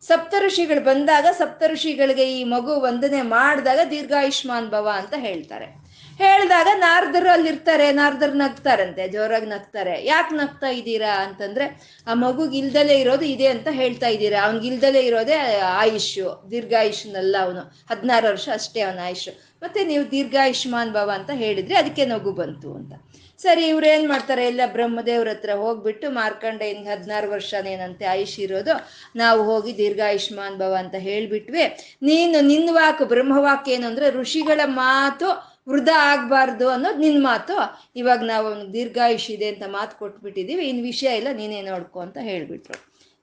ಸಪ್ತಋಷಿಗಳು 0.03 0.85
ಬಂದಾಗ 0.85 1.27
ಸಪ್ತಋಷಿಗಳಿಗೆ 1.31 2.41
ಈ 2.41 2.45
ಮಗು 2.45 2.81
ವಂದನೆ 2.81 3.23
ಮಾಡಿದಾಗ 3.23 3.79
ದೀರ್ಘಾಯುಷ್ಮಾನ್ 3.91 4.71
ಭವ 4.71 4.89
ಅಂತ 4.95 5.15
ಹೇಳ್ತಾರೆ. 5.17 5.88
ಹೇಳಿದಾಗ 6.19 6.69
ನಾರದರು 6.75 7.31
ಅಲ್ಲಿರ್ತಾರೆ, 7.31 7.93
ನಾರದರು 7.93 8.33
ನಗ್ತಾರಂತೆ, 8.33 9.09
ಜೋರಾಗಿ 9.09 9.47
ನಗ್ತಾರೆ. 9.47 10.05
ಯಾಕೆ 10.05 10.35
ನಗ್ತಾ 10.35 10.69
ಇದ್ದೀರಾ 10.69 11.13
ಅಂತಂದ್ರೆ, 11.27 11.67
ಆ 12.07 12.15
ಮಗುಗೆ 12.15 12.59
ಇಲ್ದಲೇ 12.59 12.99
ಇರೋದು 12.99 13.25
ಇದೆ 13.25 13.47
ಅಂತ 13.47 13.69
ಹೇಳ್ತಾ 13.71 14.07
ಇದ್ದೀರಾ. 14.07 14.41
ಅವ್ನಿಗೆ 14.45 14.67
ಇಲ್ದಲೇ 14.67 15.01
ಇರೋದೇ 15.01 15.37
ಆಯುಷು 15.63 16.49
ದೀರ್ಘಾಯುಷ್ನಲ್ಲ 16.51 17.37
ಅವನು. 17.41 17.61
ಹದಿನಾರು 17.61 18.29
ವರ್ಷ 18.29 18.49
ಅಷ್ಟೇ 18.53 18.81
ಅವನ 18.81 18.99
ಆಯುಷು 19.05 19.31
ಮತ್ತೆ 19.63 19.85
ನೀವು 19.85 20.11
ದೀರ್ಘಾಯುಷ್ಮಾನ್ 20.11 20.93
ಭವ 20.93 21.11
ಅಂತ 21.15 21.31
ಹೇಳಿದ್ರೆ 21.35 21.75
ಅದಕ್ಕೆ 21.75 22.05
ನಗು 22.05 22.33
ಬಂತು 22.33 22.75
ಅಂತ. 22.75 22.93
ಸರಿ, 23.39 23.65
ಇವ್ರೇನ್ 23.69 24.09
ಮಾಡ್ತಾರೆ? 24.09 24.47
ಎಲ್ಲ 24.47 24.61
ಬ್ರಹ್ಮದೇವ್ರ 24.67 25.29
ಹತ್ರ 25.29 25.51
ಹೋಗ್ಬಿಟ್ಟು 25.55 26.11
ಮಾರ್ಕಂಡೇಯನ್ 26.11 26.87
ಹದಿನಾರು 26.87 27.31
ವರ್ಷನೇನಂತೆ 27.31 28.05
ಆಯುಷ್ 28.05 28.41
ಇರೋದು, 28.41 28.75
ನಾವು 29.17 29.43
ಹೋಗಿ 29.43 29.77
ದೀರ್ಘಾಯುಷ್ಮಾನ್ 29.77 30.57
ಭವ 30.57 30.77
ಅಂತ 30.79 30.95
ಹೇಳ್ಬಿಟ್ವಿ. 30.99 31.65
ನೀನು 32.03 32.41
ನಿನ್ನ 32.41 32.69
ವಾಕ್, 32.73 33.03
ಬ್ರಹ್ಮವಾಕ್ 33.03 33.69
ಏನು 33.69 33.87
ಅಂದ್ರೆ 33.87 34.11
ಋಷಿಗಳ 34.11 34.61
ಮಾತು 34.65 35.48
ವೃದ್ಧ 35.71 35.91
ಆಗ್ಬಾರ್ದು 36.11 36.69
ಅನ್ನೋದು 36.75 37.03
ನಿನ್ನ 37.07 37.23
ಮಾತು. 37.31 37.57
ಇವಾಗ 38.01 38.21
ನಾವು 38.33 38.47
ಅವ್ನಿಗೆ 38.51 38.73
ದೀರ್ಘಾಯುಷ್ 38.77 39.31
ಇದೆ 39.37 39.49
ಅಂತ 39.53 39.65
ಮಾತು 39.79 39.99
ಕೊಟ್ಬಿಟ್ಟಿದ್ದೀವಿ 40.03 40.65
ಇನ್ನು 40.69 40.83
ವಿಷಯ 40.83 41.19
ಇಲ್ಲ, 41.21 41.33
ನೀನೇ 41.41 41.63
ನೋಡ್ಕೊ 41.63 42.01
ಅಂತ 42.01 42.19
ಹೇಳ್ಬಿಟ್ರು. 42.31 42.79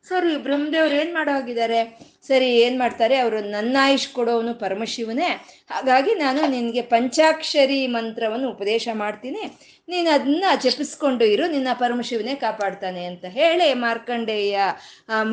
ಸರಿ, 0.07 0.31
ಬ್ರಹ್ಮದೇವ್ರು 0.45 0.95
ಏನು 1.01 1.11
ಮಾಡೋ 1.13 1.31
ಹೋಗಿದ್ದಾರೆ 1.35 1.79
ಸರಿ, 2.27 2.47
ಏನು 2.65 2.77
ಮಾಡ್ತಾರೆ? 2.79 3.15
ಅವರು 3.23 3.37
ನನ್ನ 3.55 3.75
ಆಯುಷ್ 3.85 4.07
ಕೊಡೋವನು 4.13 4.53
ಪರಮಶಿವನೇ. 4.53 5.29
ಹಾಗಾಗಿ 5.71 6.11
ನಾನು 6.15 6.41
ನಿನಗೆ 6.51 6.81
ಪಂಚಾಕ್ಷರಿ 6.81 7.87
ಮಂತ್ರವನ್ನು 7.87 8.47
ಉಪದೇಶ 8.49 8.87
ಮಾಡ್ತೀನಿ. 8.93 9.43
ನೀನು 9.89 10.09
ಅದನ್ನ 10.17 10.45
ಜಪಿಸ್ಕೊಂಡು 10.65 11.25
ಇರು, 11.25 11.47
ನಿನ್ನ 11.47 11.67
ಪರಮಶಿವನೇ 11.73 12.35
ಕಾಪಾಡ್ತಾನೆ 12.35 13.05
ಅಂತ 13.05 13.25
ಹೇಳಿ 13.39 13.73
ಮಾರ್ಕಂಡೇಯ 13.85 14.59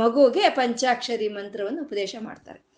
ಮಗುಗೆ 0.02 0.48
ಪಂಚಾಕ್ಷರಿ 0.60 1.28
ಮಂತ್ರವನ್ನು 1.28 1.82
ಉಪದೇಶ 1.82 2.16
ಮಾಡ್ತಾರೆ. 2.20 2.71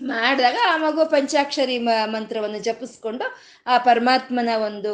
ಮಾಡಿದಾಗ 0.00 0.56
ಆ 0.68 0.76
ಮಗು 0.76 1.10
ಪಂಚಾಕ್ಷರಿ 1.10 1.78
ಮ, 1.78 1.88
ಮಂತ್ರವನ್ನು 2.04 2.58
ಜಪಿಸ್ಕೊಂಡು 2.58 3.24
ಆ 3.66 3.78
ಪರಮಾತ್ಮನ 3.78 4.48
ಒಂದು 4.66 4.92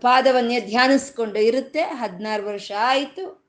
ಪಾದವನ್ನೇ 0.00 0.60
ಧ್ಯಾನಿಸ್ಕೊಂಡು 0.60 1.38
ಇರುತ್ತೆ. 1.38 1.80
ಹದಿನಾರು 1.80 2.46
ವರ್ಷ 2.46 2.72
ಆಯಿತು. 2.78 3.48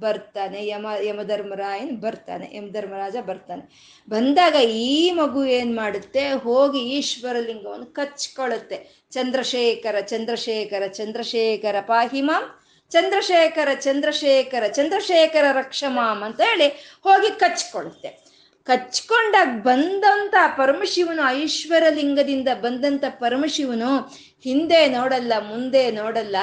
ಬರ್ತಾನೆ. 0.00 0.66
ಯಮ, 0.66 0.86
ಯಮಧರ್ಮರಾಯನ್ 1.02 1.96
ಬರ್ತಾನೆ. 1.96 2.56
ಯಮಧರ್ಮರಾಜ 2.56 3.16
ಬರ್ತಾನೆ. 3.26 3.64
ಬಂದಾಗ 4.08 4.54
ಈ 4.54 5.10
ಮಗು 5.10 5.44
ಏನು 5.44 5.76
ಮಾಡುತ್ತೆ? 5.76 6.28
ಹೋಗಿ 6.32 6.78
ಈಶ್ವರಲಿಂಗವನ್ನು 6.78 7.86
ಕಚ್ಕೊಳ್ಳುತ್ತೆ 7.86 9.08
ಚಂದ್ರಶೇಖರ 9.10 10.00
ಚಂದ್ರಶೇಖರ 10.00 10.86
ಚಂದ್ರಶೇಖರ 10.86 11.80
ಪಾಹಿಮಾಂ 11.80 12.44
ಚಂದ್ರಶೇಖರ 12.90 13.68
ಚಂದ್ರಶೇಖರ 13.74 14.66
ಚಂದ್ರಶೇಖರ 14.68 15.44
ರಕ್ಷಮಾಮ್ 15.52 16.22
ಅಂತ 16.22 16.40
ಹೇಳಿ 16.40 16.68
ಹೋಗಿ 17.02 17.30
ಕಚ್ಕೊಳ್ಳುತ್ತೆ 17.38 18.29
ಕಚ್ಕೊಂಡಾಗ 18.64 19.48
ಬಂದಂತ 19.62 20.34
ಪರಮಶಿವನು 20.56 21.30
ಐಶ್ವರ 21.30 21.82
ಲಿಂಗದಿಂದ 21.90 22.48
ಬಂದಂತ 22.54 23.04
ಪರಮಶಿವನು 23.08 23.98
ಹಿಂದೆ 24.40 24.86
ನೋಡಲ್ಲ, 24.86 25.32
ಮುಂದೆ 25.48 25.90
ನೋಡಲ್ಲ. 25.90 26.36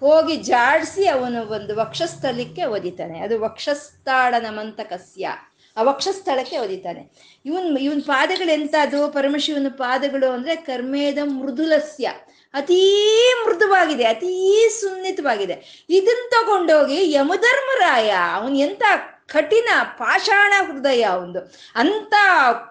ಹೋಗಿ 0.00 0.36
ಜಾಡಿಸಿ 0.36 1.06
ಅವನು 1.06 1.52
ಒಂದು 1.52 1.76
ವಕ್ಷಸ್ಥಳಕ್ಕೆ 1.76 2.64
ಒದಿತಾನೆ. 2.64 3.18
ಅದು 3.18 3.40
ವಕ್ಷಸ್ಥಾಳನ 3.40 4.46
ಮಂತಕಸ್ಯ. 4.50 5.28
ಆ 5.76 5.82
ವಕ್ಷಸ್ಥಳಕ್ಕೆ 5.82 6.58
ಒದಿತಾನೆ. 6.58 7.12
ಇವನ್ 7.46 7.78
ಇವನ್ 7.78 8.02
ಪಾದಗಳು 8.02 8.52
ಎಂತದು 8.52 9.08
ಪರಮಶಿವನ 9.08 9.66
ಪಾದಗಳು 9.70 10.30
ಅಂದ್ರೆ 10.30 10.56
ಕರ್ಮೇದ 10.56 11.18
ಮೃದುಲಸ್ಯ. 11.24 12.10
ಅತೀ 12.54 13.04
ಮೃದುವಾಗಿದೆ, 13.46 14.04
ಅತೀ 14.04 14.68
ಸುನ್ನಿತವಾಗಿದೆ. 14.80 15.86
ಇದನ್ನ 15.90 16.28
ತಗೊಂಡೋಗಿ 16.30 17.12
ಯಮಧರ್ಮರಾಯ, 17.12 18.10
ಅವನ್ 18.34 18.56
ಎಂತ 18.56 18.82
ಕಠಿಣ 19.28 19.68
ಪಾಷಾಣ 19.82 20.52
ಹೃದಯ 20.66 21.06
ಒಂದು. 21.06 21.40
ಅಂತ 21.74 22.14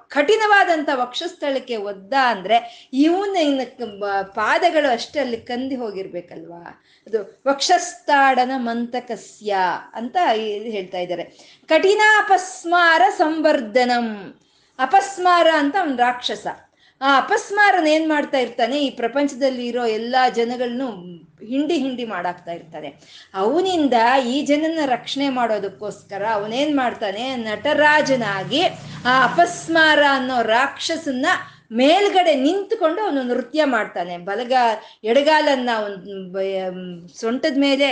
ಕಠಿಣವಾದಂಥ 0.07 0.89
ವಕ್ಷಸ್ಥಳಕ್ಕೆ 0.93 1.75
ಒದ್ದ 1.75 2.13
ಅಂದ್ರೆ 2.13 2.89
ಇವನ 2.93 3.61
ಪಾದಗಳು 4.23 4.91
ಅಷ್ಟೇ 4.91 5.19
ಅಲ್ಲಿ 5.19 5.37
ಕಂದಿ 5.37 5.75
ಹೋಗಿರ್ಬೇಕಲ್ವಾ? 5.75 6.83
ಅದು 7.07 7.43
ವಕ್ಷಸ್ಥಾಡನ 7.47 8.51
ಮಂತಕಸ್ಯ 8.55 9.55
ಅಂತ 9.93 10.17
ಹೇಳ್ತಾ 10.25 10.97
ಇದ್ದಾರೆ. 10.97 11.23
ಕಠಿಣಾಪಸ್ಮಾರ 11.67 13.01
ಸಂವರ್ಧನಂ. 13.17 14.33
ಅಪಸ್ಮಾರ 14.79 15.47
ಅಂತ 15.55 15.75
ಒಂದು 15.81 15.97
ರಾಕ್ಷಸ. 15.97 16.47
ಆ, 17.01 17.17
ಅಪಸ್ಮಾರನ 17.17 17.87
ಏನ್ 17.87 18.09
ಮಾಡ್ತಾ 18.09 18.37
ಇರ್ತಾನೆ? 18.37 18.79
ಈ 18.79 18.89
ಪ್ರಪಂಚದಲ್ಲಿ 18.91 19.67
ಇರೋ 19.67 19.85
ಎಲ್ಲಾ 19.93 20.29
ಜನಗಳನ್ನು 20.29 20.87
ಹಿಂಡಿ 21.45 21.77
ಹಿಂಡಿ 21.77 22.05
ಮಾಡಾಕ್ತಾ 22.05 22.51
ಇರ್ತಾನೆ. 22.51 22.89
ಅವನಿಂದ 23.33 23.95
ಈ 24.27 24.45
ಜನನ 24.45 24.79
ರಕ್ಷಣೆ 24.85 25.29
ಮಾಡೋದಕ್ಕೋಸ್ಕರ 25.29 26.23
ಅವನೇನ್ 26.33 26.75
ಮಾಡ್ತಾನೆ? 26.75 27.35
ನಟರಾಜನಾಗಿ 27.47 28.61
ಆ 29.05 29.23
ಅಪಸ್ಮಾರ 29.23 30.03
ಅನ್ನೋ 30.11 30.41
ರಾಕ್ಷಸನ್ನ 30.51 31.25
ಮೇಲ್ಗಡೆ 31.71 32.35
ನಿಂತ್ಕೊಂಡು 32.37 33.01
ಅವನು 33.01 33.23
ನೃತ್ಯ 33.23 33.65
ಮಾಡ್ತಾನೆ. 33.65 34.17
ಬಲಗ 34.23 34.53
ಎಡಗಾಲನ್ನ 35.03 35.69
ಅವನ್ 35.75 35.95
ಸೊಂಟದ 37.15 37.57
ಮೇಲೆ 37.57 37.87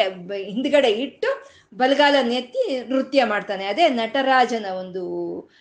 ಹಿಂದ್ಗಡೆ 0.50 0.92
ಇಟ್ಟು 1.00 1.30
ಬಲಗಾಲನ್ನ 1.74 2.30
ನೆತ್ತಿ 2.30 2.84
ನೃತ್ಯ 2.90 3.24
ಮಾಡ್ತಾನೆ. 3.24 3.66
ಅದೇ 3.66 3.90
ನಟರಾಜನ 3.90 4.66
ಒಂದು 4.66 5.02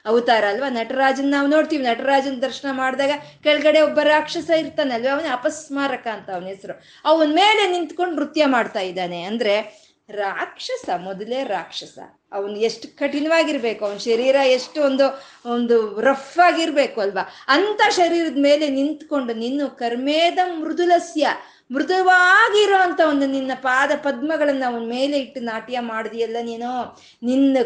ಅವತಾರ 0.05 0.45
ಅಲ್ವಾ? 0.45 0.69
ನಟರಾಜನ್ 0.69 1.31
ನಾವು 1.31 1.49
ನೋಡ್ತೀವಿ. 1.49 1.85
ನಟರಾಜನ 1.85 2.35
ದರ್ಶನ 2.41 2.69
ಮಾಡಿದಾಗ 2.73 3.11
ಕೆಳಗಡೆ 3.43 3.81
ಒಬ್ಬ 3.81 4.01
ರಾಕ್ಷಸ 4.01 4.51
ಇರ್ತಾನೆ 4.51 4.95
ಅಲ್ವಾ 4.95 5.13
ಅವನೇ 5.13 5.29
ಅಪಸ್ಮಾರಕ 5.29 6.07
ಅಂತ 6.07 6.31
ಅವನ 6.31 6.45
ಹೆಸರು. 6.45 6.83
ಅವನ 7.05 7.31
ಮೇಲೆ 7.35 7.71
ನಿಂತ್ಕೊಂಡು 7.71 8.15
ನೃತ್ಯ 8.15 8.47
ಮಾಡ್ತಾ 8.47 8.81
ಇದ್ದಾನೆ. 8.81 9.23
ಅಂದ್ರೆ 9.23 9.91
ರಾಕ್ಷಸ, 10.11 10.91
ಮೊದಲೇ 10.97 11.45
ರಾಕ್ಷಸ. 11.45 11.99
ಅವನು 12.33 12.57
ಎಷ್ಟು 12.57 12.99
ಕಠಿಣವಾಗಿರ್ಬೇಕು. 12.99 13.85
ಅವನ 13.85 13.97
ಶರೀರ 13.97 14.37
ಎಷ್ಟು 14.45 14.83
ಒಂದು 14.83 15.23
ಒಂದು 15.53 16.01
ರಫ್ 16.01 16.39
ಆಗಿರ್ಬೇಕು 16.39 17.01
ಅಲ್ವಾ? 17.01 17.29
ಅಂತ 17.49 17.81
ಶರೀರದ 17.89 18.39
ಮೇಲೆ 18.43 18.69
ನಿಂತ್ಕೊಂಡು, 18.69 19.35
ನಿನ್ನು 19.35 19.71
ಕರ್ಮೇದ 19.71 20.39
ಮೃದುಲಸ್ಯ 20.59 21.27
ಮೃದುವಾಗಿರೋ 21.71 22.77
ಅಂತ 22.77 23.01
ಒಂದು 23.09 23.27
ನಿನ್ನ 23.27 23.51
ಪಾದ 23.55 23.91
ಪದ್ಮಗಳನ್ನ 23.97 24.65
ಅವನ 24.67 24.89
ಮೇಲೆ 24.89 25.19
ಇಟ್ಟು 25.19 25.41
ನಾಟ್ಯ 25.41 25.81
ಮಾಡಿದೆಯಲ್ಲ 25.81 26.37
ನೀನು? 26.43 26.99
ನಿನ್ನ 27.23 27.57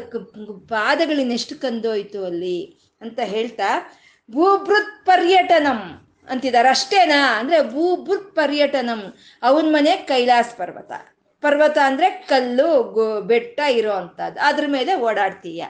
ಪಾದಗಳಿನೆಷ್ಟು 0.68 1.60
ಕಂದೋಯ್ತು 1.60 2.24
ಅಲ್ಲಿ? 2.24 2.78
ಅಂತ 3.00 3.20
ಹೇಳ್ತಾ, 3.20 3.98
ಭೂಭೃತ್ 4.30 5.06
ಪರ್ಯಟನಂ 5.06 6.06
ಅಂತಿದ್ದಾರೆ. 6.28 6.68
ಅಷ್ಟೇನಾ? 6.68 7.38
ಅಂದ್ರೆ 7.38 7.70
ಭೂಭೃತ್ 7.70 8.36
ಪರ್ಯಟನಂ. 8.36 9.14
ಅವನ 9.42 9.64
ಮನೆ 9.68 9.96
ಕೈಲಾಸ 9.96 10.54
ಪರ್ವತ. 10.56 11.13
ಪರ್ವತ 11.44 11.78
ಅಂದ್ರೆ 11.88 12.08
ಕಲ್ಲು, 12.30 12.68
ಗೋ, 12.96 13.06
ಬೆಟ್ಟ 13.30 13.60
ಇರೋ 13.78 13.92
ಅಂಥದ್ದು. 14.02 14.40
ಅದ್ರ 14.48 14.64
ಮೇಲೆ 14.76 14.92
ಓಡಾಡ್ತೀಯ. 15.08 15.62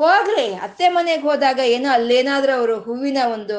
ಹೋಗ್ಲಿ 0.00 0.44
ಅತ್ತೆ 0.64 0.86
ಮನೆಗೆ 0.88 1.22
ಹೋದಾಗ 1.22 1.58
ಏನೋ 1.72 1.88
ಅಲ್ಲೇನಾದ್ರೂ 1.92 2.52
ಅವರು 2.58 2.76
ಹೂವಿನ 2.80 3.18
ಒಂದು 3.32 3.56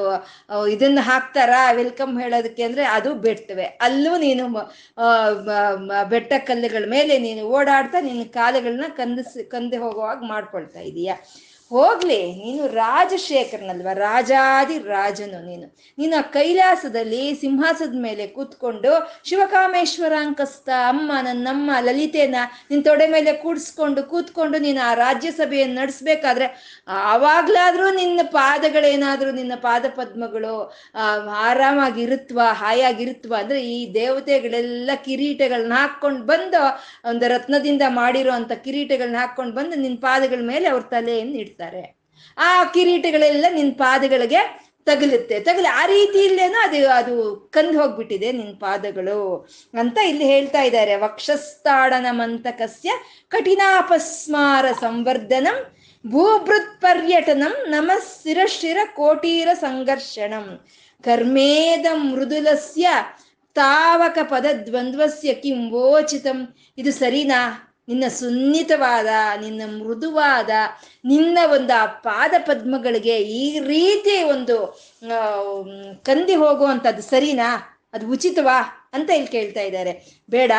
ಇದನ್ನ 0.67 0.99
ಹಾಕ್ತಾರ? 1.01 1.51
ವೆಲ್ಕಮ್ 1.79 2.21
ಹೇಳೋದಕ್ಕೆ 2.21 2.63
ಅಂದ್ರೆ 2.63 2.83
ಅದು 2.97 3.09
ಬೆಟ್ಟವೆ. 3.25 3.65
ಅಲ್ಲೂ 3.87 4.13
ನೀನು 4.17 4.45
ಬೆಟ್ಟ 6.09 6.33
ಕಲ್ಲುಗಳ 6.47 6.85
ಮೇಲೆ 6.89 7.17
ನೀನು 7.27 7.43
ಓಡಾಡ್ತಾ 7.57 7.99
ನಿನ್ನ 8.01 8.23
ಕಾಲುಗಳನ್ನ 8.33 8.87
ಕಂದಿಸ್, 8.97 9.37
ಕಂದು 9.51 9.79
ಹೋಗುವಾಗ 9.79 10.19
ಮಾಡ್ಕೊಳ್ತಾ 10.27 10.79
ಇದೀಯ. 10.89 11.13
ಹೋಗ್ಲಿ, 11.71 12.17
ನೀನು 12.41 12.63
ರಾಜಶೇಖರನಲ್ವ? 12.67 13.89
ರಾಜಾದಿ 14.05 14.77
ರಾಜನು 14.93 15.39
ನೀನು. 15.49 15.67
ನೀನು 15.97 16.13
ಆ 16.17 16.23
ಕೈಲಾಸದಲ್ಲಿ 16.35 17.21
ಸಿಂಹಾಸದ 17.41 17.95
ಮೇಲೆ 18.07 18.23
ಕೂತ್ಕೊಂಡು 18.37 18.91
ಶಿವಕಾಮೇಶ್ವರ 19.29 20.13
ಅಂಕಸ್ತ 20.23 20.69
ಅಮ್ಮ, 20.87 21.11
ನನ್ನಮ್ಮ, 21.27 21.71
ಲಲಿತೆನ 21.87 22.37
ನಿನ್ 22.71 22.83
ತೊಡೆ 22.87 23.07
ಮೇಲೆ 23.07 23.33
ಕೂಡಿಸ್ಕೊಂಡು 23.43 24.03
ಕೂತ್ಕೊಂಡು 24.03 24.59
ನೀನು 24.65 24.81
ಆ 24.89 24.91
ರಾಜ್ಯಸಭೆಯನ್ನು 25.03 25.77
ನಡೆಸ್ಬೇಕಾದ್ರೆ 25.81 26.47
ಆವಾಗ್ಲಾದ್ರೂ 27.13 27.87
ನಿನ್ನ 27.99 28.25
ಪಾದಗಳೇನಾದ್ರೂ 28.31 29.31
ನಿನ್ನ 29.31 29.57
ಪಾದ 29.67 29.85
ಪದ್ಮಗಳು 29.99 30.53
ಆರಾಮಾಗಿರುತ್ವ, 31.47 32.39
ಹಾಯಾಗಿರುತ್ವ 32.61 33.33
ಅಂದ್ರೆ 33.43 33.61
ಈ 33.75 33.77
ದೇವತೆಗಳೆಲ್ಲ 33.93 34.91
ಕಿರೀಟಗಳನ್ನ 35.07 35.77
ಹಾಕೊಂಡು 35.83 36.23
ಬಂದು 36.23 36.61
ಒಂದು 37.11 37.27
ರತ್ನದಿಂದ 37.35 37.83
ಮಾಡಿರೋ 38.01 38.33
ಅಂತ 38.39 38.51
ಕಿರೀಟಗಳನ್ನ 38.67 39.19
ಹಾಕೊಂಡು 39.23 39.55
ಬಂದು 39.61 39.77
ನಿನ್ನ 39.85 39.97
ಪಾದಗಳ 40.07 40.43
ಮೇಲೆ 40.53 40.67
ಅವ್ರ 40.73 40.83
ತಲೆಯನ್ನು 40.95 41.37
ಇಡ್ತಾರೆ. 41.37 41.59
ಆ 42.37 42.63
ಕಿರೀಟಗಳೆಲ್ಲ 42.63 43.45
ನಿನ್ 43.53 43.75
ಪಾದಗಳಿಗೆ 43.75 44.71
ತಗಲುತ್ತೆ. 44.85 45.39
ತಗಲಿ 45.39 45.67
ಆ 45.67 45.85
ರೀತಿಯಲ್ಲೇನೋ 45.85 46.63
ಅದು 46.63 46.89
ಅದು 46.89 47.35
ಕಂದು 47.53 47.81
ಹೋಗ್ಬಿಟ್ಟಿದೆ 47.81 48.31
ನಿನ್ 48.31 48.59
ಪಾದಗಳು 48.59 49.49
ಅಂತ 49.79 49.97
ಇಲ್ಲಿ 49.97 50.25
ಹೇಳ್ತಾ 50.25 50.61
ಇದ್ದಾರೆ. 50.61 50.95
ವಕ್ಷಸ್ಥಾಡನ 50.95 52.05
ಮಂತಕಸ್ಯ 52.11 52.91
ಕಠಿಣಾಪಸ್ಮಾರ 53.27 54.65
ಸಂವರ್ಧನಂ 54.71 55.75
ಭೂಭೃತ್ 56.07 56.81
ಪರ್ಯಟನಂ 56.81 57.73
ಶಿರಶಿರ 58.23 58.77
ಕೋಟೀರ 58.95 59.47
ಸಂಘರ್ಷಣಂ. 59.53 60.65
ಕರ್ಮೇದ 61.03 61.85
ಮೃದುಲಸ್ಯ 61.93 62.89
ತಾವಕ 63.53 64.17
ಪದ 64.23 64.45
ದ್ವಂದ್ವಸ್ಯ 64.65 65.33
ಕಿಂವೋಚಿತಂ. 65.33 66.55
ಇದು 66.77 66.91
ಸರಿನಾ? 66.91 67.70
ನಿನ್ನ 67.87 68.07
ಸುನ್ನಿತವಾದ, 68.07 69.07
ನಿನ್ನ 69.41 69.61
ಮೃದುವಾದ, 69.77 70.49
ನಿನ್ನ 71.05 71.37
ಒಂದು 71.53 71.73
ಆ 71.81 71.85
ಪಾದ 71.85 72.33
ಪದ್ಮಗಳಿಗೆ 72.39 73.17
ಈ 73.17 73.59
ರೀತಿ 73.59 74.23
ಒಂದು 74.23 74.57
ಕಂದಿ 76.03 76.35
ಹೋಗುವಂಥದ್ದು 76.35 77.01
ಸರಿನಾ? 77.01 77.79
ಅದು 77.93 78.09
ಉಚಿತವಾ? 78.09 78.89
ಅಂತ 78.93 79.09
ಇಲ್ಲಿ 79.09 79.27
ಕೇಳ್ತಾ 79.27 79.61
ಇದ್ದಾರೆ. 79.61 80.23
ಬೇಡ, 80.29 80.51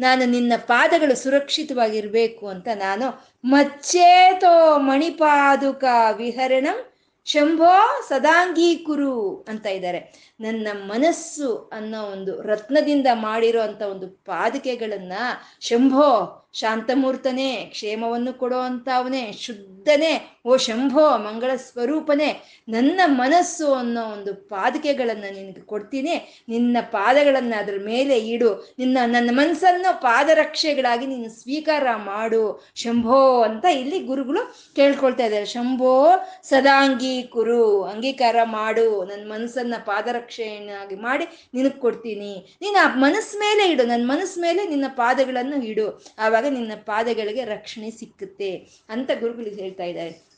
ನಾನು 0.00 0.24
ನಿನ್ನ 0.24 0.52
ಪಾದಗಳು 0.56 1.16
ಸುರಕ್ಷಿತವಾಗಿರಬೇಕು 1.16 2.48
ಅಂತ 2.48 2.68
ನಾನು 2.74 3.06
ಮಚ್ಚೇತೋ 3.44 4.78
ಮಣಿಪಾದುಕ 4.78 5.84
ವಿಹರಣಂ 6.16 6.86
ಶಂಭೋ 7.24 8.02
ಸದಾಂಗೀಕುರು 8.08 9.46
ಅಂತ 9.48 9.66
ಇದ್ದಾರೆ. 9.66 10.32
ನನ್ನ 10.40 10.68
ಮನಸ್ಸು 10.72 11.70
ಅನ್ನೋ 11.72 12.02
ಒಂದು 12.02 12.42
ರತ್ನದಿಂದ 12.42 13.06
ಮಾಡಿರೋ 13.12 13.60
ಅಂತ 13.62 13.82
ಒಂದು 13.82 14.08
ಪಾದಿಕೆಗಳನ್ನ 14.08 15.12
ಶಂಭೋ 15.60 16.08
ಶಾಂತಮೂರ್ತನೇ, 16.52 17.66
ಕ್ಷೇಮವನ್ನು 17.66 18.32
ಕೊಡೋ 18.32 18.58
ಅಂತವನೇ 18.58 19.32
ಶುದ್ಧನೇ, 19.32 20.40
ಓ 20.46 20.56
ಶಂಭೋ 20.56 21.16
ಮಂಗಳ 21.16 21.56
ಸ್ವರೂಪನೇ, 21.56 22.42
ನನ್ನ 22.68 23.00
ಮನಸ್ಸು 23.06 23.74
ಅನ್ನೋ 23.74 24.04
ಒಂದು 24.04 24.34
ಪಾದಕೆಗಳನ್ನು 24.34 25.34
ನಿನಗೆ 25.34 25.60
ಕೊಡ್ತೀನಿ. 25.60 26.44
ನಿನ್ನ 26.48 26.76
ಪಾದಗಳನ್ನ 26.80 27.54
ಅದ್ರ 27.58 27.74
ಮೇಲೆ 27.84 28.18
ಇಡು. 28.18 28.74
ನಿನ್ನ, 28.78 28.98
ನನ್ನ 29.06 29.30
ಮನಸ್ಸನ್ನು 29.32 30.00
ಪಾದರಕ್ಷೆಗಳಾಗಿ 30.00 31.06
ನೀನು 31.06 31.28
ಸ್ವೀಕಾರ 31.28 31.86
ಮಾಡು. 31.96 32.70
ಶಂಭೋ 32.74 33.42
ಅಂತ 33.42 33.64
ಇಲ್ಲಿ 33.64 34.00
ಗುರುಗಳು 34.00 34.54
ಕೇಳ್ಕೊಳ್ತಾ 34.76 35.24
ಇದ್ದಾರೆ. 35.24 35.46
ಶಂಭೋ 35.46 36.12
ಸದಾಂಗಿ 36.42 37.22
ಕುರು, 37.22 37.82
ಅಂಗೀಕಾರ 37.82 38.36
ಮಾಡು. 38.42 39.04
ನನ್ನ 39.04 39.32
ಮನಸ್ಸನ್ನ 39.32 39.74
ಪಾದರಕ್ಷೆಯನ್ನಾಗಿ 39.86 40.94
ಮಾಡಿ 40.94 41.24
ನಿನಗೆ 41.54 41.80
ಕೊಡ್ತೀನಿ. 41.80 42.58
ನೀನು 42.60 42.84
ಆ 42.84 42.94
ಮನಸ್ಸ 42.94 43.36
ಮೇಲೆ 43.38 43.72
ಇಡು. 43.72 43.84
ನನ್ನ 43.84 44.12
ಮನಸ್ಸು 44.12 44.40
ಮೇಲೆ 44.40 44.68
ನಿನ್ನ 44.68 44.84
ಪಾದಗಳನ್ನು 44.88 45.64
ಇಡು. 45.64 46.04
ಆವಾಗ 46.18 46.39
ನಿನ್ನ 46.48 46.72
ಪಾದಗಳಿಗೆ 46.84 47.44
ರಕ್ಷಣೆ 47.44 47.90
ಸಿಕ್ಕುತ್ತೆ 47.90 48.56
ಅಂತ 48.88 49.10
ಗುರುಗಳಿಗೆ 49.20 49.62
ಹೇಳ್ತಾ 49.62 49.84
ಇದ್ದಾರೆ. 49.84 50.30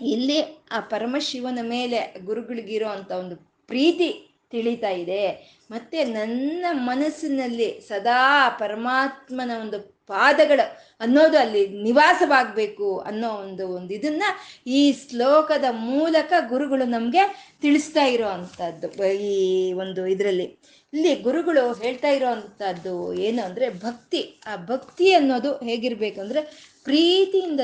ಇಲ್ಲಿ 0.00 0.40
ಆ 0.72 0.80
ಪರಮಶಿವನ 0.80 1.58
ಮೇಲೆ 1.62 2.14
ಗುರುಗಳಿಗಿರೋ 2.24 2.88
ಅಂತ 2.88 3.10
ಒಂದು 3.10 3.36
ಪ್ರೀತಿ 3.66 4.30
ತಿಳಿತಾ 4.50 4.90
ಇದೆ. 4.90 5.54
ಮತ್ತೆ 5.70 6.04
ನನ್ನ 6.04 6.64
ಮನಸ್ಸಿನಲ್ಲಿ 6.72 7.80
ಸದಾ 7.80 8.48
ಪರಮಾತ್ಮನ 8.48 9.50
ಒಂದು 9.60 9.94
ಪಾದಗಳು 10.06 10.76
ಅನ್ನೋದು 11.00 11.38
ಅಲ್ಲಿ 11.38 11.68
ನಿವಾಸವಾಗಬೇಕು 11.68 12.98
ಅನ್ನೋ 12.98 13.30
ಒಂದು 13.30 13.68
ಒಂದು 13.68 13.94
ಇದನ್ನ 13.94 14.22
ಈ 14.66 14.92
ಶ್ಲೋಕದ 14.92 15.64
ಮೂಲಕ 15.70 16.32
ಗುರುಗಳು 16.48 16.84
ನಮಗೆ 16.84 17.52
ತಿಳಿಸ್ತಾ 17.62 18.04
ಇರೋ 18.04 18.28
ಅಂಥದ್ದು 18.28 19.04
ಈ 19.04 19.72
ಒಂದು 19.72 20.06
ಇದರಲ್ಲಿ. 20.06 20.58
ಇಲ್ಲಿ 20.94 21.14
ಗುರುಗಳು 21.22 21.72
ಹೇಳ್ತಾ 21.74 22.08
ಇರೋ 22.08 22.26
ಅಂಥದ್ದು 22.28 22.92
ಏನು 23.18 23.40
ಅಂದರೆ 23.44 23.66
ಭಕ್ತಿ. 23.78 24.20
ಆ 24.46 24.52
ಭಕ್ತಿ 24.66 25.06
ಅನ್ನೋದು 25.14 25.50
ಹೇಗಿರ್ಬೇಕು 25.64 26.20
ಅಂದರೆ 26.20 26.40
ಪ್ರೀತಿಯಿಂದ 26.84 27.60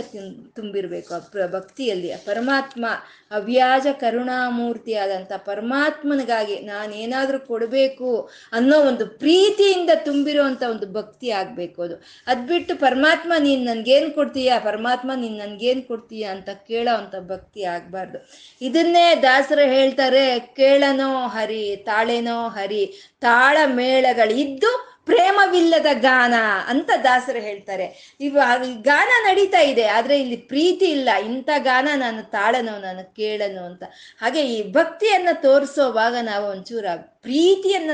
ತುಂಬಿರಬೇಕು 0.54 1.14
ಆ 1.14 1.46
ಭಕ್ತಿಯಲ್ಲಿ. 1.46 2.12
ಪರಮಾತ್ಮ 2.24 2.86
ಅವ್ಯಾಜ 3.30 3.86
ಕರುಣಾಮೂರ್ತಿ 3.92 4.94
ಆದಂಥ 4.94 5.32
ಪರಮಾತ್ಮನಿಗಾಗಿ 5.32 6.56
ನಾನೇನಾದರೂ 6.58 7.38
ಕೊಡಬೇಕು 7.38 8.30
ಅನ್ನೋ 8.52 8.80
ಒಂದು 8.80 9.06
ಪ್ರೀತಿಯಿಂದ 9.06 9.90
ತುಂಬಿರುವಂಥ 9.94 10.62
ಒಂದು 10.62 10.92
ಭಕ್ತಿ 10.92 11.30
ಆಗಬೇಕು 11.30 11.82
ಅದು. 11.82 12.02
ಅದು 12.26 12.46
ಬಿಟ್ಟು 12.46 12.76
ಪರಮಾತ್ಮ, 12.76 13.32
ನೀನು 13.38 13.64
ನನ್ಗೇನು 13.64 14.10
ಕೊಡ್ತೀಯ? 14.14 14.52
ಪರಮಾತ್ಮ, 14.64 15.10
ನೀನು 15.16 15.36
ನನ್ಗೇನು 15.36 15.88
ಕೊಡ್ತೀಯಾ 15.88 16.32
ಅಂತ 16.32 16.48
ಕೇಳೋ 16.68 16.96
ಅಂಥ 16.96 17.14
ಭಕ್ತಿ 17.16 17.64
ಆಗಬಾರ್ದು. 17.64 18.18
ಇದನ್ನೇ 18.60 19.14
ದಾಸರು 19.22 19.60
ಹೇಳ್ತಾರೆ, 19.60 20.38
ಕೇಳನೋ 20.38 21.26
ಹರಿ, 21.26 21.76
ತಾಳೆನೋ 21.76 22.48
ಹರಿ, 22.48 23.14
ತಾಳ 23.20 23.58
ಮೇಳಗಳಿದ್ದು 23.66 24.89
ಪ್ರೇಮವಿಲ್ಲದ 25.11 25.90
ಗಾನ 26.00 26.34
ಅಂತ 26.66 26.90
ದಾಸರು 27.04 27.40
ಹೇಳ್ತಾರೆ. 27.48 27.86
ಇವಾಗ 28.20 28.62
ಗಾನ 28.82 29.11
ನಡೀತಾ 29.28 29.61
ಇದೆ, 29.72 29.86
ಆದ್ರೆ 29.98 30.16
ಇಲ್ಲಿ 30.20 30.38
ಪ್ರೀತಿ 30.52 30.88
ಇಲ್ಲ. 30.96 31.11
ಇಂಥ 31.24 31.50
ಗಾನ 31.58 31.88
ನಾನು 31.96 32.22
ತಾಳನು, 32.30 32.74
ನಾನು 32.80 33.02
ಕೇಳನು 33.14 33.62
ಅಂತ. 33.64 33.84
ಹಾಗೆ 34.20 34.42
ಈ 34.56 34.58
ಭಕ್ತಿಯನ್ನ 34.72 35.28
ತೋರಿಸೋವಾಗ 35.46 36.16
ನಾವು 36.22 36.46
ಒಂಚೂರ 36.46 36.86
ಪ್ರೀತಿಯನ್ನ 37.24 37.90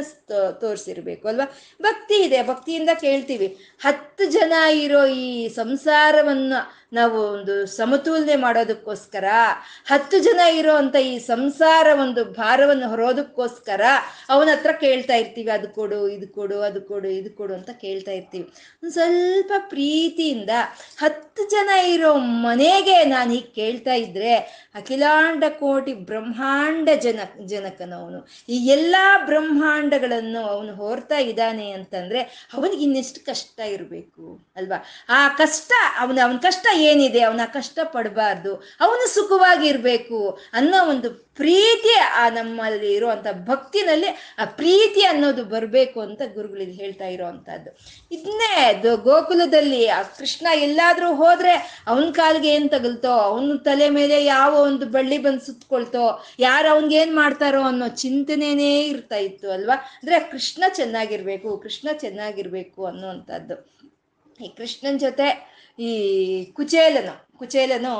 ತೋರಿಸಿರ್ಬೇಕು, 0.62 1.24
ಅಲ್ವಾ? 1.28 1.46
ಭಕ್ತಿ 1.86 2.16
ಇದೆ, 2.26 2.40
ಭಕ್ತಿಯಿಂದ 2.50 2.92
ಕೇಳ್ತೀವಿ. 3.04 3.48
ಹತ್ತು 3.86 4.24
ಜನ 4.36 4.52
ಇರೋ 4.84 5.04
ಈ 5.26 5.28
ಸಂಸಾರವನ್ನ 5.60 6.54
ನಾವು 6.96 7.18
ಒಂದು 7.36 7.54
ಸಮತೋಲನೆ 7.76 8.34
ಮಾಡೋದಕ್ಕೋಸ್ಕರ, 8.44 9.26
ಹತ್ತು 9.90 10.16
ಜನ 10.26 10.40
ಇರೋ 10.58 10.74
ಅಂತ 10.82 10.96
ಈ 11.10 11.14
ಸಂಸಾರ 11.30 11.86
ಒಂದು 12.04 12.22
ಭಾರವನ್ನು 12.38 12.86
ಹೊರೋದಕ್ಕೋಸ್ಕರ 12.92 13.82
ಅವನ 14.34 14.48
ಹತ್ರ 14.54 14.72
ಕೇಳ್ತಾ 14.84 15.14
ಇರ್ತೀವಿ, 15.22 15.50
ಅದು 15.56 15.68
ಕೊಡು, 15.78 15.98
ಇದು 16.16 16.28
ಕೊಡು, 16.28 16.58
ಅದು 16.68 16.80
ಕೊಡು, 16.90 17.08
ಇದು 17.20 17.30
ಕೊಡು 17.40 17.54
ಅಂತ 17.54 17.70
ಕೇಳ್ತಾ 17.84 18.12
ಇರ್ತೀವಿ. 18.12 18.46
ಒಂದು 18.82 18.92
ಸ್ವಲ್ಪ 18.98 19.52
ಪ್ರೀತಿಯಿಂದ 19.72 20.52
ಹತ್ತು 21.02 21.44
ಜನ 21.54 21.70
ಇರೋ 21.94 22.12
ಮನೆಗೆ 22.46 22.96
ನಾನು 23.14 23.30
ಹೀಗೆ 23.36 23.52
ಕೇಳ್ತಾ 23.60 23.96
ಇದ್ರೆ 24.04 24.34
ಅಖಿಲಾಂಡ 24.80 25.44
ಕೋಟಿ 25.58 25.94
ಬ್ರಹ್ಮಾಂಡ 26.10 26.88
ಜನ 27.06 27.20
ಜನಕನವನು. 27.52 28.20
ಈ 28.48 28.58
ಎಲ್ಲ 28.76 28.96
ಬ್ರಹ್ಮಾಂಡಗಳನ್ನು 29.24 30.42
ಅವನು 30.48 30.74
ಹೊರ್ತಾ 30.74 31.18
ಇದ್ದಾನೆ 31.18 31.70
ಅಂತಂದ್ರೆ 31.70 32.20
ಅವನಿಗೆ 32.54 32.82
ಇನ್ನೆಷ್ಟು 32.82 33.26
ಕಷ್ಟ 33.26 33.60
ಇರಬೇಕು, 33.60 34.46
ಅಲ್ವಾ? 34.56 34.84
ಆ 35.08 35.28
ಕಷ್ಟ, 35.28 35.72
ಅವನ 36.00 36.18
ಅವನ 36.22 36.38
ಕಷ್ಟ 36.38 36.66
ಏನಿದೆ, 36.76 37.20
ಅವನ 37.20 37.40
ಕಷ್ಟ 37.52 37.78
ಪಡಬಾರ್ದು, 37.84 38.54
ಅವನು 38.80 39.14
ಸುಖವಾಗಿರ್ಬೇಕು 39.14 40.40
ಅನ್ನೋ 40.52 40.84
ಒಂದು 40.84 41.26
ಪ್ರೀತಿ 41.36 41.94
ಆ 41.94 42.28
ನಮ್ಮಲ್ಲಿ 42.28 42.94
ಇರುವಂತ 42.94 43.26
ಭಕ್ತಿನಲ್ಲಿ 43.48 44.08
ಆ 44.38 44.44
ಪ್ರೀತಿ 44.44 45.02
ಅನ್ನೋದು 45.02 45.44
ಬರಬೇಕು 45.44 46.00
ಅಂತ 46.00 46.22
ಗುರುಗಳಿಗೆ 46.34 46.72
ಹೇಳ್ತಾ 46.72 47.06
ಇರೋವಂಥದ್ದು 47.06 47.70
ಇದನ್ನೇ 48.10 48.52
ಗೋಕುಲದಲ್ಲಿ 49.04 49.86
ಆ 49.88 50.02
ಕೃಷ್ಣ 50.02 50.46
ಎಲ್ಲಾದ್ರೂ 50.52 51.14
ಹೋದ್ರೆ 51.14 51.82
ಅವನ 51.86 52.10
ಕಾಲಿಗೆ 52.10 52.48
ಏನ್ 52.48 52.70
ತಗಲ್ತೋ, 52.70 53.08
ಅವನ 53.08 53.56
ತಲೆ 53.64 53.90
ಮೇಲೆ 53.90 54.24
ಯಾವ 54.24 54.54
ಒಂದು 54.60 54.86
ಬಳ್ಳಿ 54.86 55.18
ಬಂದು 55.18 55.44
ಸುತ್ಕೊಳ್ತೋ, 55.46 56.20
ಯಾರು 56.38 56.68
ಅವನ್ಗೆ 56.70 56.96
ಏನ್ 56.96 57.14
ಮಾಡ್ತಾರೋ 57.16 57.62
ಅನ್ನೋ 57.62 57.88
ಚಿಂತನೆನೇ 57.88 58.72
ಇರ್ತಾ 59.07 59.16
ಇತ್ತು 59.16 59.50
ಅಲ್ವಾ? 59.50 59.74
ಅಂದ್ರೆ 59.74 60.18
ಕೃಷ್ಣ 60.18 60.64
ಚೆನ್ನಾಗಿರ್ಬೇಕು 60.74 61.59
ಕೃಷ್ಣ 61.59 61.88
ಚೆನ್ನಾಗಿರ್ಬೇಕು 61.92 62.86
ಅನ್ನುವಂಥದ್ದು. 62.86 63.54
ಈ 64.44 64.48
ಕೃಷ್ಣನ್ 64.57 65.00
ಜೊತೆ 65.00 65.28
ಈ 65.78 65.90
ಕುಚೇಲನು 66.52 67.14
ಕುಚೇಲನು 67.38 67.94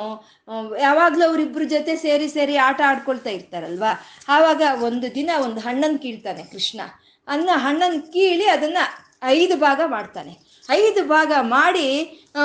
ಯಾವಾಗ್ಲೂ 0.81 1.29
ಅವರಿಬ್ರ 1.29 1.63
ಜೊತೆ 1.63 1.97
ಸೇರಿ 1.97 2.29
ಸೇರಿ 2.29 2.57
ಆಟ 2.57 2.81
ಆಡ್ಕೊಳ್ತಾ 2.87 3.31
ಇರ್ತಾರಲ್ವಾ? 3.31 3.93
ಆವಾಗ 4.29 4.63
ಒಂದು 4.83 5.15
ದಿನ 5.15 5.31
ಒಂದು 5.45 5.61
ಹಣ್ಣನ್ 5.61 5.99
ಕೀಳ್ತಾನೆ 5.99 6.43
ಕೃಷ್ಣ. 6.43 6.81
ಅನ್ನ 7.29 7.51
ಹಣ್ಣನ್ 7.55 8.03
ಕೀಳಿ 8.03 8.47
ಅದನ್ನ 8.47 8.79
ಐದು 9.23 9.57
ಭಾಗ 9.57 9.81
ಮಾಡ್ತಾನೆ. 9.87 10.33
ಐದು 10.71 11.05
ಭಾಗ 11.09 11.33
ಮಾಡಿ 11.41 11.89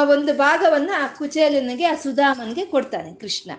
ಒಂದು 0.10 0.34
ಭಾಗವನ್ನ 0.34 0.92
ಆ 0.98 1.08
ಕುಚೇಲನಿಗೆ 1.08 1.86
ಆ 1.86 1.96
ಸುಧಾಮನ್ಗೆ 1.96 2.66
ಕೊಡ್ತಾನೆ 2.66 3.14
ಕೃಷ್ಣ. 3.16 3.52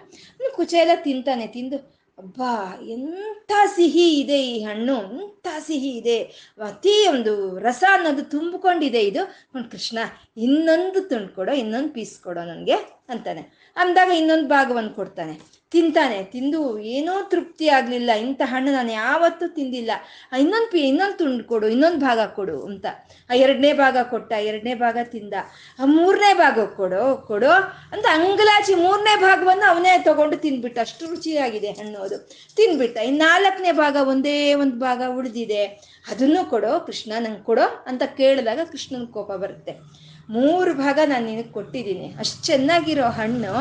ಕುಚೇಲ 0.54 0.90
ತಿಂತಾನೆ, 0.94 1.46
ತಿಂದು 1.46 1.91
ಅಬ್ಬಾ, 2.18 2.80
ಎಂಥ 2.82 3.52
ಸಿಹಿ 3.66 4.20
ಇದೆ 4.20 4.42
ಈ 4.42 4.64
ಹಣ್ಣು, 4.64 4.96
ಎಂಥ 4.96 5.48
ಸಿಹಿ 5.66 5.90
ಇದೆ. 5.90 6.22
ಅತಿ 6.66 7.08
ಒಂದು 7.08 7.58
ರಸ 7.58 7.84
ಅನ್ನೋದು 7.92 8.22
ತುಂಬಿಕೊಂಡಿದೆ 8.22 9.00
ಇದು. 9.00 9.22
ಒಂದು 9.56 9.70
ಕೃಷ್ಣ, 9.70 9.98
ಇನ್ನೊಂದು 10.36 11.08
ತುಂಡು 11.08 11.28
ಕೊಡೋ 11.28 11.52
ಇನ್ನೊಂದು 11.52 11.88
ಪೀಸ್ 11.88 12.20
ಕೊಡೋ 12.20 12.44
ನನಗೆ 12.44 12.74
ಅಂತಾನೆ. 13.08 13.72
ಅಂದಾಗ 13.76 14.08
ಇನ್ನೊಂದು 14.08 14.48
ಭಾಗವನ್ನು 14.48 14.90
ಕೊಡ್ತಾನೆ. 14.90 15.61
ತಿಂತಾನೆ, 15.72 16.24
ತಿಂದು 16.24 16.78
ಏನೋ 16.78 17.12
ತೃಪ್ತಿ 17.28 17.68
ಆಗಲಿಲ್ಲ. 17.68 18.10
ಇಂಥ 18.10 18.42
ಹಣ್ಣು 18.44 18.72
ನಾನು 18.72 18.92
ಯಾವತ್ತೂ 18.92 19.46
ತಿಂದಿಲ್ಲ. 19.46 19.90
ಇನ್ನೊಂದು 20.38 20.70
ಪಿ, 20.70 20.80
ಇನ್ನೊಂದು 20.80 21.16
ತುಂಡು 21.16 21.44
ಕೊಡು, 21.44 21.68
ಇನ್ನೊಂದು 21.68 21.98
ಭಾಗ 21.98 22.20
ಕೊಡು 22.20 22.62
ಅಂತ. 22.62 22.86
ಆ, 23.30 23.34
ಎರಡನೇ 23.34 23.72
ಭಾಗ 23.72 23.96
ಕೊಟ್ಟ, 24.02 24.32
ಎರಡನೇ 24.32 24.74
ಭಾಗ 24.74 24.96
ತಿಂದ. 25.02 25.34
ಆ, 25.78 25.84
ಮೂರನೇ 25.84 26.34
ಭಾಗ 26.34 26.64
ಕೊಡು 26.64 27.24
ಕೊಡು 27.26 27.50
ಅಂತ 27.92 28.06
ಅಂಗಲಾಚಿ 28.12 28.74
ಮೂರನೇ 28.74 29.20
ಭಾಗವನ್ನು 29.20 29.70
ಅವನೇ 29.70 30.02
ತಗೊಂಡು 30.04 30.36
ತಿಂದ್ಬಿಟ್ಟ. 30.36 30.78
ಅಷ್ಟು 30.78 31.06
ರುಚಿಯಾಗಿದೆ 31.06 31.70
ಹಣ್ಣು 31.70 31.98
ಅದು. 31.98 32.18
ತಿಂದ್ಬಿಟ್ಟ. 32.56 32.98
ಇನ್ನು 32.98 33.18
ನಾಲ್ಕನೇ 33.18 33.72
ಭಾಗ 33.72 33.96
ಒಂದೇ 34.08 34.54
ಒಂದು 34.54 34.76
ಭಾಗ 34.76 35.02
ಉಳಿದಿದೆ. 35.08 35.64
ಅದನ್ನು 36.10 36.50
ಕೊಡೋ 36.50 36.80
ಕೃಷ್ಣ 36.80 37.12
ನಂಗೆ 37.18 37.44
ಕೊಡೋ 37.44 37.84
ಅಂತ 37.86 38.02
ಕೇಳಿದಾಗ 38.02 38.60
ಕೃಷ್ಣನ 38.72 39.04
ಕೋಪ 39.04 39.32
ಬರುತ್ತೆ. 39.32 40.02
ಮೂರು 40.28 40.74
ಭಾಗ 40.74 40.98
ನಾನು 41.06 41.26
ನಿನಗೆ 41.26 41.52
ಕೊಟ್ಟಿದ್ದೀನಿ. 41.52 42.06
ಅಷ್ಟು 42.22 42.38
ಚೆನ್ನಾಗಿರೋ 42.46 43.06
ಹಣ್ಣು, 43.20 43.54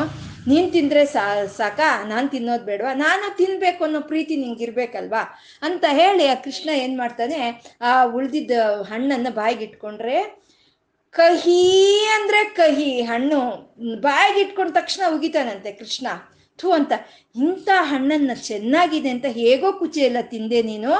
ನೀನು 0.50 0.68
ತಿಂದರೆ 0.70 1.02
ಸಾಕ, 1.60 1.80
ನಾನು 2.04 2.26
ತಿನ್ನೋದು 2.28 2.64
ಬೇಡವಾ? 2.64 2.92
ನಾನು 2.94 3.36
ತಿನ್ಬೇಕು 3.36 3.84
ಅನ್ನೋ 3.84 4.00
ಪ್ರೀತಿ 4.00 4.36
ನಿಂಗಿರ್ಬೇಕಲ್ವಾ 4.36 5.22
ಅಂತ 5.62 5.84
ಹೇಳಿ 5.90 6.28
ಆ 6.28 6.34
ಕೃಷ್ಣ 6.34 6.68
ಏನು 6.84 6.96
ಮಾಡ್ತಾನೆ, 6.96 7.40
ಆ 7.82 7.90
ಉಳಿದಿದ್ದ 8.04 8.52
ಹಣ್ಣನ್ನು 8.90 9.32
ಬಾಯಿಗೆ 9.34 9.64
ಇಟ್ಕೊಂಡ್ರೆ 9.64 10.18
ಕಹಿ 11.14 11.64
ಅಂದರೆ 12.16 12.44
ಕಹಿ, 12.44 13.00
ಹಣ್ಣು 13.02 13.40
ಬಾಯಿಗೆ 14.00 14.40
ಇಟ್ಕೊಂಡ 14.40 14.70
ತಕ್ಷಣ 14.74 15.02
ಉಗಿತಾನಂತೆ 15.16 15.72
ಕೃಷ್ಣ. 15.72 16.06
ಥೂ 16.58 16.70
ಅಂತ, 16.70 16.92
ಇಂಥ 17.36 17.68
ಹಣ್ಣನ್ನು 17.90 18.34
ಚೆನ್ನಾಗಿದೆ 18.46 19.10
ಅಂತ 19.10 19.26
ಹೇಗೋ 19.28 19.72
ಕುಚಿ 19.72 20.00
ಎಲ್ಲ 20.00 20.20
ತಿಂದೆ 20.20 20.62
ನೀನು? 20.62 20.92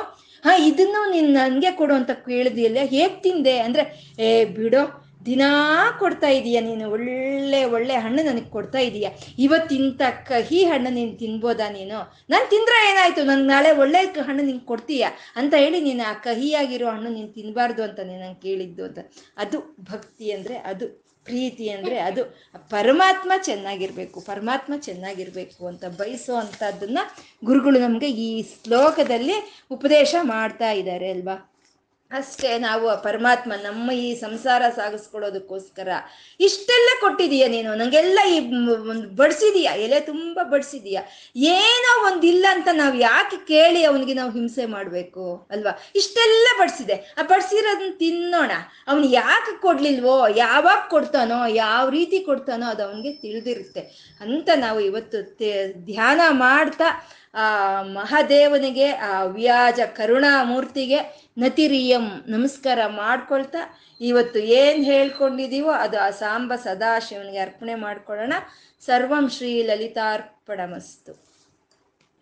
ಹಾ, 0.44 0.52
ಇದನ್ನು 0.56 1.10
ನೀನು 1.10 1.28
ನನಗೆ 1.32 1.70
ಕೊಡು 1.70 1.94
ಅಂತ 1.94 2.10
ಕೇಳಿದಿಲ್ಲ 2.10 2.78
ಹೇಗೆ 2.82 3.16
ತಿಂದೆ? 3.22 3.58
ಅಂದರೆ, 3.58 3.82
ಏ, 4.18 4.44
ಬಿಡೋ 4.44 4.82
ದಿನಾ 5.26 5.50
ಕೊಡ್ತಾ 5.98 6.28
ಇದೀಯ 6.28 6.60
ನೀನು, 6.60 6.90
ಒಳ್ಳೆ 6.90 7.64
ಒಳ್ಳೆ 7.64 7.94
ಹಣ್ಣು 7.94 8.22
ನನಗೆ 8.22 8.50
ಕೊಡ್ತಾ 8.50 8.78
ಇದೀಯ. 8.78 9.08
ಇವತ್ತಿಂತ 9.38 10.02
ಕಹಿ 10.28 10.64
ಹಣ್ಣು 10.64 10.90
ನೀನು 10.90 11.18
ತಿನ್ಬೋದಾ 11.18 11.68
ನೀನು? 11.68 12.14
ನಾನು 12.30 12.50
ತಿಂದ್ರೆ 12.50 12.90
ಏನಾಯ್ತು? 12.90 13.24
ನನ್ಗೆ 13.24 13.46
ನಾಳೆ 13.46 13.70
ಒಳ್ಳೆ 13.70 14.22
ಹಣ್ಣು 14.22 14.42
ನಿಂಗೆ 14.42 14.64
ಕೊಡ್ತೀಯ? 14.64 15.06
ಅಂತ 15.36 15.54
ಹೇಳಿ 15.54 15.80
ನೀನು 15.80 16.10
ಆ 16.10 16.12
ಕಹಿಯಾಗಿರೋ 16.12 16.90
ಹಣ್ಣು 16.90 17.10
ನೀನು 17.10 17.28
ತಿನ್ನಬಾರ್ದು 17.28 17.82
ಅಂತ 17.82 18.00
ನಂಗೆ 18.00 18.42
ಕೇಳಿದ್ದು 18.42 18.84
ಅಂತ. 18.84 18.98
ಅದು 19.36 19.76
ಭಕ್ತಿ 19.80 20.32
ಅಂದರೆ, 20.32 20.56
ಅದು 20.56 21.02
ಪ್ರೀತಿ 21.24 21.68
ಅಂದರೆ, 21.68 21.98
ಅದು 21.98 22.24
ಪರಮಾತ್ಮ 22.70 23.32
ಚೆನ್ನಾಗಿರಬೇಕು, 23.42 24.20
ಪರಮಾತ್ಮ 24.20 24.74
ಚೆನ್ನಾಗಿರ್ಬೇಕು 24.76 25.66
ಅಂತ 25.66 25.84
ಬಯಸೋ 25.84 26.34
ಅಂಥದ್ದನ್ನು 26.34 27.16
ಗುರುಗಳು 27.44 27.80
ನಮಗೆ 27.80 28.08
ಈ 28.08 28.42
ಶ್ಲೋಕದಲ್ಲಿ 28.42 29.66
ಉಪದೇಶ 29.70 30.14
ಮಾಡ್ತಾ 30.22 30.70
ಇದ್ದಾರೆ 30.72 31.10
ಅಲ್ವಾ? 31.10 31.51
ಅಷ್ಟೇ 32.12 32.58
ನಾವು 32.58 33.02
ಪರಮಾತ್ಮ 33.02 33.52
ನಮ್ಮ 33.62 33.90
ಈ 33.92 34.14
ಸಂಸಾರ 34.14 34.62
ಸಾಗಿಸ್ಕೊಳ್ಳೋದಕ್ಕೋಸ್ಕರ 34.76 35.88
ಇಷ್ಟೆಲ್ಲ 36.40 36.88
ಕೊಟ್ಟಿದೀಯ 37.00 37.48
ನೀನು. 37.48 37.74
ನಂಗೆಲ್ಲ 37.74 38.20
ಈ 38.28 38.38
ಒಂದು 38.50 39.08
ಬಡಿಸಿದೀಯ, 39.16 39.68
ಎಲೆ 39.76 40.00
ತುಂಬ 40.00 40.40
ಬಡಿಸಿದೀಯ. 40.42 40.98
ಏನೋ 41.36 42.06
ಒಂದಿಲ್ಲ 42.06 42.46
ಅಂತ 42.50 42.68
ನಾವು 42.72 42.94
ಯಾಕೆ 42.94 43.36
ಕೇಳಿ 43.36 43.84
ಅವನಿಗೆ 43.84 44.14
ನಾವು 44.14 44.30
ಹಿಂಸೆ 44.30 44.66
ಮಾಡಬೇಕು 44.66 45.48
ಅಲ್ವಾ? 45.50 45.78
ಇಷ್ಟೆಲ್ಲ 45.94 46.46
ಬಡಿಸಿದೆ. 46.58 47.14
ಆ 47.18 47.22
ಬಡಿಸಿರೋದನ್ನ 47.22 47.92
ತಿನ್ನೋಣ. 47.98 48.50
ಅವನು 48.88 49.06
ಯಾಕೆ 49.06 49.60
ಕೊಡ್ಲಿಲ್ವೋ, 49.60 50.26
ಯಾವಾಗ 50.36 50.90
ಕೊಡ್ತಾನೋ, 50.90 51.46
ಯಾವ 51.46 51.88
ರೀತಿ 51.88 52.18
ಕೊಡ್ತಾನೋ 52.18 52.66
ಅದು 52.66 52.84
ಅವನಿಗೆ 52.84 53.12
ತಿಳಿದಿರುತ್ತೆ. 53.12 53.80
ಅಂತ 54.20 54.50
ನಾವು 54.56 54.80
ಇವತ್ತು 54.80 55.18
ಧ್ಯಾನ 55.84 56.20
ಮಾಡ್ತಾ 56.30 56.84
ಆ 57.34 57.82
ಮಹಾದೇವನಿಗೆ, 57.82 58.92
ಆ, 58.92 59.24
ವ್ಯಾಜ 59.24 59.80
ಕರುಣಾಮೂರ್ತಿಗೆ 59.96 61.30
ನತಿರಿಯಂ 61.38 62.02
ನಮಸ್ಕಾರ 62.26 62.78
ಮಾಡ್ಕೊಳ್ತಾ 62.86 63.58
ಇವತ್ತು 64.00 64.38
ಏನು 64.38 64.84
ಹೇಳ್ಕೊಂಡಿದೀವೋ 64.84 65.70
ಅದು 65.70 66.00
ಆ 66.00 66.10
ಸಾಂಬ 66.10 66.54
ಸದಾಶಿವನಿಗೆ 66.54 67.38
ಅರ್ಪಣೆ 67.38 67.74
ಮಾಡ್ಕೊಳ್ಳೋಣ. 67.74 68.32
ಸರ್ವಂ 68.84 69.30
ಶ್ರೀ 69.30 69.62
ಲಲಿತಾರ್ಪಣಮಸ್ತು. 69.62 71.32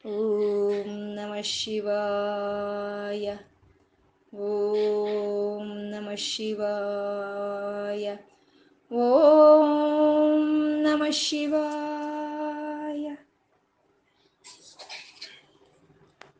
ಓಂ 0.08 0.88
ನಮಃ 0.88 1.42
ಶಿವಾಯ. 1.42 3.36
ಓಂ 4.36 5.66
ನಮಃ 5.66 6.14
ಶಿವಾಯ. 6.14 8.16
ಓಂ 8.94 10.82
ನಮಃ 10.82 11.10
ಶಿವಾಯ. 11.10 13.14